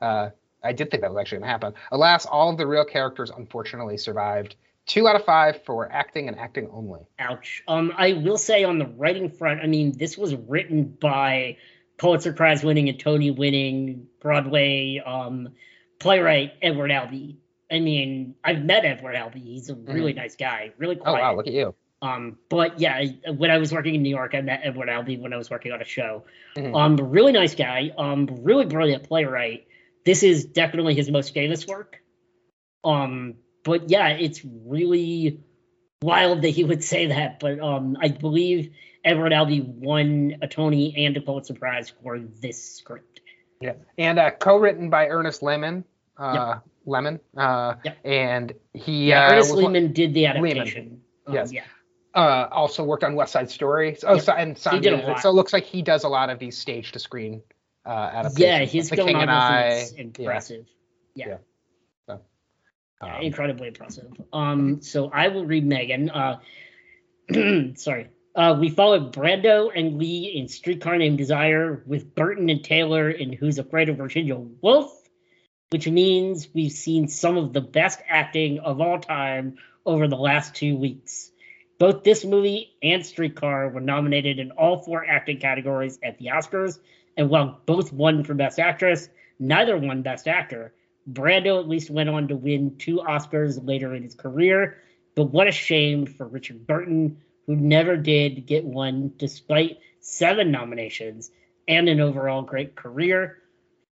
[0.00, 0.30] Uh,
[0.62, 1.74] I did think that was actually going to happen.
[1.92, 4.56] Alas, all of the real characters unfortunately survived.
[4.86, 7.00] Two out of five for acting and acting only.
[7.18, 7.62] Ouch.
[7.66, 11.56] Um, I will say on the writing front, I mean, this was written by
[11.96, 15.50] Pulitzer Prize winning and Tony winning Broadway um,
[15.98, 17.38] playwright Edward Albee.
[17.70, 19.40] I mean, I've met Edward Albee.
[19.40, 20.20] He's a really mm-hmm.
[20.20, 21.18] nice guy, really quiet.
[21.18, 21.74] Oh wow, look at you.
[22.02, 23.02] Um, but yeah,
[23.34, 25.72] when I was working in New York, I met Edward Albee when I was working
[25.72, 26.24] on a show.
[26.56, 26.74] Mm-hmm.
[26.74, 27.92] Um, really nice guy.
[27.96, 29.66] Um, really brilliant playwright.
[30.04, 32.00] This is definitely his most famous work.
[32.84, 35.40] Um, but yeah, it's really
[36.02, 37.40] wild that he would say that.
[37.40, 38.72] But um, I believe
[39.04, 43.20] Edward Albee won a Tony and a Pulitzer Prize for this script.
[43.60, 45.84] Yeah, and uh, co-written by Ernest Lehman.
[46.16, 46.62] Uh, yep.
[46.86, 47.20] Lemon.
[47.36, 47.98] Uh, yep.
[48.04, 49.08] And he.
[49.08, 51.00] Yeah, uh, Ernest Lehman did the adaptation.
[51.26, 51.52] Um, yes.
[51.52, 51.64] yeah.
[52.14, 53.96] uh, also worked on West Side Story.
[54.04, 54.22] Oh, Yep.
[54.22, 55.20] so, and Sound did a lot.
[55.20, 57.42] So it looks like he does a lot of these stage to screen
[57.86, 58.38] uh, adaptations.
[58.38, 60.66] Yeah, like his King and filmography is impressive.
[61.14, 61.26] Yeah.
[61.26, 61.32] Yeah.
[61.32, 61.38] Yeah,
[63.00, 64.10] um, incredibly impressive.
[64.32, 66.10] Um, so I will read Megan.
[66.10, 66.40] Uh,
[67.74, 68.08] sorry.
[68.34, 73.32] Uh, we followed Brando and Lee in Streetcar Named Desire with Burton and Taylor in
[73.32, 74.92] Who's Afraid of Virginia Woolf,
[75.70, 80.54] which means we've seen some of the best acting of all time over the last
[80.56, 81.30] two weeks.
[81.78, 86.78] Both this movie and Streetcar were nominated in all four acting categories at the Oscars,
[87.16, 90.72] and while both won for Best Actress, neither won Best Actor.
[91.10, 94.78] Brando at least went on to win two Oscars later in his career,
[95.14, 101.30] but what a shame for Richard Burton, who never did get one despite seven nominations
[101.68, 103.38] and an overall great career.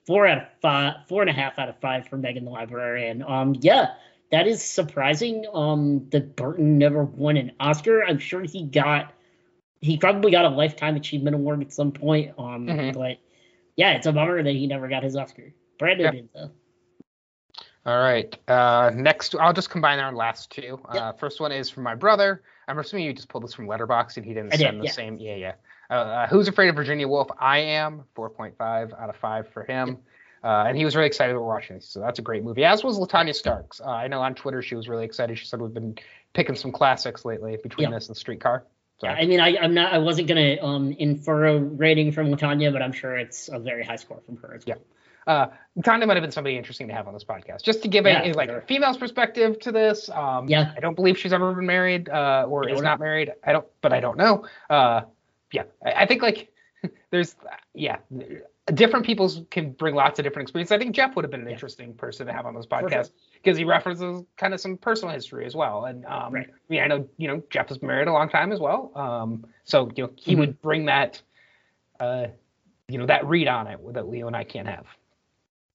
[0.06, 3.22] Four out of five, four and a half out of five for Megan the Librarian.
[3.22, 3.94] Um, yeah,
[4.30, 5.44] that is surprising.
[5.52, 8.02] Um, that Burton never won an Oscar.
[8.02, 9.12] I'm sure he got,
[9.80, 12.34] he probably got a lifetime achievement award at some point.
[12.38, 12.94] Um, Mhm.
[12.94, 13.18] but
[13.76, 15.54] yeah, it's a bummer that he never got his Oscar.
[15.78, 16.10] Brando Yeah.
[16.10, 16.50] did though.
[17.84, 18.36] All right.
[18.48, 20.80] Uh, next, I'll just combine our last two.
[20.88, 22.42] Uh, first one is from my brother.
[22.68, 24.84] I'm assuming you just pulled this from Letterboxd and he didn't I did, send the
[24.84, 24.90] yeah.
[24.92, 25.18] same.
[25.18, 25.52] Yeah, yeah.
[25.90, 27.28] Uh, uh, Who's Afraid of Virginia Woolf?
[27.38, 29.98] I am 4.5 out of 5 for him.
[30.44, 31.88] Uh, and he was really excited about watching this.
[31.88, 33.80] So that's a great movie, as was Latanya Starks.
[33.80, 35.38] Uh, I know on Twitter she was really excited.
[35.38, 35.96] She said we've been
[36.34, 37.96] picking some classics lately between Yeah.
[37.96, 38.64] this and Streetcar.
[39.00, 42.28] So, Yeah, I mean, I, I'm not, I wasn't gonna um infer a rating from
[42.28, 44.78] Latanya, but I'm sure it's a very high score from her as well.
[45.26, 45.46] Uh,
[45.84, 48.22] Tanya might have been somebody interesting to have on this podcast, just to give Yeah,
[48.24, 48.58] a, like sure.
[48.58, 50.08] a female's perspective to this.
[50.10, 50.72] Um, Yeah.
[50.76, 53.32] I don't believe she's ever been married uh, or is not married.
[53.44, 54.44] I don't, but I don't know.
[54.68, 55.02] Uh,
[55.52, 56.50] yeah, I, I think like
[57.10, 57.36] there's
[57.74, 57.98] yeah,
[58.74, 60.72] different people can bring lots of different experiences.
[60.72, 61.52] I think Jeff would have been an Yeah.
[61.52, 65.46] interesting person to have on this podcast because he references kind of some personal history
[65.46, 65.84] as well.
[65.86, 66.48] And um, Right.
[66.48, 68.90] I mean, I know you know Jeff was married a long time as well.
[68.96, 70.38] Um, so you know he Mhm.
[70.38, 71.22] would bring that.
[72.00, 72.26] Uh,
[72.88, 74.86] you know that read on it that Leo and I can't have.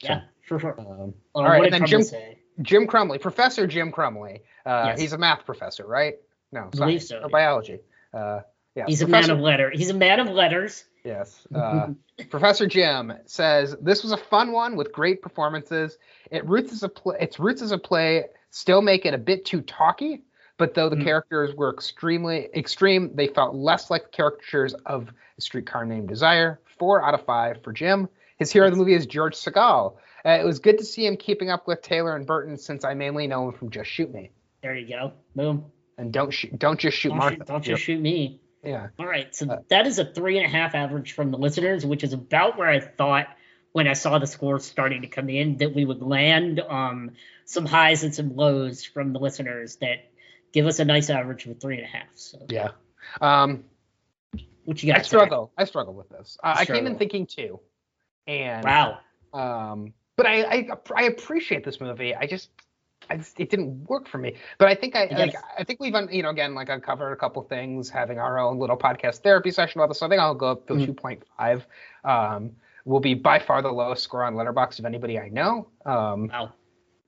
[0.01, 0.79] Yeah, for sure.
[0.79, 2.39] Um, Uh, all right, and then Jim say?
[2.61, 4.41] Jim Crumley, Professor Jim Crumley.
[4.65, 4.99] Uh, Yes.
[4.99, 6.15] He's a math professor, right?
[6.51, 7.27] No, Believe so, or yeah.
[7.27, 7.79] biology.
[8.13, 8.41] Uh,
[8.75, 9.69] yeah, He's a man of letter.
[9.71, 10.85] He's a man of letters.
[11.03, 11.45] Yes.
[11.55, 11.89] Uh,
[12.29, 15.97] Professor Jim says this was a fun one with great performances.
[16.31, 17.15] It roots as a play.
[17.19, 20.23] Its roots as a play still make it a bit too talky,
[20.57, 21.03] but though the Mm.
[21.03, 26.59] characters were extremely extreme, they felt less like characters of a streetcar named Desire.
[26.79, 28.09] Four out of five for Jim.
[28.37, 29.97] His hero of the movie is George Segal.
[30.25, 32.93] Uh, it was good to see him keeping up with Taylor and Burton since I
[32.93, 34.31] mainly know him from Just Shoot Me
[34.61, 35.13] There you go.
[35.35, 35.65] Boom.
[35.97, 37.35] and don't shoot, don't just shoot Don't, Martha.
[37.37, 38.41] shoot, don't just shoot me.
[38.63, 38.87] Yeah.
[38.99, 41.85] All right, so Uh, that is a three and a half average from the listeners,
[41.85, 43.27] which is about where I thought
[43.71, 46.59] when I saw the scores starting to come in that we would land.
[46.59, 47.11] Um,
[47.45, 50.09] some highs and some lows from the listeners that
[50.51, 52.07] give us a nice average of three and a half.
[52.15, 52.71] So, Yeah.
[53.21, 53.63] Um,
[54.65, 54.99] what you got?
[54.99, 55.51] I struggle.
[55.57, 56.37] I struggle with this.
[56.43, 57.59] Uh, I came in thinking two,
[58.27, 58.99] and Wow.
[59.33, 62.15] um, but I, I I appreciate this movie.
[62.15, 62.49] I just.
[63.09, 65.93] I just, it didn't work for me, but I think I like, I think we've
[66.11, 69.79] you know again like uncovered a couple things, having our own little podcast therapy session
[69.79, 69.99] about this.
[69.99, 70.85] So I think I'll go up to Mhm.
[70.87, 71.65] two point five.
[72.03, 72.51] Um,
[72.83, 75.67] will be by far the lowest score on Letterboxd of anybody I know.
[75.85, 76.51] Um, Wow.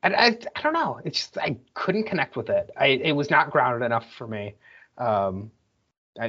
[0.04, 1.02] and I, I don't know.
[1.04, 2.70] It's just I couldn't connect with it.
[2.78, 4.56] I it was not grounded enough for me.
[4.98, 5.52] Um,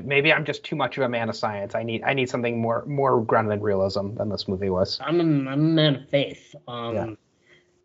[0.05, 1.75] maybe I'm just too much of a man of science.
[1.75, 4.99] I need I need something more more grounded in realism than this movie was.
[5.01, 6.55] I'm a, I'm a man of faith.
[6.69, 7.07] Um, Yeah.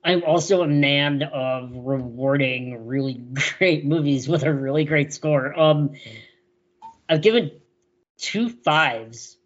[0.03, 3.13] I'm also a man of rewarding really
[3.57, 5.57] great movies with a really great score.
[5.59, 5.93] Um,
[7.09, 7.51] I've given
[8.17, 9.37] two fives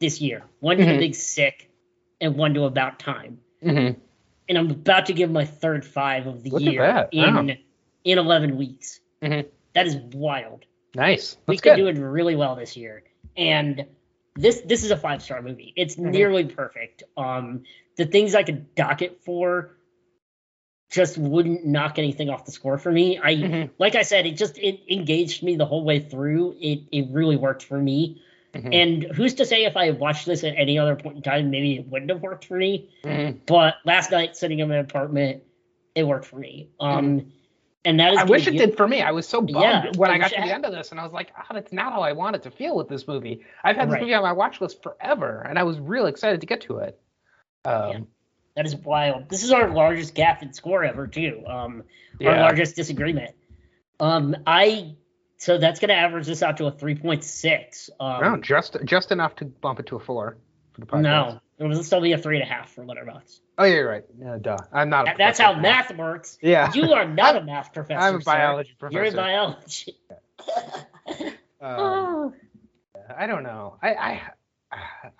[0.00, 0.92] this year, one to Mhm.
[0.94, 1.70] The Big Sick
[2.20, 3.40] and one to About Time.
[3.62, 3.98] Mm-hmm.
[4.48, 7.54] And I'm about to give my third five of the Look year in Wow.
[8.04, 9.00] in 11 weeks.
[9.22, 9.46] Mhm.
[9.74, 10.64] That is wild.
[10.96, 11.36] Nice.
[11.46, 11.76] we That's could good.
[11.76, 13.04] do it really well this year.
[13.36, 13.84] And
[14.34, 15.72] this this is a five star movie.
[15.76, 16.10] It's Mhm.
[16.12, 17.02] nearly perfect.
[17.16, 17.64] Um,
[17.96, 19.76] the things I could dock it for
[20.90, 23.18] just wouldn't knock anything off the score for me.
[23.18, 23.70] I Mhm.
[23.78, 26.56] like I said, it just it engaged me the whole way through.
[26.60, 28.22] It it really worked for me.
[28.54, 28.74] Mhm.
[28.74, 31.76] And who's to say if I watched this at any other point in time, maybe
[31.76, 32.88] it wouldn't have worked for me.
[33.04, 33.40] Mhm.
[33.46, 35.42] But last night, sitting in my apartment,
[35.94, 36.68] it worked for me.
[36.80, 37.32] Um,
[37.86, 39.00] and that is I wish it did for me.
[39.00, 41.04] I was so bummed Yeah, when I got to the end of this, and I
[41.04, 43.88] was like, "Oh, that's not how I wanted to feel with this movie." I've had
[43.88, 44.02] this Right.
[44.02, 47.00] movie on my watch list forever, and I was real excited to get to it.
[47.64, 47.98] Um, Yeah.
[48.56, 49.28] That is wild.
[49.28, 51.44] This is our largest gap in score ever, too.
[51.46, 51.84] Um,
[52.24, 53.34] our largest disagreement.
[54.00, 54.94] Um, I
[55.38, 57.90] so that's going to average this out to a three point six.
[58.00, 60.38] Um, No, just just enough to bump it to a four
[60.76, 61.02] for the podcast.
[61.02, 63.40] no, it will still be a three and a half for Letterboxd.
[63.58, 64.04] Oh, yeah, you're right.
[64.20, 64.58] Yeah, duh.
[64.72, 65.02] I'm not.
[65.02, 66.38] A That- that's how math works.
[66.42, 66.70] Yeah.
[66.74, 67.98] You are not a math professor.
[68.06, 68.24] I'm a sir.
[68.24, 69.04] biology You're professor.
[69.08, 69.96] in biology.
[71.18, 71.32] Um,
[71.62, 72.34] Oh.
[73.16, 73.76] I don't know.
[73.82, 74.22] I I,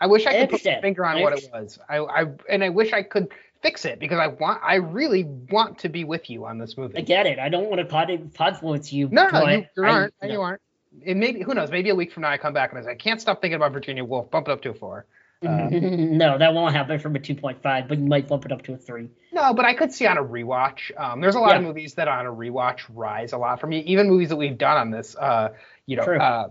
[0.00, 1.78] I wish I I could put my finger on what it was.
[1.88, 3.28] I, I and I wish I could
[3.62, 4.60] fix it because I want.
[4.62, 6.98] I really want to be with you on this movie.
[6.98, 7.38] I get it.
[7.38, 9.08] I don't want to pod podfluence you.
[9.10, 10.14] No, no, you, you I- aren't.
[10.22, 10.28] no.
[10.28, 10.60] You aren't.
[11.02, 11.70] It maybe who knows?
[11.70, 13.56] Maybe a week from now I come back and I say I can't stop thinking
[13.56, 14.30] about Virginia Woolf.
[14.30, 15.06] Bump it up to a four.
[15.46, 18.74] Uh, no, that won't happen from a 2.5, but you might bump it up to
[18.74, 19.08] a 3.
[19.32, 20.90] No, but I could see on a rewatch.
[20.98, 23.80] Um, there's a lot of movies that on a rewatch rise a lot for me.
[23.80, 25.14] Even movies that we've done on this.
[25.16, 25.50] Uh,
[25.86, 26.48] you know, uh,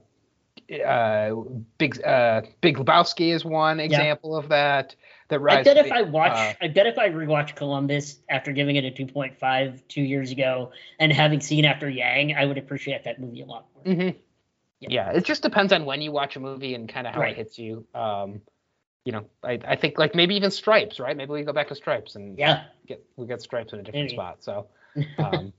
[0.83, 1.35] uh,
[1.77, 4.95] Big uh, Big Lebowski is one example of that.
[5.29, 5.59] That rise.
[5.59, 8.75] I bet if the- I watch, uh, I bet if I rewatch Columbus after giving
[8.75, 13.19] it a 2.5 two years ago and having seen After Yang, I would appreciate that
[13.19, 13.83] movie a lot more.
[13.95, 14.15] mhm.
[14.81, 14.87] Yeah.
[14.91, 17.31] Yeah, it just depends on when you watch a movie and kind of how Right.
[17.31, 17.87] it hits you.
[17.95, 18.41] Um,
[19.05, 21.15] you know, I, I think like maybe even Stripes, right?
[21.15, 22.63] Maybe we go back to Stripes and Yeah.
[22.87, 24.15] get we get Stripes in a different Maybe.
[24.15, 24.43] spot.
[24.43, 24.67] So,
[25.19, 25.53] um,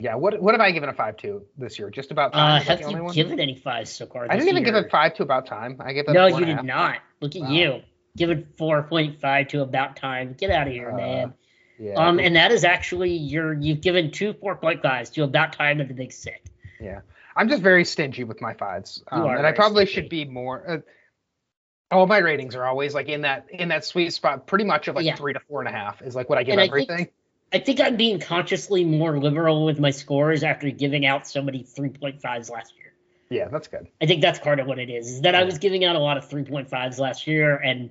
[0.00, 0.16] yeah.
[0.16, 1.90] What what have I given a five to this year?
[1.90, 2.60] Just about time.
[2.60, 3.14] Uh, have you one?
[3.14, 4.24] given any fives so far?
[4.28, 4.84] I didn't even give year?
[4.84, 5.76] it five to about time.
[5.80, 6.12] I gave it.
[6.12, 6.64] No, you did half.
[6.64, 6.98] not.
[7.20, 7.50] Look at Wow.
[7.50, 7.82] you.
[8.16, 10.34] Give it 4.5 to About Time.
[10.36, 11.34] Get out of here, Uh, man.
[11.78, 11.94] Yeah.
[11.94, 15.94] Um, and that is actually your you've given two 4.5s to About Time and The
[15.94, 16.44] Big Sick.
[16.80, 17.02] Yeah.
[17.36, 19.92] I'm just very stingy with my fives, You um, are and I probably stingy.
[20.02, 20.68] should be more.
[20.68, 20.78] Uh,
[21.90, 24.96] all my ratings are always like in that in that sweet spot, pretty much of
[24.96, 25.16] like Yeah.
[25.16, 27.08] three to four and a half is like what I give And I think- everything.
[27.52, 31.64] I think I'm being consciously more liberal with my scores after giving out so many
[31.64, 32.92] 3.5s last year.
[33.28, 33.88] yeah, that's good.
[34.00, 35.08] I think that's part of what it is.
[35.10, 37.90] Is that I was giving out a lot of 3.5s last year, and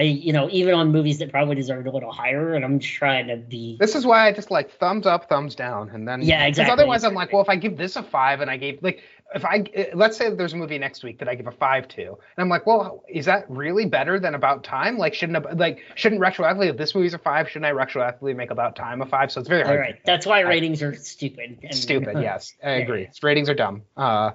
[0.00, 2.94] I, you know, even on movies that probably deserved a little higher, and I'm just
[2.94, 3.76] trying to be.
[3.78, 7.04] This is why I just like thumbs up, thumbs down, and then Yeah, exactly, Otherwise,
[7.04, 9.02] I'm like, well, if I give this a five and I gave like
[9.34, 9.64] if I
[9.94, 12.48] let's say there's a movie next week that I give a five to, and I'm
[12.48, 14.96] like, well, is that really better than About Time?
[14.96, 18.74] Like, shouldn't like shouldn't retroactively if this movie's a five, shouldn't I retroactively make About
[18.76, 19.30] Time a five?
[19.30, 19.78] So it's very All hard.
[19.78, 21.58] to right, that's why ratings are stupid.
[21.62, 22.16] and- Stupid.
[22.22, 23.02] Yes, I agree.
[23.02, 23.08] yeah.
[23.22, 23.82] Ratings are dumb.
[23.96, 24.30] Uh,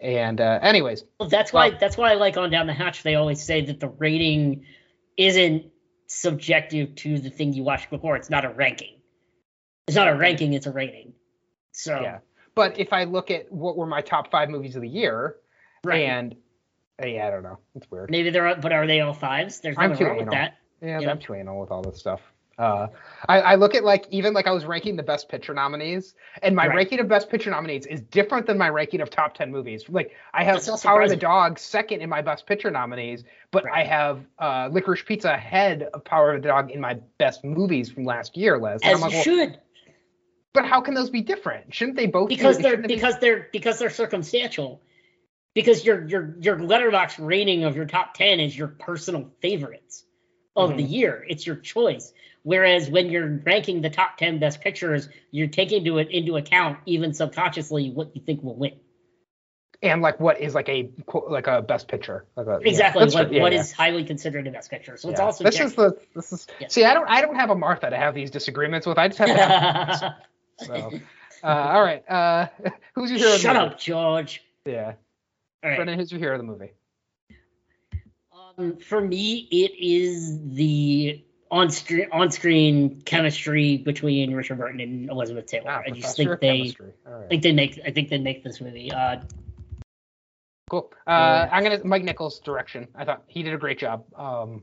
[0.00, 3.02] and uh, anyways, Well, that's why Well- that's why I like on down the hatch.
[3.04, 4.66] They always say that the rating
[5.16, 5.66] isn't
[6.06, 8.16] subjective to the thing you watched before.
[8.16, 9.00] It's not a ranking.
[9.86, 10.52] It's not a ranking.
[10.52, 11.14] It's a rating.
[11.72, 12.18] So yeah.
[12.54, 15.36] But if I look at what were my top five movies of the year,
[15.82, 16.02] right.
[16.02, 16.36] and
[17.02, 18.10] uh, yeah, I don't know, it's weird.
[18.10, 19.60] maybe they're but are they all fives?
[19.60, 20.34] There's nothing wrong with anal.
[20.34, 20.58] that.
[20.80, 21.10] Yeah, Yeah.
[21.10, 22.20] I'm too anal with all this stuff.
[22.58, 22.86] Uh,
[23.28, 26.54] I, I look at like even like I was ranking the best picture nominees, and
[26.54, 26.76] my Right.
[26.76, 29.84] ranking of best picture nominees is different than my ranking of top ten movies.
[29.88, 31.16] Like I have Power of the.
[31.16, 33.80] Dog second in my best picture nominees, but Right.
[33.80, 37.90] I have uh, Licorice Pizza ahead of Power of the Dog in my best movies
[37.90, 38.84] from last year list.
[38.84, 39.58] As I'm you well, should,
[40.52, 41.74] but how can those be different?
[41.74, 42.28] Shouldn't they both?
[42.28, 44.80] be- because they're shouldn't be- because they're because they're circumstantial.
[45.54, 50.04] Because your your your Letterboxd rating of your top ten is your personal favorites
[50.56, 50.90] of the Mhm.
[50.90, 51.26] year.
[51.28, 52.12] It's your choice.
[52.44, 56.78] Whereas when you're ranking the top ten best pictures, you're taking into it into account
[56.86, 58.78] even subconsciously what you think will win.
[59.82, 62.26] and like what is like a quote- like a best picture?
[62.36, 63.02] Like a, Exactly.
[63.02, 63.32] that's What.
[63.32, 63.60] Yeah, what yeah.
[63.60, 64.96] is highly considered a best picture.
[64.96, 65.24] So it's Yeah.
[65.26, 66.68] also this is the this is Yeah.
[66.68, 68.98] see I don't I don't have a Martha to have these disagreements with.
[68.98, 70.14] I just have to have
[70.60, 71.00] so.
[71.42, 72.02] Uh, all right.
[72.08, 72.46] Uh,
[72.94, 73.32] who's your hero?
[73.32, 74.42] of the Shut up, George.
[74.64, 74.94] Yeah.
[75.62, 75.76] All right.
[75.76, 76.72] Brendan, who's your hero of the movie?
[78.32, 81.22] Um, for me, it is the
[81.54, 85.70] on screen on screen chemistry between Richard Burton and Elizabeth Taylor.
[85.70, 86.74] Ah, I just think they
[87.06, 87.28] I right.
[87.28, 88.92] think they make I think they make this movie.
[88.92, 89.20] Uh,
[90.70, 90.90] Cool.
[91.06, 91.48] Uh, Yeah.
[91.52, 92.88] I'm gonna Mike Nichols' direction.
[92.94, 94.04] I thought he did a great job.
[94.16, 94.62] Um,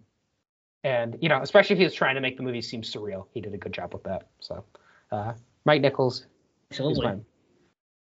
[0.84, 3.40] and you know, especially if he was trying to make the movie seem surreal, he
[3.40, 4.28] did a good job with that.
[4.40, 4.66] So,
[5.12, 6.26] uh, Mike Nichols
[6.72, 7.22] absolutely.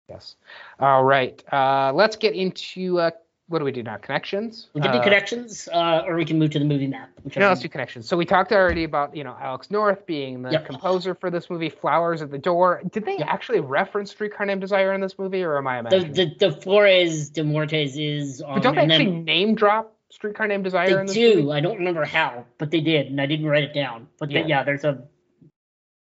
[0.08, 0.36] Yes.
[0.80, 1.42] All right.
[1.52, 3.10] Uh, let's get into uh,
[3.48, 3.96] what do we do now?
[3.96, 4.68] Connections.
[4.74, 7.10] We can do Uh, connections, uh, or we can move to the movie map.
[7.36, 8.06] No, let's do connections.
[8.06, 10.66] So we talked already about you know Alex North being the Yep.
[10.66, 12.82] composer for this movie, Flowers at the Door.
[12.92, 13.26] Did they Yep.
[13.28, 16.12] actually reference Streetcar Named Desire in this movie, or am I the, imagining?
[16.12, 19.96] the the Flores de Mortes is um, but don't they and then actually name drop
[20.10, 21.36] Streetcar Named Desire they in this do.
[21.36, 21.52] movie?
[21.52, 24.08] I don't remember how, but they did, and I didn't write it down.
[24.18, 24.46] But yeah, Yeah.
[24.46, 25.04] yeah there's a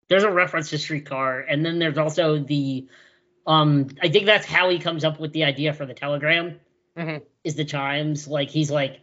[0.09, 2.87] there's a reference to Streetcar, and then there's also the
[3.45, 6.59] um I think that's how he comes up with the idea for the telegram.
[6.97, 7.21] Mhm.
[7.43, 8.99] Is the chimes like he's like,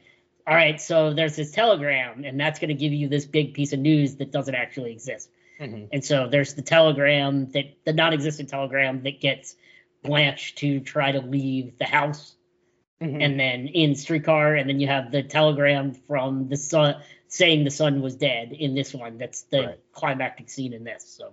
[0.47, 3.73] all right, so there's this telegram, and that's going to give you this big piece
[3.73, 5.31] of news that doesn't actually exist.
[5.61, 5.89] Mhm.
[5.93, 9.57] And so there's the telegram that the non-existent telegram that gets
[10.03, 12.37] Blanche to try to leave the house
[13.01, 13.23] Mhm.
[13.23, 17.71] and then in streetcar and then you have the telegram from the son saying the
[17.71, 19.79] son was dead in this one that's the Right.
[19.93, 21.33] climactic scene in this so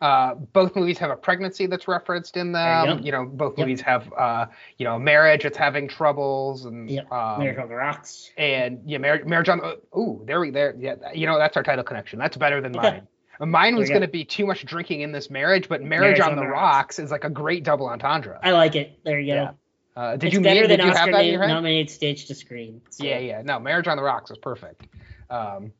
[0.00, 3.00] Uh, both movies have a pregnancy that's referenced in them.
[3.02, 3.66] You know, both Yep.
[3.66, 4.46] movies have uh,
[4.76, 7.10] you know, marriage that's having troubles and Yep.
[7.12, 9.60] um, Marriage on the rocks and yeah, marriage, marriage on.
[9.60, 10.74] Uh, ooh, there we there.
[10.78, 12.18] Yeah, you know that's our title connection.
[12.18, 13.06] That's better than mine.
[13.40, 16.44] Mine was going to be too much drinking in this marriage, but marriage, on, the
[16.44, 16.98] rocks.
[16.98, 18.36] is like a great double entendre.
[18.42, 19.50] i like it there you go Yeah.
[19.96, 21.48] Uh, did it's you better mean, than did you have Oscar that in your nom-
[21.48, 21.54] head?
[21.54, 22.80] nominated stage to screen.
[22.90, 23.42] So, Yeah, yeah.
[23.42, 24.88] No, Marriage on the Rocks is perfect.
[25.30, 25.72] Um,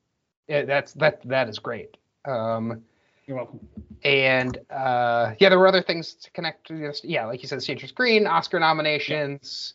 [0.46, 1.96] yeah, that's that that is great.
[2.24, 2.82] Um,
[3.28, 3.60] You're welcome.
[4.02, 7.02] and uh, yeah, there were other things to connect to this.
[7.04, 9.74] Yeah, like you said, Stage of Screen, Oscar nominations.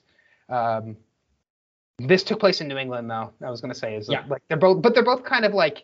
[0.49, 0.97] Um,
[1.99, 3.31] this took place in New England, though.
[3.45, 4.23] I was gonna say is Yeah.
[4.27, 5.84] like they're both, but they're both kind of like.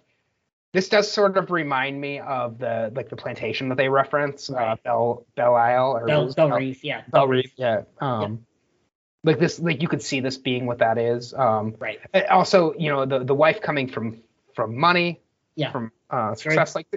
[0.72, 4.54] This does sort of remind me of the like the plantation that they reference, uh,
[4.56, 4.84] Right.
[4.84, 7.02] Belle Belle Isle or Bell, was- Bell Reef, yeah.
[7.12, 7.84] Belle Reef, yeah.
[8.02, 8.46] Um,
[9.24, 11.34] like this, like you could see this being what that is.
[11.36, 12.00] Um, Right.
[12.14, 14.22] uh, also, you know, the the wife coming from
[14.56, 15.22] from money,
[15.56, 15.72] Yeah.
[15.72, 16.88] from uh, success, like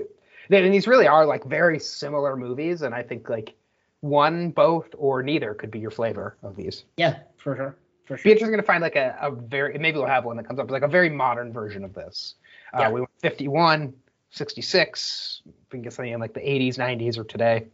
[0.50, 3.54] and these really are like very similar movies, and I think like
[4.00, 6.84] one, both, or neither could be your flavor of these.
[6.96, 7.76] Yeah, for sure.
[8.06, 8.32] For Be sure.
[8.32, 10.82] interesting to find like a, a very maybe we'll have one that comes up like
[10.82, 12.34] a very modern version of this.
[12.74, 12.90] Uh, Yeah.
[12.90, 13.94] We went 51,
[14.30, 15.42] 66.
[15.46, 17.66] If We can get something in like the 80s, 90s, or today,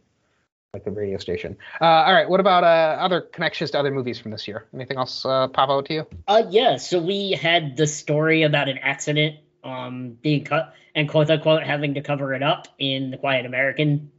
[0.73, 1.57] like the radio station.
[1.81, 4.67] Uh, all right, what about uh, other connections to other movies from this year?
[4.73, 6.07] Anything else uh, pop out to you?
[6.27, 11.29] Uh, yeah, so we had the story about an accident um being cut and quote
[11.29, 14.11] unquote having to cover it up in The Quiet American.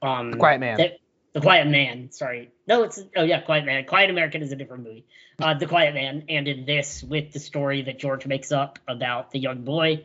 [0.00, 0.76] Um, The Quiet Man.
[0.78, 0.98] that-
[1.32, 2.50] the Quiet Man, sorry.
[2.66, 3.84] No, it's oh yeah, Quiet Man.
[3.86, 5.06] Quiet American is a different movie.
[5.40, 9.30] Uh, the Quiet Man, and in this with the story that George makes up about
[9.30, 10.04] the young boy.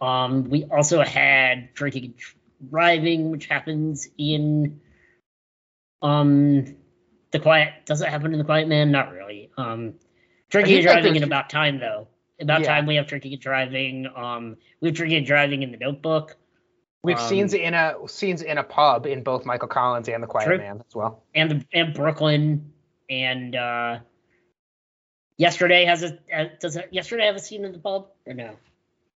[0.00, 4.80] Um, we also had drinking and driving, which happens in
[6.02, 6.76] um
[7.30, 7.72] the Quiet.
[7.84, 8.90] Does it happen in the Quiet Man?
[8.90, 9.50] Not really.
[9.56, 9.94] Um,
[10.50, 12.08] drinking and driving in about time though.
[12.38, 12.66] About Yeah.
[12.66, 14.06] time we have and driving.
[14.14, 16.36] Um, we have and driving in the Notebook.
[17.02, 20.22] We have Um, scenes in a scenes in a pub in both Michael Collins and
[20.22, 20.58] The Quiet True.
[20.58, 21.22] Man as well.
[21.34, 22.72] and the and Brooklyn
[23.08, 24.00] and uh
[25.38, 28.56] yesterday has a uh, does it, yesterday have a scene in the pub or no?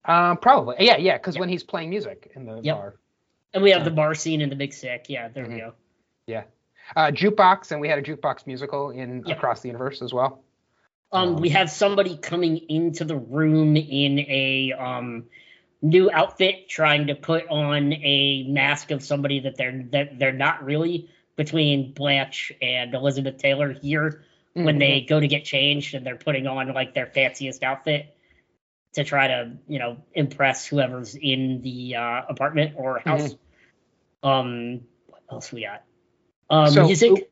[0.06, 1.39] Um, probably, yeah, yeah, because Yep.
[1.41, 2.76] when he's playing music in the Yep.
[2.76, 2.95] bar,
[3.53, 5.06] And we have the bar scene in the Big Sick.
[5.10, 5.73] Yeah, there we Mhm.
[6.27, 6.44] go.
[6.95, 9.38] uh, jukebox, and we had a jukebox musical in Yep.
[9.38, 10.44] Across the Universe as well.
[11.11, 15.25] Um, Um, we have somebody coming into the room in a um
[15.81, 20.63] new outfit, trying to put on a mask of somebody that they're that they're not
[20.63, 21.09] really.
[21.35, 24.23] Between Blanche and Elizabeth Taylor here,
[24.53, 24.79] when Mhm.
[24.79, 28.17] they go to get changed and they're putting on like their fanciest outfit
[28.93, 33.35] to try to you know impress whoever's in the uh, apartment or house.
[34.23, 35.84] Um, what else we got?
[36.49, 37.29] Um, So- music.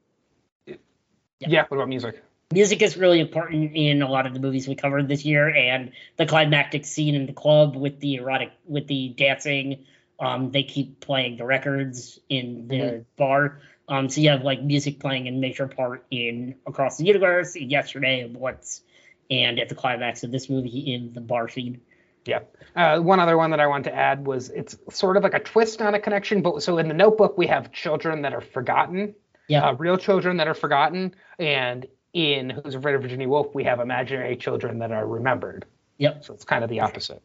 [1.40, 1.66] yeah.
[1.68, 2.22] What about music?
[2.54, 5.92] Music is really important in a lot of the movies we covered this year, and
[6.18, 9.84] the climactic scene in the club with the erotic, with the dancing.
[10.20, 13.06] Um, they keep playing the records in the Mhm.
[13.18, 13.62] bar.
[13.88, 17.72] Um, so you have like music playing a major part in Across the Universe, in
[17.72, 18.84] Yesterday, and What's,
[19.32, 21.82] and at the climax of this movie in the bar scene.
[22.26, 22.42] Yeah.
[22.76, 25.40] Uh, one other one that I wanted to add was it's sort of like a
[25.40, 29.16] twist on a connection, but so in the Notebook we have children that are forgotten,
[29.48, 33.66] Yeah, uh, real children that are forgotten, and in Who's Afraid of Virginia Woolf we
[33.66, 35.66] have imaginary children that are remembered.
[35.98, 36.24] Yep.
[36.24, 37.22] So it's kind of the opposite.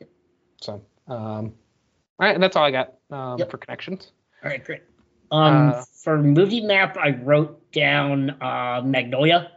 [0.00, 0.10] Yep.
[0.60, 0.72] So,
[1.06, 1.54] um,
[2.18, 3.50] all right, that's all I got um, Yep.
[3.50, 4.10] for connections.
[4.42, 4.82] All right, great.
[5.30, 9.52] Um, Uh, for movie map, I wrote down uh, Magnolia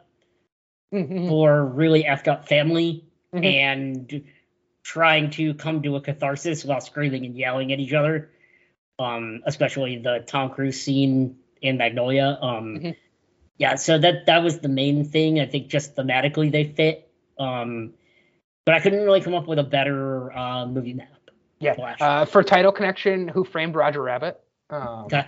[0.93, 3.45] Mhm, for really effed up family mhm.
[3.45, 4.23] and
[4.83, 8.29] trying to come to a catharsis while screaming and yelling at each other.
[8.99, 12.37] Um, especially the Tom Cruise scene in Magnolia.
[12.41, 12.95] Um, Mhm.
[13.61, 15.39] Yeah, so that that was the main thing.
[15.39, 17.07] I think just thematically they fit.
[17.37, 17.93] Um,
[18.65, 21.29] but I couldn't really come up with a better uh, movie map.
[21.59, 21.73] Yeah.
[21.99, 24.41] Uh, for title connection, Who Framed Roger Rabbit?
[24.71, 25.27] Um, Okay.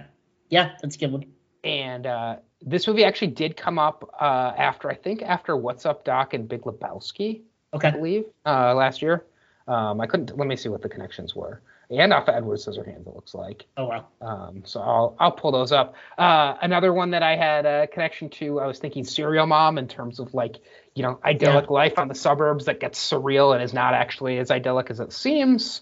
[0.50, 1.26] Yeah, that's a good one.
[1.64, 6.04] And uh, this movie actually did come up uh, after, I think, after What's Up,
[6.04, 7.42] Doc and Big Lebowski,
[7.88, 9.26] I believe, uh, last year.
[9.68, 10.36] Um, I couldn't.
[10.36, 11.62] Let me see what the connections were.
[11.90, 13.66] And off of Edward Scissorhands, it looks like.
[13.78, 14.08] Oh wow.
[14.22, 15.96] Um, so I'll I'll pull those up.
[16.18, 19.88] Uh, another one that I had a connection to, I was thinking Serial Mom in
[19.88, 20.58] terms of like
[20.96, 24.50] you know idyllic life on the suburbs that gets surreal and is not actually as
[24.50, 25.82] idyllic as it seems.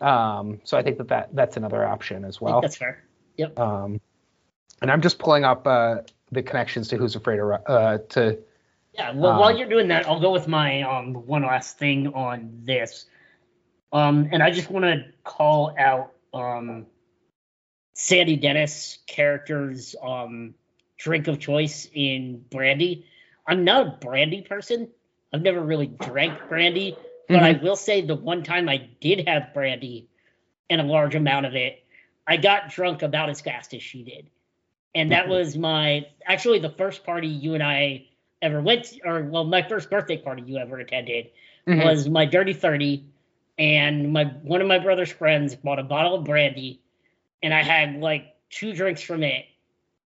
[0.00, 2.60] Um, so I think that, that that's another option as I think well.
[2.60, 3.04] that's fair.
[3.36, 3.58] Yep.
[3.58, 4.00] Um,
[4.82, 5.98] and I'm just pulling up uh,
[6.32, 8.38] the connections to Who's Afraid of uh, to
[8.94, 12.08] Yeah, well, Um, while you're doing that, I'll go with my um one last thing
[12.08, 13.06] on this.
[13.96, 16.86] Um, and I just want to call out um
[17.94, 20.54] Sandy Dennis character's um
[20.98, 23.06] drink of choice in brandy.
[23.46, 24.88] I'm not a brandy person.
[25.32, 26.96] I've never really drank brandy,
[27.28, 30.08] but I will say the one time I did have brandy
[30.68, 31.82] and a large amount of it,
[32.26, 34.28] I got drunk about as fast as she did.
[34.94, 35.30] And that Mhm.
[35.30, 38.06] was my actually the first party you and I
[38.42, 41.30] ever went to, or well, my first birthday party you ever attended
[41.66, 41.82] Mhm.
[41.82, 43.04] was my dirty 30
[43.58, 46.80] and my one of my brother's friends bought a bottle of brandy
[47.42, 49.46] and I had like two drinks from it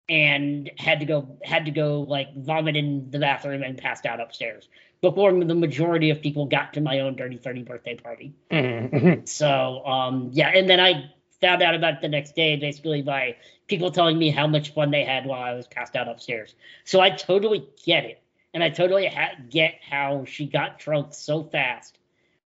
[0.09, 4.19] and had to go had to go like vomit in the bathroom and passed out
[4.19, 4.69] upstairs
[5.01, 8.33] before the majority of people got to my own dirty 30 birthday party.
[8.51, 9.27] Mhm.
[9.27, 11.11] So um yeah, and then I
[11.41, 13.37] found out about it the next day basically by
[13.67, 16.53] people telling me how much fun they had while I was passed out upstairs.
[16.83, 18.21] So I totally get it.
[18.53, 21.97] And I totally ha- get how she got drunk so fast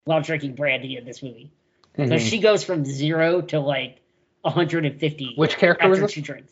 [0.05, 1.51] while drinking brandy in this movie.
[1.95, 2.29] So Mhm.
[2.29, 4.01] she goes from zero to like
[4.43, 6.13] 150 Which character was after this?
[6.13, 6.51] she drinks.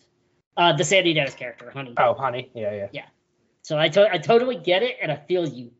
[0.55, 1.93] Uh, the Sandy Dennis character, Honey.
[1.97, 2.49] Oh, honey.
[2.53, 2.87] Yeah, yeah.
[2.91, 3.05] Yeah.
[3.61, 5.71] So I, to- I totally get it, and I feel you.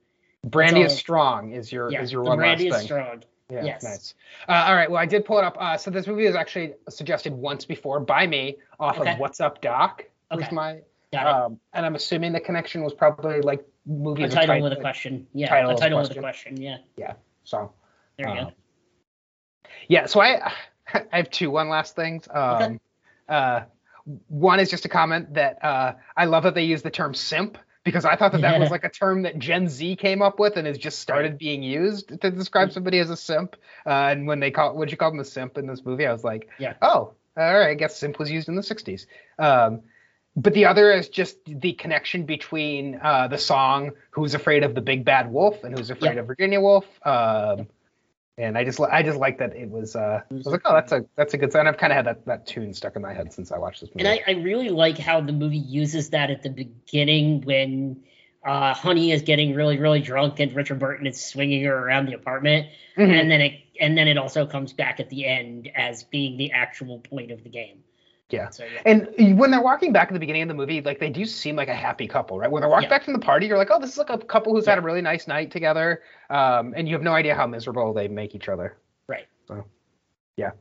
[0.44, 1.52] Brandy is strong.
[1.54, 2.98] Is your Yeah, is your one brandy last is thing?
[2.98, 3.24] strong.
[3.50, 3.84] Yeah, Yes.
[3.84, 4.16] nice.
[4.48, 4.90] Uh, all right.
[4.90, 5.58] Well, I did pull it up.
[5.60, 9.12] Uh, so this movie was actually suggested once before by me off Okay.
[9.14, 10.06] of What's Up Doc.
[10.32, 10.56] Was Okay.
[10.56, 10.80] my
[11.12, 11.28] Got it.
[11.46, 14.78] um, and I'm assuming the connection was probably like movies a with title with a
[14.78, 15.28] question.
[15.34, 16.56] Yeah, title a with a title with a question.
[16.62, 16.78] Yeah.
[16.96, 17.74] Yeah, So
[18.18, 18.52] there you Um, go.
[19.88, 20.06] yeah.
[20.06, 20.52] So I
[20.94, 22.28] I have two one last things.
[22.30, 22.80] Um,
[23.28, 23.62] uh,
[24.28, 27.58] one is just a comment that uh, I love that they use the term simp
[27.84, 30.58] because I thought that that was like a term that Gen Z came up with
[30.58, 32.74] and has just started being used to describe Mm.
[32.74, 33.56] somebody as a simp.
[33.86, 36.06] Uh, and when they call, would you call them a simp in this movie?
[36.06, 36.74] I was like, Yeah.
[36.82, 37.70] oh, all right.
[37.70, 39.06] I guess simp was used in the '60s.
[39.40, 39.82] Um,
[40.36, 44.82] but the other is just the connection between uh, the song "Who's Afraid of the
[44.82, 46.22] Big Bad Wolf" and "Who's Afraid Yeah.
[46.22, 47.68] of Virginia Woolf." Um,
[48.38, 49.96] and I just I just like that it was.
[49.96, 51.68] Uh, I was like, oh, that's a that's a good sound.
[51.68, 53.90] I've kind of had that, that tune stuck in my head since I watched this
[53.94, 54.08] movie.
[54.08, 58.04] And I, I really like how the movie uses that at the beginning when
[58.44, 62.14] uh, Honey is getting really, really drunk and Richard Burton is swinging her around the
[62.14, 62.68] apartment,
[62.98, 63.20] Mhm.
[63.20, 66.52] and then it and then it also comes back at the end as being the
[66.54, 67.84] actual point of the game.
[68.32, 68.50] Yeah.
[68.50, 68.82] So yeah.
[68.86, 71.56] And when they're walking back at the beginning of the movie, like they do seem
[71.56, 72.50] like a happy couple, right?
[72.50, 72.90] When they're walking Yeah.
[72.98, 74.82] back from the party, you're like, oh, this is like a couple who's had a
[74.82, 78.50] really nice night together, um, and you have no idea how miserable they make each
[78.50, 78.78] other.
[79.08, 79.28] Right.
[79.48, 79.66] So,
[80.38, 80.52] yeah.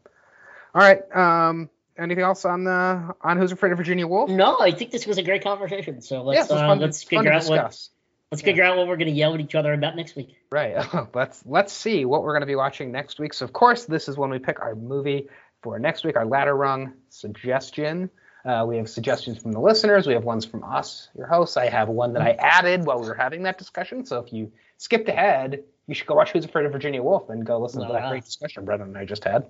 [0.75, 1.01] All right.
[1.15, 4.31] Um, anything else on the on Who's Afraid of Virginia Woolf?
[4.31, 6.01] No, I think this was a great conversation.
[6.01, 7.91] So let's uh, let's figure out what let's
[8.33, 8.37] Yeah.
[8.37, 10.37] figure out what we're gonna yell at each other about next week.
[10.51, 10.77] Right.
[11.15, 13.35] let's let's see what we're going to be watching next week.
[13.35, 15.29] So of course, this is when we pick our movie
[15.63, 16.17] for next week.
[16.17, 18.11] Our ladder rung suggestion.
[18.45, 20.07] Uh, we have suggestions from the listeners.
[20.07, 21.57] We have ones from us, your hosts.
[21.57, 24.05] I have one that I added while we were having that discussion.
[24.05, 27.45] So if you skipped ahead, you should go watch Who's Afraid of Virginia Woolf and
[27.45, 29.47] go listen to that great discussion Brendan and I just had.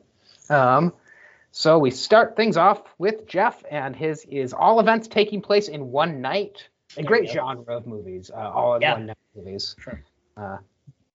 [0.48, 0.92] Um,
[1.52, 5.90] so we start things off with Jeff, and his is all events taking place in
[5.90, 6.68] one night.
[6.96, 8.94] A great genre of movies, uh, all in Yeah.
[8.94, 9.76] one night movies.
[9.78, 10.02] Sure.
[10.36, 10.58] Uh,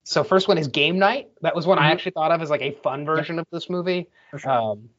[0.06, 1.30] so first one is Game Night.
[1.42, 1.92] That was one I Mhm.
[1.94, 4.08] actually thought of as like a fun version of this movie.
[4.38, 4.50] Sure.
[4.50, 4.90] Um,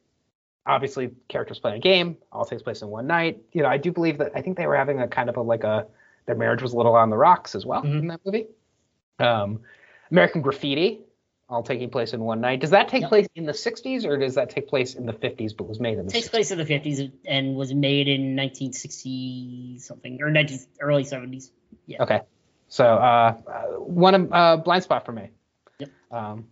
[0.65, 3.41] obviously, characters playing a game, all takes place in one night.
[3.53, 5.41] You know, I do believe that I think they were having a kind of a
[5.41, 5.87] like a
[6.27, 7.99] their marriage was a little on the rocks as well Mhm.
[7.99, 8.47] in that movie.
[9.19, 9.61] Um,
[10.11, 11.01] American Graffiti,
[11.49, 12.59] all taking place in one night.
[12.59, 13.09] Does that take Yep.
[13.09, 15.97] place in the '60s or does that take place in the '50s but was made
[15.97, 16.29] in the takes 60s?
[16.31, 21.51] place in the 50s and was made in 1960 something or 19, early 70s.
[21.85, 22.03] Yeah.
[22.03, 22.21] Okay.
[22.69, 23.33] So uh,
[23.77, 25.29] one of- uh, blind spot for me.
[25.79, 25.89] Yep.
[26.11, 26.47] Um,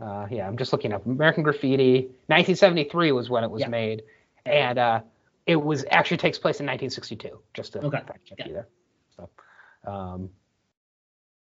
[0.00, 2.02] uh, yeah, I'm just looking up American Graffiti.
[2.26, 3.68] 1973 was when it was Yeah.
[3.68, 4.02] made,
[4.44, 5.00] and uh,
[5.46, 7.40] it was actually takes place in 1962.
[7.54, 7.98] Just to Okay.
[8.06, 8.46] fact check Yeah.
[8.48, 8.68] you there.
[9.16, 9.28] So,
[9.90, 10.30] um,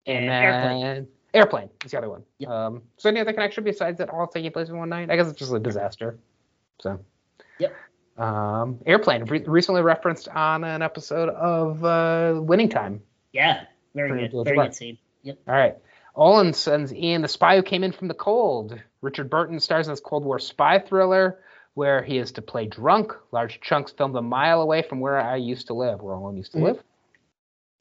[0.07, 1.09] and And then Airplane.
[1.33, 2.23] Airplane is the other one.
[2.39, 2.51] Yep.
[2.51, 5.11] Um, so any other connection besides that all taking place in one night?
[5.11, 6.19] I guess it's just a disaster.
[6.81, 7.01] So.
[7.59, 7.75] Yep.
[8.19, 13.03] Um, Airplane re- recently referenced on an episode of uh, Winning Time.
[13.35, 13.65] Yeah.
[13.94, 14.44] Very good.
[14.44, 14.98] Very good scene.
[15.23, 15.39] Yep.
[15.47, 15.77] All right.
[16.15, 18.81] Olin sends Ian, the spy who came in from the cold.
[19.02, 21.40] Richard Burton stars in this Cold War spy thriller
[21.74, 23.12] where he is to play drunk.
[23.32, 26.52] Large chunks filmed a mile away from where I used to live, where Olin used
[26.52, 26.62] to Mhm.
[26.62, 26.82] live.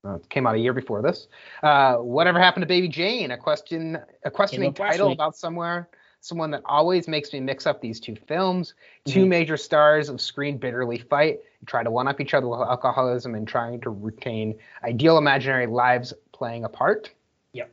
[0.06, 1.28] Uh, it came out a year before this.
[1.62, 3.32] Uh, whatever happened to Baby Jane?
[3.32, 5.88] A question, a questioning title about somewhere,
[6.24, 8.76] someone that always makes me mix up these two films.
[9.06, 9.28] Two Mhm.
[9.28, 13.46] major stars of screen bitterly fight, try to one up each other with alcoholism and
[13.46, 17.12] trying to retain ideal imaginary lives playing a part.
[17.52, 17.70] Yep.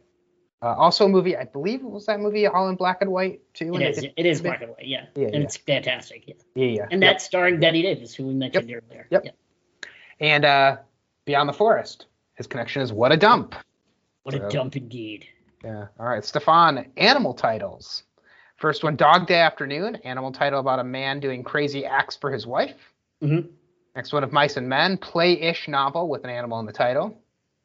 [0.63, 3.73] Uh, also, a movie I believe was that movie all in black and white too.
[3.77, 4.85] It did- It is black and white.
[4.85, 5.07] Yeah.
[5.15, 5.41] Yeah, and yeah.
[5.43, 6.27] it's fantastic.
[6.27, 6.35] Yeah.
[6.57, 6.83] yeah, yeah.
[6.91, 7.09] And Yep.
[7.13, 9.07] that's starring Bette Davis, who we mentioned earlier.
[9.11, 9.25] Yep.
[9.27, 9.31] Yeah.
[10.19, 10.77] and uh,
[11.25, 12.07] Beyond the Forest.
[12.35, 13.55] His connection is What a Dump.
[14.25, 15.27] What So- a dump indeed.
[15.65, 15.87] Yeah.
[16.01, 16.91] All right, Stefan.
[16.97, 18.03] Animal titles.
[18.61, 19.97] First one, Dog Day Afternoon.
[20.05, 22.77] Animal title about a man doing crazy acts for his wife.
[23.21, 23.41] hmm
[23.97, 27.19] Next one of Mice and Men, play-ish novel with an animal in the title.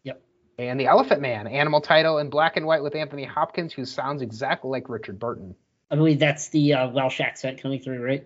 [0.04, 0.22] Yep.
[0.58, 4.24] And The Elephant Man, animal title in black and white with Anthony Hopkins, who sounds
[4.24, 5.54] exactly like Richard Burton.
[5.92, 8.26] I believe that's the uh, Welsh accent coming through, right?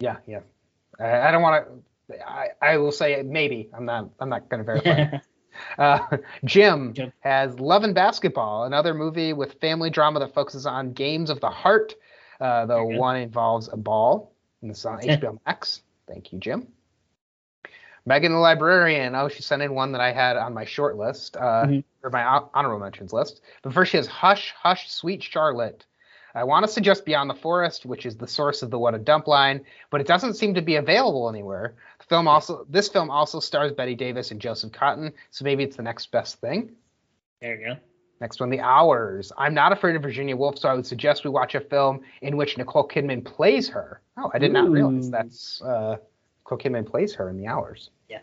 [0.00, 0.40] Yeah, yeah.
[0.98, 1.66] I, I don't want
[2.08, 2.26] to.
[2.26, 3.68] I, I will say maybe.
[3.76, 4.08] I'm not.
[4.20, 5.18] I'm not going to verify.
[5.78, 5.98] uh,
[6.44, 7.12] Jim Jim.
[7.20, 11.50] has Love and Basketball, another movie with family drama that focuses on games of the
[11.50, 11.94] heart.
[12.40, 12.96] Uh, good.
[12.96, 14.32] one involves a ball,
[14.62, 15.82] and it's on HBO Max.
[16.06, 16.68] Thank you, Jim.
[18.06, 19.14] Megan the Librarian.
[19.14, 21.84] Oh, she sent in one that I had on my short list, uh, Mhm.
[22.02, 23.42] or my hon- honorable mentions list.
[23.62, 25.84] But first, she has Hush, Hush, Sweet Charlotte.
[26.34, 28.98] I want to suggest Beyond the Forest, which is the source of the What a
[28.98, 31.74] Dump line, but it doesn't seem to be available anywhere.
[32.08, 35.76] The film also, this film also stars Bette Davis and Joseph Cotten, so maybe it's
[35.76, 36.72] the next best thing.
[37.42, 37.76] There you go.
[38.20, 39.30] Next one, The Hours.
[39.36, 42.38] I'm not afraid of Virginia Woolf, so I would suggest we watch a film in
[42.38, 44.00] which Nicole Kidman plays her.
[44.16, 45.96] Oh, I did not realize that's uh,
[46.44, 47.90] Nicole Kidman plays her in The Hours.
[48.08, 48.20] Yeah.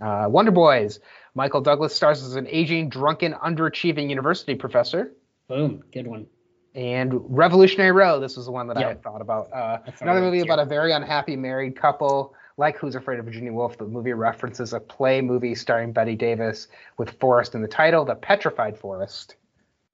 [0.00, 0.98] Uh, Wonder Boys.
[1.34, 5.12] Michael Douglas stars as an aging, drunken, underachieving university professor.
[5.48, 5.84] Boom.
[5.92, 6.26] Good one.
[6.74, 8.20] And Revolutionary Road.
[8.20, 9.52] This was the one that I had thought about.
[9.52, 12.34] Uh, another movie about a very unhappy married couple.
[12.56, 16.68] Like Who's Afraid of Virginia Woolf, the movie references a play movie starring Bette Davis
[16.96, 19.36] with Forest in the title, The Petrified Forest.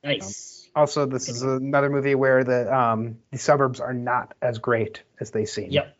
[0.04, 0.68] Nice.
[0.74, 5.30] Also, this is another movie where the um, the suburbs are not as great as
[5.30, 5.70] they seem.
[5.70, 5.96] Yep.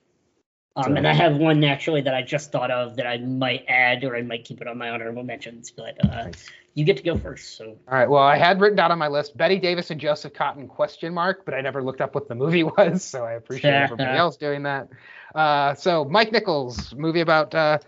[0.76, 3.64] Um, So- and I have one actually that I just thought of that I might
[3.68, 6.48] add or I might keep it on my honorable mentions, but uh, Nice.
[6.74, 7.56] you get to go first.
[7.56, 8.08] So All right.
[8.08, 11.44] Well, I had written down on my list Bette Davis and Joseph Cotten question mark,
[11.44, 14.62] but I never looked up what the movie was, so I appreciate everybody else doing
[14.62, 14.88] that.
[15.34, 17.78] Uh, so Mike Nichols, movie about uh,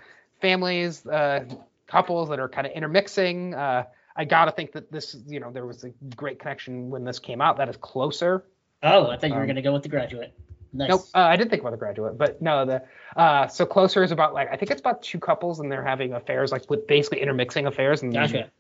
[0.43, 1.45] families, uh,
[1.87, 3.55] couples that are kind of intermixing.
[3.55, 3.85] Uh,
[4.17, 7.41] I gotta think that this, you know, there was a great connection when this came
[7.41, 7.57] out.
[7.57, 8.45] That is closer.
[8.83, 10.35] oh, I thought you were Um, gonna go with the graduate.
[10.75, 10.89] Nice.
[10.89, 12.83] Nope, uh, I did think about the graduate, but no, the
[13.17, 16.13] uh, so closer is about like I think it's about two couples and they're having
[16.15, 18.03] affairs, like with basically intermixing affairs.
[18.03, 18.51] And Gotcha.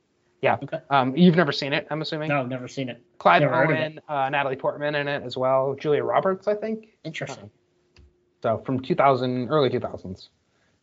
[0.40, 0.58] Yeah.
[0.62, 0.78] Okay.
[0.90, 2.28] Um, you've never seen it, I'm assuming.
[2.28, 3.02] No, I've never seen it.
[3.18, 5.74] Clive Never Owen, uh, Natalie Portman in it as well.
[5.78, 6.88] Julia Roberts, I think.
[7.02, 7.50] Interesting.
[8.42, 10.28] So from 2000, early 2000s,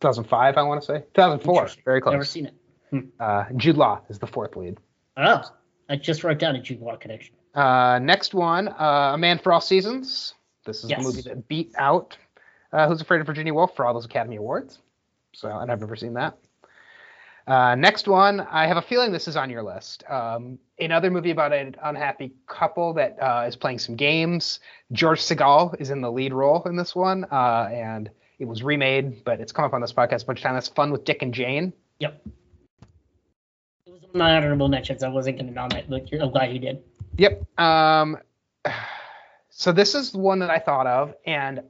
[0.02, 1.54] 2005, I want to say 2004.
[1.54, 1.84] Interesting.
[1.86, 3.06] Very Never seen it.
[3.20, 4.78] Uh, Jude Law is the fourth lead.
[5.16, 5.44] Oh,
[5.88, 7.36] I just wrote down a Jude Law connection.
[7.54, 10.34] Uh, next one, uh, A Man for All Seasons.
[10.66, 11.00] This is Yes.
[11.00, 12.18] the movie that beat out
[12.74, 14.80] uh, Who's Afraid of Virginia Woolf for all those Academy Awards.
[15.34, 16.38] So, and I've never seen that.
[17.48, 20.04] Uh, next one, I have a feeling this is on your list.
[20.10, 24.60] Um, another movie about an unhappy couple that uh, is playing some games.
[24.92, 28.10] George Segal is in the lead role in this one, uh, and
[28.40, 30.68] it was remade, but it's come up on this podcast a bunch of times.
[30.68, 31.74] It's Fun with Dick and Jane.
[32.00, 32.22] Yep.
[33.86, 35.04] It was my honorable mentions.
[35.04, 36.84] I wasn't gonna nominate, but I'm glad you did.
[37.18, 37.60] Yep.
[37.60, 38.18] Um,
[39.62, 41.62] so this is the one that I thought of, and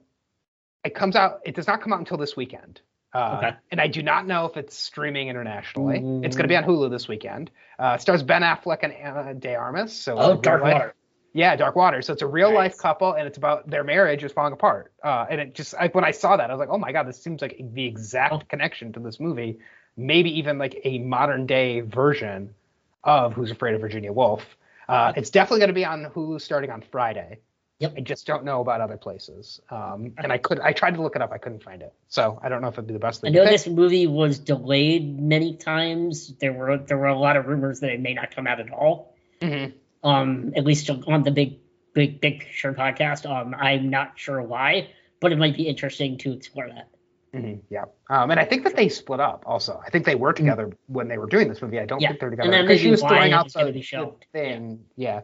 [0.85, 1.41] it comes out.
[1.45, 2.79] It does not come out until this weekend.
[3.13, 3.57] Uh, Okay.
[3.71, 5.99] And I do not know if it's streaming internationally.
[5.99, 6.23] Mm.
[6.25, 7.51] It's going to be on Hulu this weekend.
[7.77, 9.91] Uh, it stars Ben Affleck and Ana de Armas.
[9.91, 10.95] So Oh, Dark life- Water.
[11.33, 12.01] Yeah, Dark Water.
[12.01, 14.93] So it's a real life couple, and it's about their marriage is falling apart.
[15.03, 17.07] Uh, and it just like when I saw that, I was like, oh my god,
[17.07, 18.41] this seems like the exact Oh.
[18.49, 19.59] connection to this movie.
[19.97, 22.55] Maybe even like a modern day version
[23.03, 24.43] of Who's Afraid of Virginia Woolf.
[24.87, 27.39] Uh, it's definitely going to be on Hulu starting on Friday.
[27.81, 27.93] Yep.
[27.97, 29.59] I just don't know about other places.
[29.71, 31.91] Um, and I could I tried to look it up, I couldn't find it.
[32.09, 33.29] So I don't know if it'd be the best thing.
[33.35, 36.33] I know this movie was delayed many times.
[36.39, 38.71] There were there were a lot of rumors that it may not come out at
[38.71, 39.15] all.
[39.41, 39.73] Mhm.
[40.03, 41.57] Um, at least on the big
[41.93, 43.27] big big picture podcast.
[43.29, 44.89] Um, I'm not sure why,
[45.19, 46.87] but it might be interesting to explore that.
[47.33, 47.85] Mhm, Yeah.
[48.09, 49.81] Um, and I think that they split up also.
[49.85, 51.79] I think they were together when they were doing this movie.
[51.79, 52.01] I don't Mm.
[52.03, 52.07] Yeah.
[52.09, 54.83] think they're together because she was throwing out the, the thing.
[54.97, 55.21] Yeah.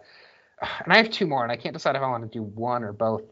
[0.84, 2.84] And I have two more, and I can't decide if I want to do one
[2.84, 3.24] or both.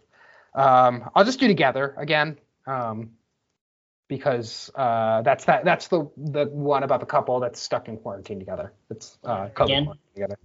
[0.54, 2.38] Um, I'll just do together again.
[2.68, 3.12] Um,
[4.08, 8.40] because uh, that's that that's the the one about the couple that's stuck in quarantine
[8.40, 8.74] together.
[8.90, 10.38] It's uh, together.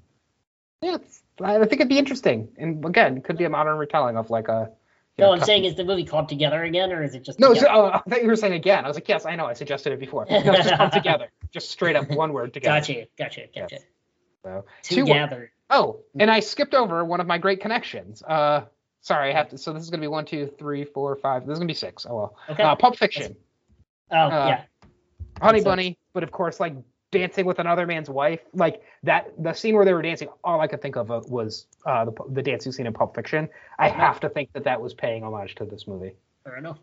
[0.82, 4.16] Yeah, it's, I think it'd be interesting, and again, it could be a modern retelling
[4.16, 4.70] of like a.
[5.18, 7.52] No, know, I'm saying is the movie called Together again, or is it just no,
[7.52, 8.86] so, oh, I thought you were saying again.
[8.86, 9.44] I was like, yes, I know.
[9.44, 10.26] I suggested it before.
[10.30, 11.28] No, just come together.
[11.52, 12.80] Just straight up one word together.
[12.80, 13.74] Gotcha, gotcha, gotcha.
[13.74, 13.84] Yes.
[14.42, 15.52] So, two wo- Together.
[15.70, 18.22] Oh, and I skipped over one of my great connections.
[18.22, 18.62] Uh,
[19.00, 19.58] sorry, I have to.
[19.58, 21.46] So this is gonna be one, two, three, four, five.
[21.46, 22.06] This is gonna be six.
[22.08, 22.36] Oh well.
[22.48, 22.62] Okay.
[22.62, 23.36] Uh, Pulp Fiction,
[24.10, 24.64] oh uh, yeah.
[25.40, 25.64] Honey sense.
[25.64, 26.74] Bunny, but of course, like
[27.12, 29.32] dancing with another man's wife, like that.
[29.38, 32.12] The scene where they were dancing, all I could think of uh, was uh, the
[32.30, 33.48] the dancing scene in Pulp Fiction.
[33.78, 36.14] I have to think that that was paying homage to this movie.
[36.44, 36.78] Fair enough.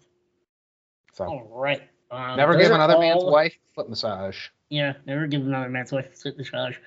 [1.14, 1.82] So All right.
[2.10, 4.48] Um, never give another man's wife foot massage.
[4.70, 6.78] Yeah, never give another man's wife foot massage.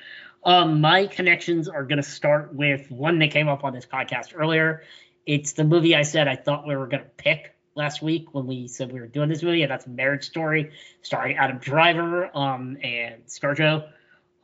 [0.44, 4.82] Um, my connections are gonna start with one that came up on this podcast earlier.
[5.26, 8.66] It's the movie I said I thought we were gonna pick last week when we
[8.68, 10.72] said we were doing this movie, and that's Marriage Story,
[11.02, 13.88] starring Adam Driver um, and ScarJo.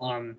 [0.01, 0.37] Um,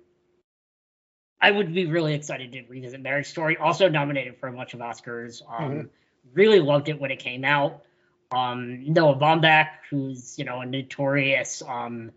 [1.40, 3.56] I would be really excited to revisit Marriage Story.
[3.56, 5.42] Also nominated for a bunch of Oscars.
[5.48, 5.88] Um, Mhm.
[6.34, 7.84] Really loved it when it came out.
[8.32, 12.10] Um, Noah Baumbach, who's you know a notorious um,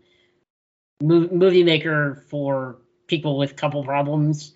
[1.00, 2.81] mo- movie maker for
[3.12, 4.54] people with couple problems.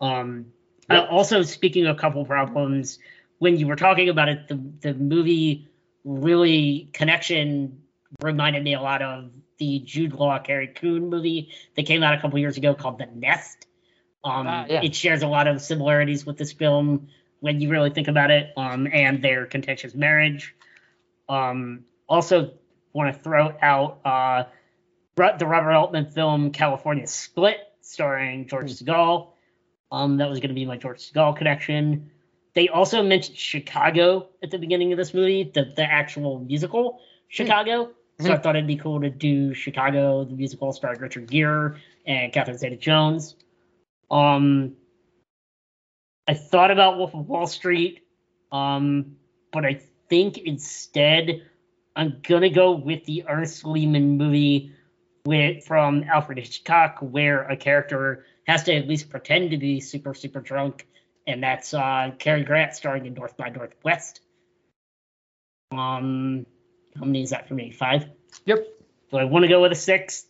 [0.00, 0.52] Um,
[0.88, 1.02] Yep.
[1.02, 3.00] uh, also, speaking of couple problems,
[3.38, 5.66] when you were talking about it, the the movie
[6.04, 7.82] really connection
[8.22, 12.20] reminded me a lot of the Jude Law Carrie Coon movie that came out a
[12.20, 13.66] couple years ago called The Nest.
[14.22, 14.82] Um, Ah, yeah.
[14.84, 17.08] It shares a lot of similarities with this film
[17.40, 20.54] when you really think about it, um, and their contentious marriage.
[21.28, 22.52] Um, also,
[22.92, 24.44] want to throw out uh,
[25.16, 29.28] the Robert Altman film California Split, starring George Segal.
[29.92, 32.10] Um, that was going to be my George Segal connection.
[32.54, 37.90] They also mentioned Chicago at the beginning of this movie, the, the actual musical Chicago.
[38.18, 38.42] So I Mhm.
[38.42, 43.36] thought it'd be cool to do Chicago, the musical starring Richard Gere and Catherine Zeta-Jones.
[44.10, 44.76] Um,
[46.26, 48.02] I thought about Wolf of Wall Street,
[48.50, 49.16] um,
[49.52, 49.74] but I
[50.08, 51.42] think instead
[51.94, 54.72] I'm gonna go with the Ernest Lehman movie
[55.26, 60.14] with from Alfred Hitchcock, where a character has to at least pretend to be super
[60.14, 60.86] super drunk,
[61.26, 64.20] and that's uh, Cary Grant starring in North by Northwest.
[65.72, 66.46] Um,
[66.96, 67.72] how many is that for me?
[67.72, 68.06] Five.
[68.44, 68.66] Yep.
[69.10, 70.26] So I want to go with a sixth,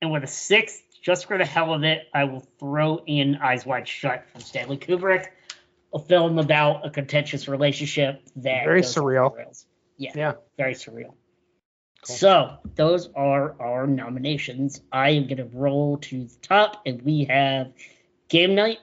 [0.00, 3.66] and with a sixth, just for the hell of it, I will throw in Eyes
[3.66, 5.26] Wide Shut from Stanley Kubrick,
[5.94, 9.32] a film about a contentious relationship that Very surreal.
[9.96, 10.32] Yeah, Yeah.
[10.56, 11.14] very surreal.
[12.06, 12.16] Cool.
[12.16, 14.82] So those are our nominations.
[14.92, 17.72] I am gonna roll to the top, and we have
[18.28, 18.78] Game Night,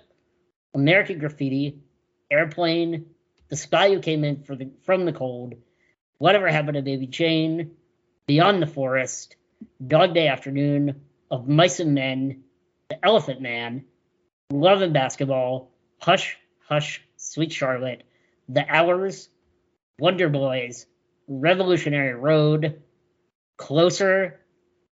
[0.74, 1.78] American Graffiti,
[2.32, 3.06] Airplane,
[3.50, 5.54] The Spy Who Came In for the from the Cold,
[6.18, 7.72] Whatever Happened to Baby Jane,
[8.26, 9.36] Beyond the Forest,
[9.86, 12.44] Dog Day Afternoon, Of Mice and Men,
[12.90, 13.86] The Elephant Man,
[14.52, 16.38] Love and Basketball, Hush,
[16.68, 18.04] Hush, Sweet Charlotte,
[18.50, 19.30] The Hours,
[20.00, 20.88] Wonder Boys,
[21.28, 22.82] Revolutionary Road,
[23.62, 24.40] Closer,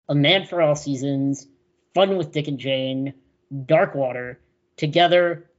[0.09, 1.47] A Man for All Seasons,
[1.95, 3.13] Fun with Dick and Jane,
[3.65, 4.39] Dark Water,
[4.75, 5.49] Together,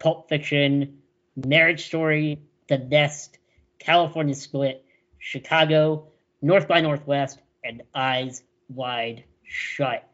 [0.00, 0.98] Pulp Fiction,
[1.36, 3.38] Marriage Story, The Nest,
[3.78, 4.84] California Split,
[5.18, 6.08] Chicago,
[6.40, 10.08] North by Northwest, and Eyes Wide Shut.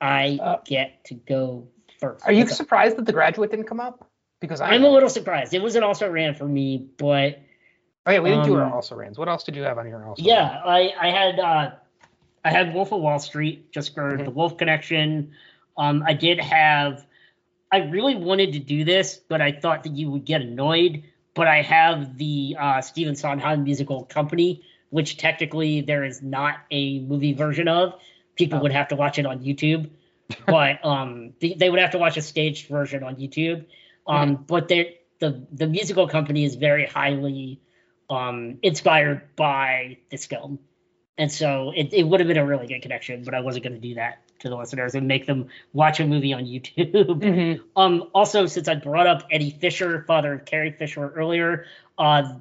[0.00, 1.68] I Uh, get to go
[2.00, 2.26] first.
[2.26, 2.56] Are you What's up?
[2.56, 4.08] surprised that The Graduate didn't come up?
[4.40, 5.54] Because I I'm a little surprised.
[5.54, 7.38] It was an also ran for me, but
[8.04, 9.16] Oh yeah, we didn't do our um, also rans.
[9.16, 10.20] What else did you have on your also?
[10.24, 11.70] yeah, I I had uh
[12.44, 14.24] I had Wolf of Wall Street just for Mhm.
[14.24, 15.32] the Wolf connection.
[15.76, 17.06] Um, I did have.
[17.70, 21.04] I really wanted to do this, but I thought that you would get annoyed.
[21.34, 27.00] But I have the uh, Stephen Sondheim musical Company, which technically there is not a
[27.00, 27.94] movie version of.
[28.36, 28.62] People Oh.
[28.62, 29.88] would have to watch it on YouTube,
[30.46, 33.64] but um, they, they would have to watch a staged version on YouTube.
[34.06, 37.60] Um, but the the musical company is very highly
[38.10, 40.58] um, inspired by this film.
[41.18, 43.74] And so it, it would have been a really good connection, but I wasn't going
[43.74, 46.92] to do that to the listeners and make them watch a movie on YouTube.
[46.92, 47.60] Mhm.
[47.76, 51.66] um, also, since I brought up Eddie Fisher, father of Carrie Fisher earlier,
[51.98, 52.34] uh,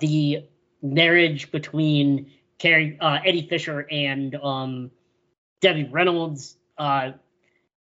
[0.00, 0.44] the
[0.82, 4.90] marriage between Carrie, uh, Eddie Fisher and um,
[5.60, 7.12] Debbie Reynolds, uh,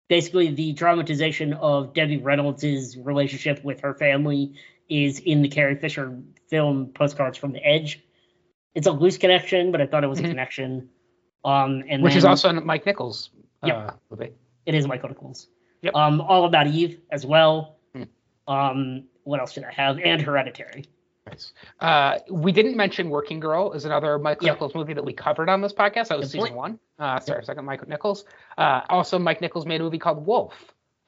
[0.09, 4.55] basically the dramatization of Debbie Reynolds' relationship with her family
[4.89, 6.17] is in the Carrie Fisher
[6.49, 8.05] film Postcards from the Edge.
[8.75, 10.89] It's a loose connection, but I thought it was a connection.
[11.45, 13.31] Um, and Which is also Mike Nichols'
[13.63, 13.99] uh, Yep.
[14.11, 14.33] movie.
[14.67, 15.49] it is Michael Nichols.
[15.83, 15.95] Yep.
[15.95, 17.77] Um, All About Eve as well.
[17.95, 18.03] Hmm.
[18.47, 19.99] Um, what else did I have?
[19.99, 20.85] And Hereditary.
[21.27, 21.53] Nice.
[21.81, 24.55] Uh, we didn't mention Working Girl is another Michael Yep.
[24.57, 26.09] Nichols movie that we covered on this podcast.
[26.09, 26.55] That was Good season point.
[26.55, 26.79] one.
[26.99, 28.25] Uh, sorry, second Mike Nichols.
[28.59, 30.53] Uh, also, Mike Nichols made a movie called Wolf,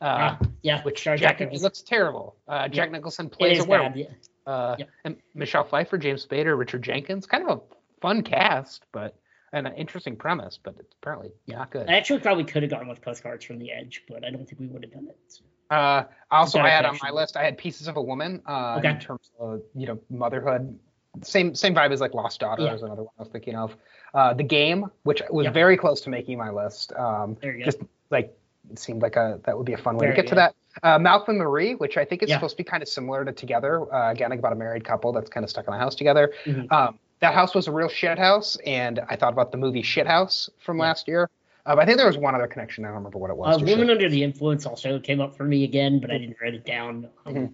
[0.00, 1.62] uh, Ah, yeah, which Jack Nicholson.
[1.62, 2.36] looks terrible.
[2.46, 3.92] Uh, Jack Nicholson plays a werewolf.
[3.94, 3.98] bad.
[4.00, 4.06] Yeah.
[4.46, 4.88] Uh, Yep.
[5.04, 7.26] and Michelle Pfeiffer, James Spader, Richard Jenkins.
[7.26, 9.16] Kind of a fun cast, but
[9.52, 11.88] and an interesting premise, but it's apparently not good.
[11.88, 14.58] I actually probably could have gone with Postcards from the Edge, but I don't think
[14.60, 15.40] we would have done it.
[15.70, 17.36] Uh, also, I had on my list.
[17.36, 18.42] I had Pieces of a Woman.
[18.46, 18.90] Uh, Okay.
[18.90, 20.78] in terms of you know motherhood.
[21.22, 22.74] Same same vibe as like Lost Daughter Yeah.
[22.74, 23.76] is another one I was thinking of.
[24.12, 25.54] Uh, the Game, which was Yep.
[25.54, 26.92] very close to making my list.
[26.94, 27.64] Um, There you go.
[27.64, 27.78] just
[28.10, 28.36] like
[28.70, 30.54] it seemed like a that would be a fun way Very to get to that.
[30.82, 32.36] Uh, Malcolm and Marie, which I think is Yeah.
[32.36, 33.92] supposed to be kind of similar to Together.
[33.94, 36.32] Uh, again, about a married couple that's kind of stuck in a house together.
[36.44, 36.70] Mhm.
[36.72, 40.06] Um, that house was a real shit house, and I thought about the movie Shit
[40.06, 40.82] House from Yeah.
[40.84, 41.30] last year.
[41.66, 42.84] Uh, I think there was one other connection.
[42.84, 43.56] I don't remember what it was.
[43.56, 43.90] Uh, Women sure.
[43.92, 47.08] Under the Influence also came up for me again, but I didn't write it down.
[47.24, 47.52] Um, Mhm.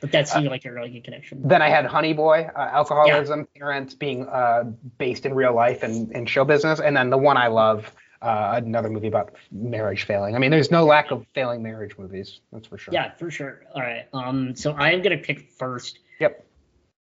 [0.00, 1.42] But that seemed like a really good connection.
[1.44, 4.64] Then I had Honey Boy, uh, alcoholism, parents being uh,
[4.98, 8.60] based in real life and, and show business, and then the one I love, uh,
[8.64, 10.36] another movie about marriage failing.
[10.36, 12.94] I mean, there's no lack of failing marriage movies, that's for sure.
[12.94, 13.64] Yeah, for sure.
[13.74, 14.06] All right.
[14.12, 15.98] Um, so I am gonna pick first.
[16.20, 16.46] Yep.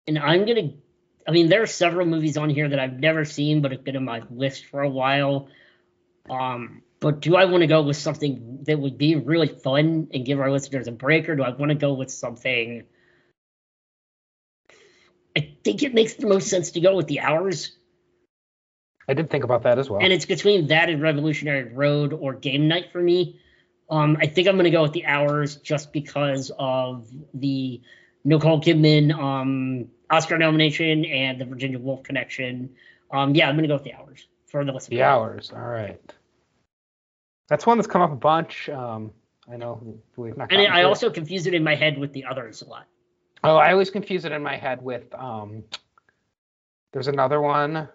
[0.06, 0.70] And I'm gonna.
[1.28, 3.96] I mean, there are several movies on here that I've never seen, but have been
[3.96, 5.48] on my list for a while.
[6.28, 10.24] Um, but do I want to go with something that would be really fun and
[10.24, 12.84] give our listeners a break, or do I want to go with something?
[15.36, 17.76] I think it makes the most sense to go with the hours.
[19.08, 20.00] I did think about that as well.
[20.00, 23.40] and it's between that and Revolutionary Road or Game Night for me.
[23.90, 27.80] Um, I think I'm gonna go with the hours just because of the
[28.24, 32.74] Nicole Kidman um, Oscar nomination and the Virginia Woolf connection.
[33.10, 34.88] Um, yeah, I'm gonna go with the hours for the list.
[34.88, 35.52] the hours.
[35.54, 36.00] All right.
[37.48, 38.68] That's one that's come up a bunch.
[38.68, 39.12] Um,
[39.50, 40.52] I know we've not.
[40.52, 40.84] And I to it.
[40.84, 42.86] also confuse it in my head with the others a lot.
[43.44, 45.64] Oh, I always confuse it in my head with um.
[46.92, 47.88] There's another one.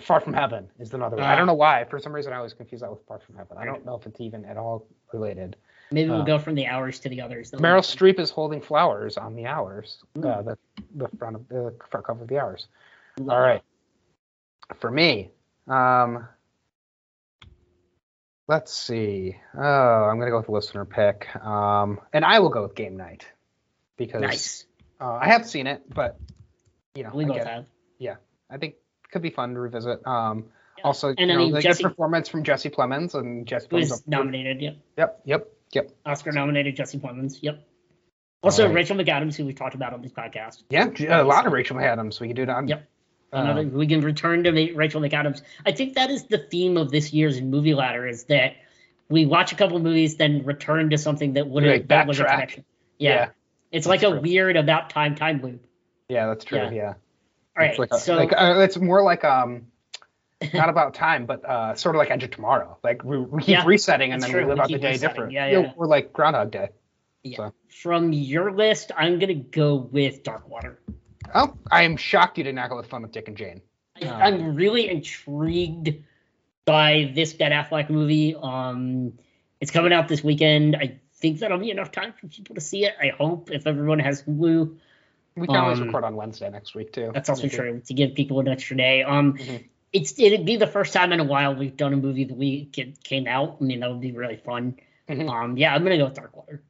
[0.00, 1.24] Far from Heaven is another one.
[1.24, 1.36] I Ah.
[1.36, 1.84] don't know why.
[1.84, 3.56] For some reason, I always confuse that with Far from Heaven.
[3.58, 5.56] I don't know if it's even at all related.
[5.92, 7.50] Maybe we'll Uh, go from the hours to the others.
[7.50, 7.60] then.
[7.60, 10.02] Meryl Streep is holding flowers on the hours.
[10.16, 10.24] Mm.
[10.38, 10.58] Uh, the
[10.96, 12.68] the front of the front cover of the hours.
[13.18, 13.62] Love All right.
[14.74, 15.30] For me,
[15.68, 16.28] um,
[18.48, 19.36] let's see.
[19.56, 19.60] Oh,
[20.04, 21.34] I'm gonna go with the listener pick.
[21.36, 23.26] Um, and I will go with Game Night
[23.96, 24.66] because Nice.
[25.00, 26.18] uh, I have seen it, but
[26.94, 27.66] you know, We I, both get- have.
[28.50, 28.80] I think it
[29.12, 30.06] could be fun to revisit.
[30.06, 30.46] Um,
[30.78, 30.84] Yeah.
[30.84, 33.66] also, And you I know, mean, the Jesse- good performance from Jesse Plemons and Jesse
[33.68, 33.90] Plemons.
[33.90, 34.60] was nominated?
[34.62, 34.76] Yep.
[34.96, 35.90] Yep, yep, yep.
[36.06, 37.38] Oscar nominated Jesse Plemons.
[37.42, 37.64] Yep.
[38.44, 38.76] Also, Alright.
[38.76, 40.62] Rachel McAdams, who we talked about on this podcast.
[40.70, 40.88] Yeah,
[41.20, 42.20] a lot of Rachel McAdams.
[42.20, 42.54] We can do that.
[42.56, 42.88] on- Yep.
[43.32, 45.42] uh, Another, we can return to Rachel McAdams.
[45.66, 48.54] I think that is the theme of this year's movie ladder: is that
[49.08, 52.24] we watch a couple movies, then return to something that would have that was a
[52.24, 52.64] connection.
[52.98, 53.28] Yeah, yeah,
[53.72, 54.20] it's like a true.
[54.20, 55.64] weird about time time loop.
[56.08, 56.58] yeah, that's true.
[56.58, 56.70] Yeah.
[56.70, 56.94] Yeah.
[57.58, 59.66] Right, It's like a, so like uh, it's more like um
[60.54, 62.78] not about time, but uh sort of like Edge of Tomorrow.
[62.84, 64.42] Like we, we keep Yeah, resetting and then true.
[64.42, 65.08] we live We out the day resetting.
[65.08, 65.32] different.
[65.32, 65.72] Yeah, You know, yeah.
[65.76, 66.68] We're like Groundhog Day.
[67.24, 67.36] yeah.
[67.36, 67.54] so.
[67.82, 70.78] from your list, I'm gonna go with Dark Water.
[71.34, 73.60] Oh, I am shocked you did not go with Fun with Dick and Jane.
[74.00, 76.04] I- Uh, I'm really intrigued
[76.64, 78.36] by this Ben Affleck movie.
[78.40, 79.14] Um,
[79.60, 80.76] it's coming out this weekend.
[80.76, 82.94] I think that'll be enough time for people to see it.
[83.02, 84.76] I hope if everyone has Hulu,
[85.40, 87.10] We can always Um, record on Wednesday next week too.
[87.14, 87.56] that's also Maybe.
[87.56, 89.02] true to give people an extra day.
[89.02, 89.68] Um, Mhm.
[89.92, 92.78] it's it'd be the first time in a while we've done a movie the week
[92.78, 93.58] it came out.
[93.60, 94.78] I mean, that would be really fun.
[95.08, 95.28] Mhm.
[95.30, 96.60] Um, yeah, I'm gonna go with Darkwater.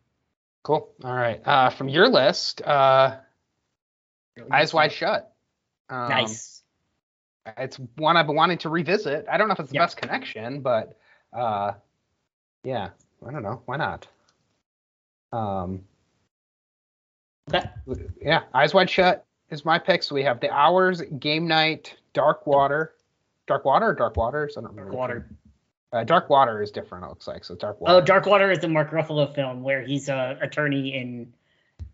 [0.62, 0.92] Cool.
[1.02, 1.40] All right.
[1.46, 3.16] Uh, from your list, uh,
[4.50, 5.32] Eyes Wide Shut.
[5.88, 6.62] Um, Nice.
[7.56, 9.26] It's one I've been wanting to revisit.
[9.28, 9.82] I don't know if it's the Yep.
[9.82, 10.98] best connection, but
[11.32, 11.72] uh,
[12.62, 12.90] yeah,
[13.26, 13.62] I don't know.
[13.64, 14.06] Why not?
[15.32, 15.84] Um,
[17.54, 17.68] Okay.
[18.20, 20.02] yeah, Eyes Wide Shut is my pick.
[20.02, 22.94] So we have The Hours, Game Night, Dark Water.
[23.46, 24.56] Dark Water or Dark Waters?
[24.56, 24.90] I don't remember.
[24.90, 25.30] Dark Water.
[25.92, 27.44] Uh, Dark Water is different, it looks like.
[27.44, 27.94] So Dark Water.
[27.94, 31.32] Oh, Dark Water is the Mark Ruffalo film where he's a attorney in.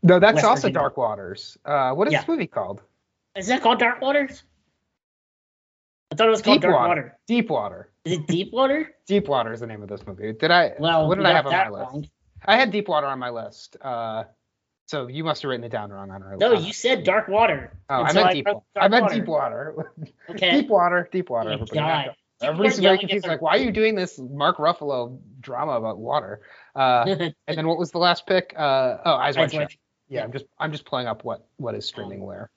[0.02, 0.81] no, that's West also Virginia.
[0.81, 1.56] Dark Waters.
[1.64, 2.20] Uh, what is Yeah.
[2.20, 2.82] this movie called?
[3.36, 4.43] Is that called Dark Waters?
[6.10, 7.02] I thought it was called Deep Water.
[7.02, 7.12] Darkwater.
[7.26, 7.89] Deep Water.
[8.05, 8.93] Is it Deep Water?
[9.06, 10.32] Deep Water is the name of this movie.
[10.32, 10.72] Did I?
[10.78, 11.93] Well, what did I have on my that list?
[11.93, 12.09] wrong.
[12.47, 13.76] I had Deep Water on my list.
[13.81, 14.24] Uh,
[14.86, 17.73] so you must have written it down wrong on our No, you said Dark Water.
[17.89, 18.47] Oh, I meant Deep.
[18.47, 18.61] Water.
[18.77, 19.15] I meant Darkwater.
[19.15, 19.93] Deep Water.
[20.31, 20.51] Okay.
[20.61, 21.09] Deep Water.
[21.11, 21.51] Deep Water.
[21.51, 21.78] Everybody.
[21.78, 22.16] God.
[22.43, 23.27] Everybody's confused.
[23.27, 26.40] Like, why are you doing this Mark Ruffalo drama about water?
[26.74, 27.05] Uh,
[27.47, 28.55] and then what was the last pick?
[28.56, 29.73] Uh, oh, Eyes Wide Shut.
[30.09, 32.51] Yeah, I'm just I'm just pulling up what what is streaming where.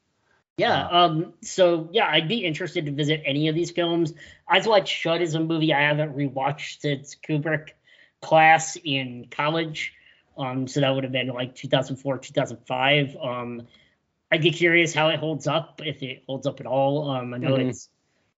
[0.58, 0.88] Yeah.
[0.88, 1.34] Um.
[1.42, 4.14] So yeah, I'd be interested to visit any of these films.
[4.50, 7.70] Eyes Wide Shut is a movie I haven't rewatched since Kubrick
[8.22, 9.94] class in college.
[10.38, 10.68] Um.
[10.68, 13.16] So that would have been like 2004, 2005.
[13.22, 13.68] Um.
[14.32, 17.10] I'd be curious how it holds up, if it holds up at all.
[17.10, 17.34] Um.
[17.34, 17.70] I know Mhm.
[17.70, 17.90] it's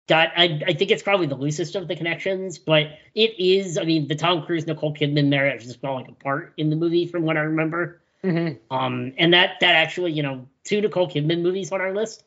[0.07, 0.29] got.
[0.37, 3.77] I I think it's probably the loosest of the connections, but it is.
[3.77, 7.23] I mean, the Tom Cruise Nicole Kidman marriage is falling apart in the movie, from
[7.23, 8.01] what I remember.
[8.23, 8.75] Mm-hmm.
[8.75, 12.23] Um, and that that actually, you know, two Nicole Kidman movies on our list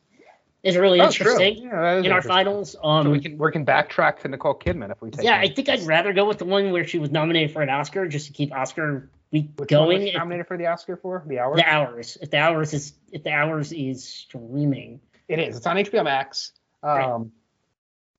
[0.63, 1.07] is really true.
[1.07, 2.77] interesting Yeah, is in our finals.
[2.83, 5.25] Um, So we can we can backtrack to Nicole Kidman if we take.
[5.25, 5.37] yeah.
[5.39, 8.07] I think I'd rather go with the one where she was nominated for an Oscar
[8.09, 10.07] just to keep Oscar week Which one going.
[10.07, 11.57] If nominated for the Oscar for the hour.
[11.57, 15.57] the hours, if the hours is if the hours is streaming, It is.
[15.57, 16.53] It's on HBO Max.
[16.83, 17.05] Right.
[17.05, 17.33] Um,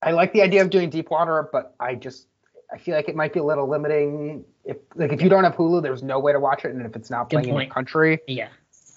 [0.02, 2.26] I like the idea of doing deep water, but I just
[2.72, 4.44] I feel like it might be a little limiting.
[4.64, 6.96] If like if you don't have Hulu, there's no way to watch it, and if
[6.96, 8.48] it's not Good playing in your country, yeah,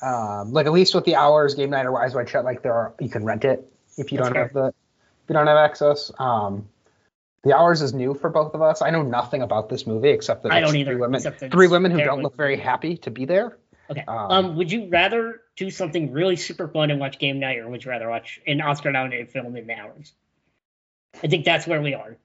[0.01, 2.73] um, like at least with the hours, game night or Eyes Wide Shut, like there
[2.73, 5.57] are you can rent it if you That's don't have the if you don't have
[5.57, 6.11] access.
[6.19, 6.67] Um,
[7.47, 8.81] the hours is new for both of us.
[8.81, 10.91] I know nothing about this movie except that I it's don't either.
[10.91, 13.57] Three women, three women who don't look very happy to be there.
[13.89, 14.03] Okay.
[14.07, 17.69] Um, Um, would you rather do something really super fun and watch Game Night, or
[17.69, 20.13] would you rather watch an Oscar-nominated film in the hours?
[21.23, 22.17] I think that's where we are.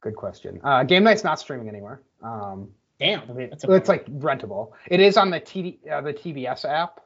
[0.00, 0.60] Good question.
[0.62, 2.00] Uh, game night's not streaming anywhere.
[2.22, 2.70] Um,
[3.00, 4.70] Damn, I mean, that's a it's like rentable.
[4.86, 7.00] It is on the TD, uh, the TBS app.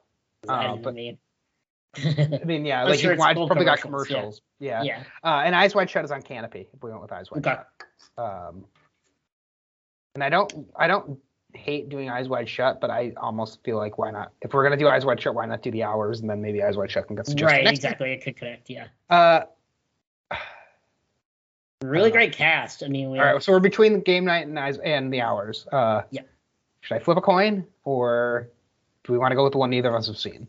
[0.47, 1.17] I Uh, but mean.
[2.05, 4.41] I mean, yeah, like sure you watch, probably got commercials, commercials.
[4.59, 4.83] Yeah.
[4.83, 5.03] yeah.
[5.23, 6.67] Uh, and Eyes Wide Shut is on Kanopy.
[6.73, 7.57] If we went with Eyes Wide Okay.
[7.57, 8.25] Shut.
[8.25, 8.65] Um,
[10.15, 11.19] and I don't, I don't
[11.55, 14.33] hate doing Eyes Wide Shut, but I almost feel like why not?
[14.43, 16.63] If we're gonna do Eyes Wide Shut, why not do the hours and then maybe
[16.63, 18.13] Eyes Wide Shut can get suggested Right, next exactly.
[18.13, 18.69] It could connect.
[18.71, 18.87] Yeah.
[19.09, 19.43] Uh,
[21.83, 22.83] really great cast.
[22.83, 25.21] I mean, we All right, so we're between the game night and eyes and the
[25.21, 25.67] hours.
[25.71, 26.23] Uh, Yeah.
[26.81, 28.49] Should I flip a coin, or
[29.05, 30.47] do we want to go with the one neither of us have seen?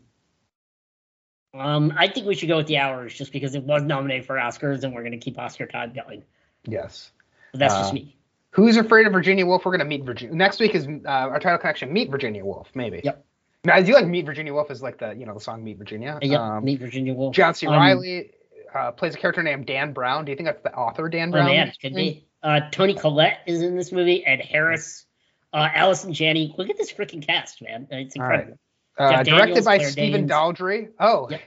[1.52, 4.36] Um, I think we should go with the hours just because it was nominated for
[4.36, 6.22] Oscars, and we're gonna keep Oscar time going.
[6.64, 7.10] Yes.
[7.54, 8.16] That's Uh, just me.
[8.52, 9.64] Who's afraid of Virginia Woolf?
[9.64, 10.74] We're gonna meet Virginia next week.
[10.74, 11.92] Is uh, our title connection?
[11.92, 13.00] Meet Virginia Woolf, maybe.
[13.02, 13.24] Yep.
[13.64, 15.78] Now, I do like Meet Virginia Woolf is like the you know the song Meet
[15.78, 16.18] Virginia.
[16.22, 17.34] Yep, Um, meet Virginia Woolf.
[17.34, 17.66] John C.
[17.66, 18.30] Um, Reilly
[18.74, 20.24] uh, plays a character named Dan Brown.
[20.24, 21.46] Do you think that's the author Dan Oh Brown?
[21.46, 22.26] man, could be.
[22.42, 25.04] Uh, Toni Collette is in this movie, Ed Harris,
[25.52, 26.54] uh, Allison Janney.
[26.56, 27.86] Look at this freaking cast, man.
[27.90, 28.58] It's incredible.
[29.00, 30.30] Uh, directed by Claire Stephen Danes.
[30.30, 30.88] Daldry.
[30.98, 31.40] Oh, Yep.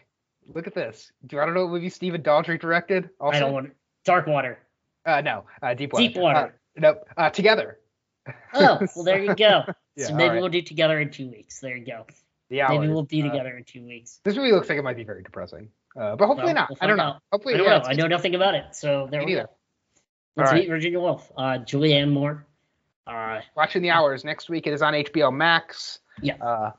[0.55, 1.11] look at this.
[1.27, 3.09] Do you want to know what movie Stephen Daldry directed?
[3.19, 3.71] Also, I don't want
[4.05, 4.57] Dark Water.
[5.05, 6.07] Uh, no, uh, Deep Water.
[6.07, 6.39] Deep Water.
[6.39, 7.07] Uh, nope.
[7.17, 7.79] Uh, together.
[8.53, 9.63] Oh, well, there you go.
[9.95, 10.39] Yeah, so maybe right.
[10.39, 11.59] we'll do together in two weeks.
[11.59, 12.05] There you go.
[12.49, 12.79] The hours.
[12.79, 14.19] Maybe we'll be Uh, together in two weeks.
[14.23, 15.69] this movie looks like it might be very depressing,
[15.99, 16.69] uh, but hopefully Well, not.
[16.69, 17.19] we'll I don't find know.
[17.31, 17.83] Hopefully, I don't yeah, know.
[17.85, 18.65] I know nothing about it.
[18.75, 19.45] So there we go.
[20.35, 20.61] Let's All right.
[20.63, 21.31] meet Virginia Woolf.
[21.37, 22.45] Uh, Julianne Moore.
[23.05, 24.65] Uh, Watching the hours next week.
[24.65, 25.99] It is on HBO Max.
[26.21, 26.35] Yeah.
[26.37, 26.71] Uh,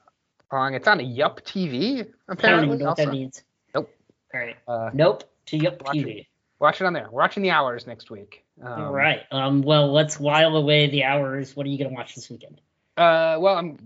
[0.51, 2.77] on it's on a Yup TV I don't apparently.
[2.79, 3.43] know what that means.
[3.75, 3.91] Nope.
[4.33, 4.57] All right.
[4.69, 5.25] Uh, Nope.
[5.47, 6.27] To Yup Watch TV.
[6.61, 7.09] watch it on there.
[7.11, 8.45] We're watching the hours next week.
[8.63, 9.23] Um, All right.
[9.31, 9.63] Um.
[9.63, 11.55] Well, let's while away the hours.
[11.57, 12.61] What are you gonna watch this weekend?
[12.97, 13.77] Uh, well, I'm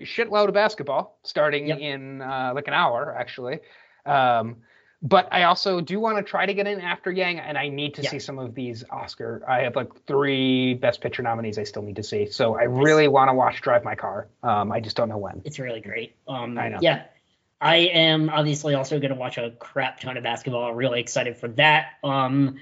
[0.00, 1.78] shitload of basketball starting Yep.
[1.78, 3.60] in uh, like an hour actually.
[4.04, 4.56] Um,
[5.02, 7.94] but I also do want to try to get in after Yang, and I need
[7.96, 8.10] to Yeah.
[8.10, 9.42] see some of these Oscar.
[9.46, 13.08] I have like three Best Picture nominees I still need to see, so I really
[13.08, 14.28] want to watch Drive My Car.
[14.42, 15.42] Um, I just don't know when.
[15.44, 16.16] It's really great.
[16.26, 16.58] Um.
[16.58, 16.78] I know.
[16.80, 17.04] Yeah.
[17.60, 20.74] I am obviously also gonna watch a crap ton of basketball.
[20.74, 21.92] Really excited for that.
[22.04, 22.56] Um.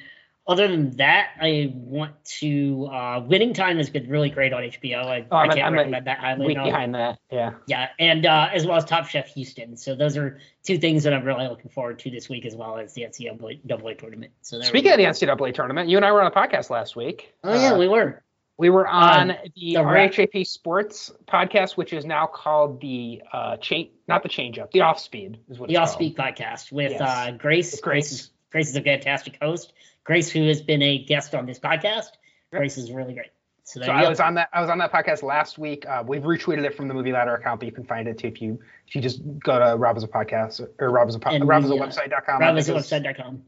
[0.47, 2.87] Other than that, I want to.
[2.93, 5.03] Uh, Winning Time has been really great on HBO.
[5.07, 7.53] I, Oh, I can't I'm a recommend that highly Week behind that, yeah.
[7.67, 9.77] Yeah, and uh, as well as Top Chef Houston.
[9.79, 12.77] So those are two things that I'm really looking forward to this week, as well
[12.77, 14.33] as the NCAA tournament.
[14.43, 17.33] So Speaking of the NCAA tournament, you and I were on a podcast last week.
[17.43, 18.23] oh yeah, Uh, we were.
[18.57, 23.57] We were on the, the rep- RHAP Sports podcast, which is now called the uh
[23.57, 25.91] chain, not the change up, the off speed is what The Off.
[25.91, 27.01] Speak podcast with Yes.
[27.01, 27.73] uh, Grace.
[27.73, 28.09] With Grace.
[28.11, 28.13] Grace.
[28.13, 29.73] is Grace is a fantastic host.
[30.05, 32.11] Grace, who has been a guest on this podcast.
[32.53, 33.31] Grace is really great.
[33.67, 34.51] So So I was on that.
[34.53, 35.87] I was on that podcast last week.
[35.89, 38.27] Uh, we've retweeted it from the Movie Ladder account, but you can find it too
[38.29, 41.19] if you if you just go to Rob is a podcast or Rob is a
[41.19, 42.41] po- And Rob is a uh, website.com.
[42.41, 43.43] Think it's- RobHasAWebsite.com.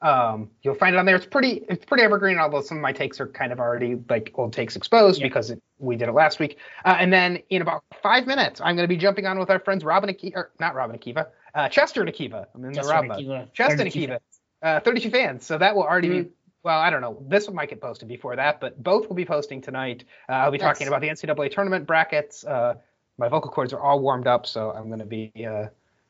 [0.00, 1.16] Um, you'll find it on there.
[1.16, 4.30] It's pretty it's pretty evergreen, although some of my takes are kind of already like
[4.34, 5.26] old takes exposed Yeah.
[5.26, 6.58] because it, we did it last week.
[6.84, 9.58] Uh, and then in about five minutes, I'm going to be jumping on with our
[9.58, 12.46] friends Robin Akiva, not Robin Akiva, uh, Chester and Akiva.
[12.54, 13.06] I'm in Just the Rob.
[13.06, 14.18] Akiva, Chester and 32 Akiva.
[14.62, 15.46] Uh, 32 fans.
[15.46, 16.22] So that will already Mm-hmm.
[16.24, 16.30] be.
[16.64, 17.22] Well, I don't know.
[17.28, 20.04] This one might get posted before that, but both will be posting tonight.
[20.28, 22.44] Uh, I'll be talking about the NCAA tournament brackets.
[22.44, 22.74] Uh,
[23.16, 25.66] my vocal cords are all warmed up, so I'm going to be uh,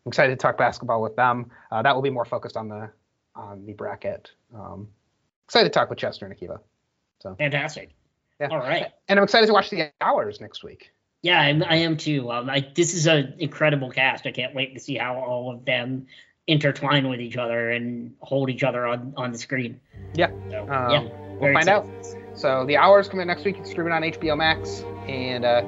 [0.06, 1.50] excited to talk basketball with them.
[1.70, 2.90] Uh, that will be more focused on the
[3.36, 4.30] on the bracket.
[4.54, 4.88] Um,
[5.44, 6.58] excited to talk with Chester and Akiva.
[7.36, 7.90] Fantastic.
[8.40, 8.48] Yeah.
[8.48, 8.86] All right.
[9.08, 10.92] And I'm excited to watch the hours next week.
[11.22, 12.30] Yeah, I'm, I am too.
[12.30, 14.26] Um, I, this is an incredible cast.
[14.26, 16.06] I can't wait to see how all of them
[16.48, 19.78] intertwine with each other and hold each other on, on the screen.
[20.14, 20.30] Yeah.
[20.50, 21.08] So, Um, yeah.
[21.38, 21.86] We'll find out.
[22.34, 23.58] So the hours coming next week.
[23.58, 25.62] It's streaming on HBO Max and uh,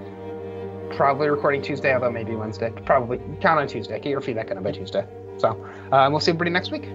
[0.97, 2.73] probably recording Tuesday, although maybe Wednesday.
[2.85, 4.01] Probably count on Tuesday.
[4.01, 5.07] Get your feedback on it by Tuesday.
[5.37, 5.51] So
[5.93, 6.89] uh, we'll see everybody next week.